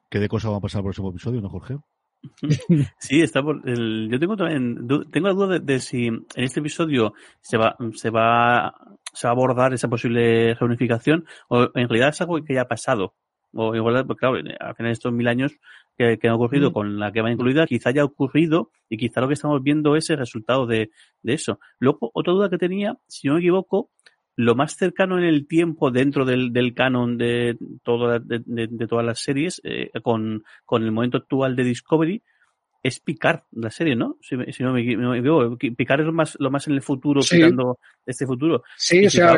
¿Qué 0.09 0.19
de 0.19 0.27
cosa 0.27 0.49
va 0.49 0.57
a 0.57 0.61
pasar 0.61 0.79
el 0.79 0.85
próximo 0.85 1.09
episodio, 1.09 1.41
no, 1.41 1.49
Jorge? 1.49 1.77
Sí, 2.99 3.21
está 3.21 3.41
por 3.41 3.67
el, 3.67 4.09
yo 4.11 4.19
tengo 4.19 4.35
también 4.35 4.87
tengo 5.11 5.27
la 5.27 5.33
duda 5.33 5.59
de, 5.59 5.79
si 5.79 6.07
en 6.07 6.25
este 6.35 6.59
episodio 6.59 7.13
se 7.41 7.57
va 7.57 7.75
se 7.93 8.09
va 8.09 8.73
se 9.13 9.27
va 9.27 9.31
a 9.31 9.33
abordar 9.33 9.73
esa 9.73 9.87
posible 9.87 10.53
reunificación 10.55 11.25
o 11.49 11.63
en 11.63 11.89
realidad 11.89 12.09
es 12.09 12.21
algo 12.21 12.43
que 12.43 12.53
ya 12.53 12.61
ha 12.61 12.67
pasado 12.67 13.15
o 13.53 13.75
igual 13.75 14.05
porque 14.05 14.19
claro 14.19 14.35
al 14.35 14.75
final 14.75 14.89
de 14.89 14.93
estos 14.93 15.11
mil 15.11 15.27
años 15.27 15.57
que, 15.97 16.17
han 16.23 16.33
ocurrido 16.33 16.69
mm. 16.69 16.73
con 16.73 16.99
la 16.99 17.11
que 17.11 17.21
va 17.21 17.31
incluida 17.31 17.65
quizá 17.65 17.89
haya 17.89 18.03
ocurrido 18.03 18.71
y 18.89 18.97
quizá 18.97 19.21
lo 19.21 19.27
que 19.27 19.33
estamos 19.33 19.61
viendo 19.61 19.95
es 19.95 20.09
el 20.09 20.17
resultado 20.17 20.65
de, 20.65 20.91
de 21.21 21.33
eso 21.33 21.59
luego 21.79 22.11
otra 22.13 22.33
duda 22.33 22.49
que 22.49 22.57
tenía 22.57 22.97
si 23.07 23.27
no 23.27 23.35
me 23.35 23.39
equivoco 23.39 23.89
lo 24.35 24.55
más 24.55 24.75
cercano 24.75 25.17
en 25.17 25.25
el 25.25 25.47
tiempo 25.47 25.91
dentro 25.91 26.25
del, 26.25 26.53
del 26.53 26.73
canon 26.73 27.17
de, 27.17 27.57
todo, 27.83 28.19
de, 28.19 28.41
de, 28.45 28.87
todas 28.87 29.05
las 29.05 29.19
series, 29.19 29.61
eh, 29.63 29.91
con, 30.01 30.43
con 30.65 30.83
el 30.83 30.91
momento 30.91 31.17
actual 31.17 31.55
de 31.55 31.63
Discovery, 31.63 32.21
es 32.83 32.99
Picard, 32.99 33.41
la 33.51 33.69
serie, 33.69 33.95
¿no? 33.95 34.17
Si, 34.21 34.35
si 34.51 34.63
no 34.63 34.73
me 34.73 34.81
equivoco, 34.81 35.57
Picard 35.57 36.01
es 36.01 36.05
lo 36.07 36.13
más, 36.13 36.35
lo 36.39 36.49
más 36.49 36.67
en 36.67 36.73
el 36.73 36.81
futuro, 36.81 37.21
sí. 37.21 37.41
este 38.05 38.25
futuro. 38.25 38.63
Sí, 38.77 39.05
o 39.05 39.09
sea, 39.09 39.37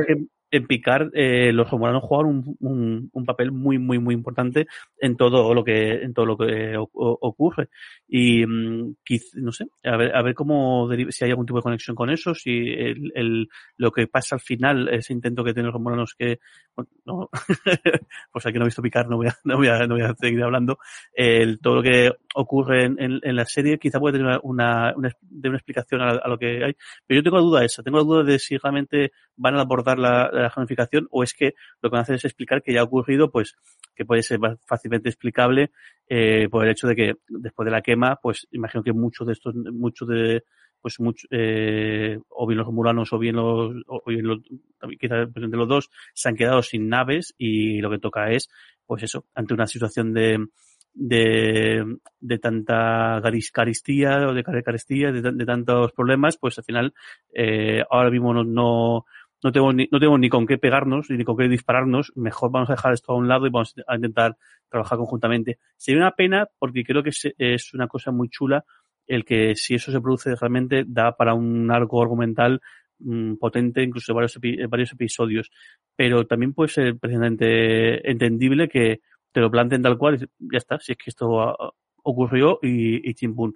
en 0.54 0.68
Picard 0.68 1.10
eh, 1.14 1.52
los 1.52 1.70
romulanos 1.70 2.04
jugaron 2.04 2.56
un, 2.60 3.10
un, 3.12 3.26
papel 3.26 3.52
muy 3.52 3.80
muy 3.80 3.98
muy 3.98 4.14
importante 4.14 4.68
en 5.00 5.18
todo 5.18 5.52
lo 5.56 5.64
que 5.64 6.04
en 6.04 6.14
todo 6.14 6.28
lo 6.28 6.38
que 6.38 6.76
ocurre. 6.78 7.70
Y 8.08 8.46
mm, 8.46 8.96
no 9.38 9.52
sé 9.52 9.66
a 9.84 9.98
ver 9.98 10.16
a 10.16 10.22
ver 10.22 10.36
cómo 10.36 10.88
si 11.10 11.26
hay 11.26 11.32
algún 11.32 11.48
tipo 11.48 11.58
de 11.58 11.64
conexión 11.64 11.96
con 11.96 12.12
eso 12.12 12.36
si 12.36 12.70
el, 12.72 13.12
el 13.16 13.50
lo 13.78 13.92
que 13.92 14.06
pasa 14.06 14.36
al 14.36 14.42
final 14.42 14.90
ese 14.90 15.12
intento 15.12 15.44
que 15.44 15.54
tienen 15.54 15.68
los 15.68 15.74
romulanos 15.74 16.14
que 16.14 16.40
no, 17.06 17.30
pues 18.32 18.46
aquí 18.46 18.60
no 18.60 18.66
he 18.66 18.68
visto 18.68 18.84
Picard 18.84 19.10
no 19.10 19.18
voy 19.18 19.28
a 19.28 19.38
no 19.44 19.58
voy 19.58 19.68
a, 19.70 19.88
no 19.88 19.96
voy 19.96 20.04
a 20.04 20.14
seguir 20.14 20.44
hablando. 20.44 20.78
El, 21.14 21.60
todo 21.60 21.78
lo 21.78 21.82
que 21.84 22.12
ocurre 22.36 22.86
en, 22.86 22.98
en, 23.00 23.36
la 23.36 23.46
serie 23.46 23.80
quizá 23.80 24.00
puede 24.00 24.20
tener 24.20 24.40
una, 24.44 24.94
una, 24.96 25.16
de 25.22 25.50
una 25.50 25.58
explicación 25.58 26.02
a, 26.02 26.10
a, 26.10 26.28
lo 26.28 26.38
que 26.38 26.64
hay 26.64 26.76
pero 27.06 27.20
yo 27.20 27.24
tengo 27.24 27.38
la 27.38 27.44
duda 27.44 27.66
esa 27.66 27.84
tengo 27.84 27.98
la 27.98 28.04
duda 28.04 28.24
de 28.24 28.40
si 28.40 28.58
realmente 28.58 29.12
van 29.36 29.56
a 29.56 29.62
abordar 29.62 30.00
la 30.00 30.30
la 30.32 30.43
gamificación 30.50 31.08
o 31.12 31.24
es 31.24 31.34
que 31.34 31.54
lo 31.82 31.90
que 31.90 31.94
van 31.94 32.00
a 32.00 32.02
hacer 32.04 32.16
es 32.16 32.26
explicar 32.26 32.62
que 32.62 32.74
ya 32.74 32.82
ha 32.82 32.84
ocurrido, 32.84 33.32
pues 33.32 33.56
que 33.96 34.06
puede 34.06 34.24
ser 34.24 34.40
fácilmente 34.68 35.10
explicable 35.10 35.72
eh, 36.08 36.48
por 36.50 36.66
el 36.66 36.72
hecho 36.72 36.88
de 36.88 36.96
que 36.96 37.14
después 37.28 37.66
de 37.66 37.72
la 37.72 37.82
quema, 37.82 38.18
pues 38.22 38.48
imagino 38.52 38.84
que 38.84 38.94
muchos 38.94 39.28
de 39.28 39.34
estos, 39.34 39.56
muchos 39.56 40.08
de 40.08 40.44
pues 40.82 41.00
mucho, 41.00 41.28
eh, 41.32 42.20
o 42.28 42.46
bien 42.46 42.58
los 42.58 42.68
romulanos 42.68 43.14
o 43.14 43.18
bien 43.18 43.38
los, 43.38 43.74
o 43.88 44.04
bien 44.06 44.28
los, 44.28 44.40
quizás 45.00 45.34
de 45.34 45.58
los 45.58 45.68
dos, 45.68 45.90
se 46.14 46.28
han 46.28 46.36
quedado 46.36 46.62
sin 46.62 46.90
naves 46.90 47.34
y 47.38 47.80
lo 47.80 47.90
que 47.90 48.00
toca 48.00 48.30
es, 48.32 48.50
pues 48.86 49.04
eso, 49.04 49.26
ante 49.34 49.54
una 49.54 49.66
situación 49.66 50.14
de, 50.14 50.46
de, 50.94 51.86
de 52.20 52.38
tanta 52.38 53.22
caristía 53.54 54.28
o 54.28 54.34
de 54.34 54.44
carestía, 54.44 55.14
de, 55.14 55.22
de, 55.22 55.46
tantos 55.46 55.94
problemas, 55.94 56.38
pues 56.38 56.58
al 56.58 56.66
final, 56.66 56.94
eh, 57.34 57.84
ahora 57.90 58.12
mismo 58.12 58.34
no, 58.34 58.44
no, 58.44 59.06
no 59.44 59.52
tenemos 59.52 59.76
ni, 59.76 59.88
no 59.92 60.00
tenemos 60.00 60.20
ni 60.20 60.30
con 60.30 60.46
qué 60.46 60.58
pegarnos 60.58 61.10
ni 61.10 61.24
con 61.24 61.38
qué 61.38 61.48
dispararnos, 61.48 62.12
mejor 62.16 62.52
vamos 62.52 62.70
a 62.70 62.74
dejar 62.74 62.94
esto 62.94 63.12
a 63.12 63.16
un 63.16 63.28
lado 63.28 63.46
y 63.46 63.50
vamos 63.50 63.76
a 63.88 63.96
intentar 63.96 64.38
trabajar 64.70 64.98
conjuntamente. 64.98 65.60
Sería 65.78 66.02
una 66.02 66.12
pena 66.12 66.48
porque 66.60 66.84
creo 66.84 67.04
que 67.04 67.12
es 67.38 67.74
una 67.74 67.88
cosa 67.88 68.12
muy 68.12 68.30
chula 68.30 68.66
el 69.06 69.26
que 69.26 69.56
si 69.56 69.76
eso 69.76 69.92
se 69.92 70.02
produce 70.02 70.36
realmente 70.36 70.86
da 70.88 71.16
para 71.16 71.34
un 71.34 71.70
arco 71.72 72.02
argumental 72.02 72.62
mm, 73.00 73.36
potente, 73.36 73.84
incluso 73.84 74.14
varios, 74.14 74.40
varios 74.70 74.94
episodios. 74.94 75.52
Pero 75.96 76.26
también 76.26 76.54
puede 76.54 76.70
ser 76.70 76.98
precisamente 76.98 78.10
entendible 78.10 78.70
que 78.70 79.02
te 79.32 79.42
lo 79.42 79.52
planteen 79.52 79.82
tal 79.82 79.98
cual 79.98 80.16
y 80.16 80.52
ya 80.52 80.58
está, 80.58 80.80
si 80.80 80.94
es 80.94 80.98
que 80.98 81.10
esto 81.10 81.56
ocurrió 82.04 82.60
y, 82.62 83.10
y 83.10 83.14
chimpún 83.14 83.56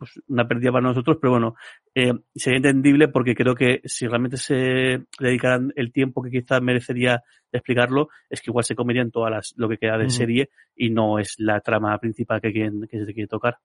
pues 0.00 0.18
una 0.28 0.48
pérdida 0.48 0.72
para 0.72 0.88
nosotros, 0.88 1.18
pero 1.20 1.32
bueno, 1.32 1.54
eh, 1.94 2.14
sería 2.34 2.56
entendible 2.56 3.08
porque 3.08 3.34
creo 3.34 3.54
que 3.54 3.82
si 3.84 4.06
realmente 4.06 4.38
se 4.38 5.04
dedicaran 5.20 5.74
el 5.76 5.92
tiempo 5.92 6.22
que 6.22 6.30
quizás 6.30 6.62
merecería 6.62 7.22
explicarlo, 7.52 8.08
es 8.30 8.40
que 8.40 8.50
igual 8.50 8.64
se 8.64 8.74
comerían 8.74 9.10
todas 9.10 9.30
las, 9.30 9.54
lo 9.58 9.68
que 9.68 9.76
queda 9.76 9.98
de 9.98 10.08
serie 10.08 10.48
y 10.74 10.88
no 10.88 11.18
es 11.18 11.34
la 11.36 11.60
trama 11.60 11.98
principal 11.98 12.40
que, 12.40 12.50
quieren, 12.50 12.88
que 12.90 13.04
se 13.04 13.12
quiere 13.12 13.28
tocar. 13.28 13.58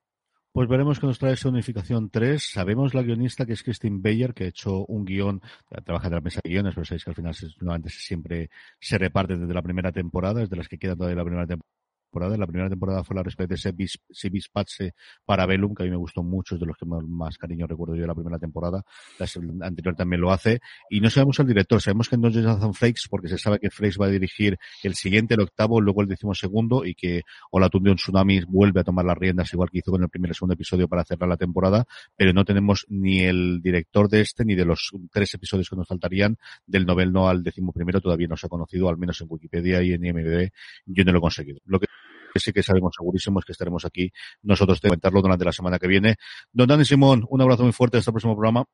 Pues 0.52 0.68
veremos 0.68 1.00
que 1.00 1.08
nos 1.08 1.20
trae 1.20 1.34
esa 1.34 1.48
unificación 1.48 2.10
3. 2.10 2.52
Sabemos 2.52 2.94
la 2.94 3.04
guionista 3.04 3.46
que 3.46 3.54
es 3.54 3.64
Christine 3.64 4.00
Bayer, 4.02 4.34
que 4.34 4.44
ha 4.44 4.48
hecho 4.48 4.86
un 4.88 5.06
guion, 5.06 5.42
trabaja 5.86 6.08
en 6.08 6.16
la 6.16 6.22
mesa 6.22 6.42
de 6.44 6.50
guiones, 6.50 6.76
pero 6.76 6.84
sabéis 6.84 7.06
que 7.06 7.12
al 7.12 7.16
final 7.16 7.34
nuevamente 7.62 7.90
siempre 7.90 8.50
se 8.80 8.98
reparte 8.98 9.38
desde 9.38 9.54
la 9.54 9.62
primera 9.62 9.94
temporada, 9.94 10.42
desde 10.42 10.58
las 10.58 10.68
que 10.68 10.78
quedan 10.78 10.98
todavía 10.98 11.16
la 11.16 11.24
primera 11.24 11.48
temporada 11.48 11.76
la 12.20 12.48
primera 12.48 12.70
temporada 12.70 13.04
fue 13.04 13.16
la 13.16 13.24
respecto 13.24 13.56
de 13.56 13.88
Sibis 14.10 14.50
Patse 14.50 14.94
para 15.26 15.46
Bellum, 15.46 15.74
que 15.74 15.84
a 15.84 15.86
mí 15.86 15.92
me 15.92 15.98
gustó 15.98 16.24
mucho, 16.24 16.56
es 16.56 16.62
de 16.62 16.68
los 16.68 16.78
que 16.78 16.86
más, 16.86 17.38
cariño 17.38 17.68
recuerdo 17.68 17.96
yo 17.96 18.02
de 18.02 18.08
la 18.08 18.16
primera 18.16 18.40
temporada. 18.40 18.84
La 19.20 19.28
anterior 19.68 19.96
también 19.96 20.22
lo 20.22 20.32
hace. 20.32 20.60
Y 20.90 21.02
no 21.02 21.10
sabemos 21.10 21.40
el 21.40 21.48
director, 21.48 21.82
sabemos 21.82 22.10
que 22.10 22.18
no 22.18 22.30
es 22.30 22.36
Jonathan 22.36 22.74
Frakes, 22.74 23.08
porque 23.10 23.28
se 23.28 23.38
sabe 23.38 23.60
que 23.60 23.70
Frakes 23.70 23.98
va 24.00 24.08
a 24.08 24.10
dirigir 24.10 24.58
el 24.84 24.96
siguiente, 24.96 25.36
el 25.36 25.42
octavo, 25.42 25.82
luego 25.82 26.02
el 26.02 26.08
decimosegundo, 26.08 26.86
y 26.86 26.96
que 26.96 27.22
Olatundion 27.52 27.98
Tsunami 27.98 28.42
vuelve 28.48 28.82
a 28.82 28.84
tomar 28.84 29.06
las 29.06 29.18
riendas, 29.18 29.54
igual 29.54 29.70
que 29.70 29.80
hizo 29.80 29.92
con 29.92 30.04
el 30.04 30.10
primer 30.10 30.32
y 30.32 30.34
segundo 30.34 30.54
episodio 30.54 30.88
para 30.88 31.04
cerrar 31.04 31.30
la 31.30 31.38
temporada, 31.38 31.86
pero 32.16 32.34
no 32.34 32.46
tenemos 32.46 32.86
ni 32.90 33.22
el 33.22 33.62
director 33.62 34.10
de 34.10 34.22
este, 34.22 34.46
ni 34.46 34.56
de 34.56 34.66
los 34.66 34.92
tres 35.12 35.34
episodios 35.34 35.70
que 35.70 35.76
nos 35.76 35.88
faltarían, 35.88 36.38
del 36.66 36.86
noveno 36.86 37.28
al 37.28 37.44
décimo 37.44 37.72
primero, 37.72 38.02
todavía 38.02 38.28
no 38.28 38.38
se 38.38 38.48
ha 38.48 38.50
conocido, 38.50 38.90
al 38.90 38.98
menos 38.98 39.20
en 39.22 39.28
Wikipedia 39.30 39.82
y 39.84 39.94
en 39.94 40.06
IMDb, 40.06 40.52
yo 40.86 41.04
no 41.04 41.12
lo 41.12 41.18
he 41.20 41.22
conseguido. 41.22 41.60
Lo 41.66 41.80
que 41.80 41.88
que 42.36 42.40
sí 42.42 42.52
que 42.52 42.62
sabemos 42.62 42.94
segurísimos 42.98 43.46
que 43.46 43.54
estaremos 43.54 43.86
aquí 43.86 44.12
nosotros 44.44 44.82
de 44.82 44.90
comentarlo 44.90 45.22
durante 45.22 45.46
la 45.46 45.54
semana 45.54 45.80
que 45.80 45.88
viene. 45.88 46.16
Don 46.52 46.68
Dani 46.68 46.84
Simón, 46.84 47.26
un 47.30 47.42
abrazo 47.42 47.64
muy 47.64 47.72
fuerte 47.72 47.98
hasta 47.98 48.12
el 48.12 48.14
próximo 48.14 48.36
programa. 48.36 48.66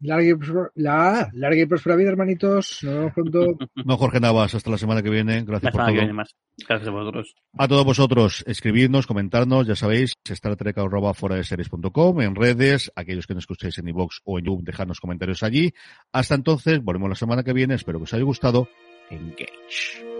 Larga 0.00 0.24
y, 0.26 0.32
la, 0.74 1.30
larga 1.34 1.62
y 1.62 1.66
próspera 1.66 1.96
vida, 1.96 2.08
hermanitos. 2.10 2.80
Nos 2.82 2.94
vemos 2.94 3.12
pronto. 3.12 3.58
No, 3.84 3.96
Jorge 3.96 4.20
Navas, 4.20 4.54
hasta 4.54 4.70
la 4.70 4.78
semana 4.78 5.02
que 5.02 5.10
viene. 5.10 5.44
Gracias 5.44 5.70
por 5.70 5.84
todo. 5.84 6.14
Más. 6.14 6.34
Gracias 6.66 6.88
a 6.88 6.90
vosotros. 6.90 7.34
A 7.58 7.68
todos 7.68 7.84
vosotros, 7.84 8.42
escribidnos, 8.46 9.06
comentarnos, 9.06 9.66
ya 9.66 9.76
sabéis, 9.76 10.14
series.com 10.24 12.20
en 12.22 12.34
redes, 12.34 12.90
aquellos 12.96 13.26
que 13.26 13.34
nos 13.34 13.42
escucháis 13.42 13.78
en 13.78 13.88
iVoox 13.88 14.20
o 14.24 14.38
en 14.38 14.46
YouTube, 14.46 14.64
dejadnos 14.64 14.98
comentarios 14.98 15.42
allí. 15.42 15.72
Hasta 16.12 16.34
entonces, 16.34 16.82
volvemos 16.82 17.10
la 17.10 17.16
semana 17.16 17.44
que 17.44 17.52
viene. 17.52 17.74
Espero 17.74 17.98
que 17.98 18.04
os 18.04 18.14
haya 18.14 18.24
gustado. 18.24 18.68
Engage. 19.10 20.13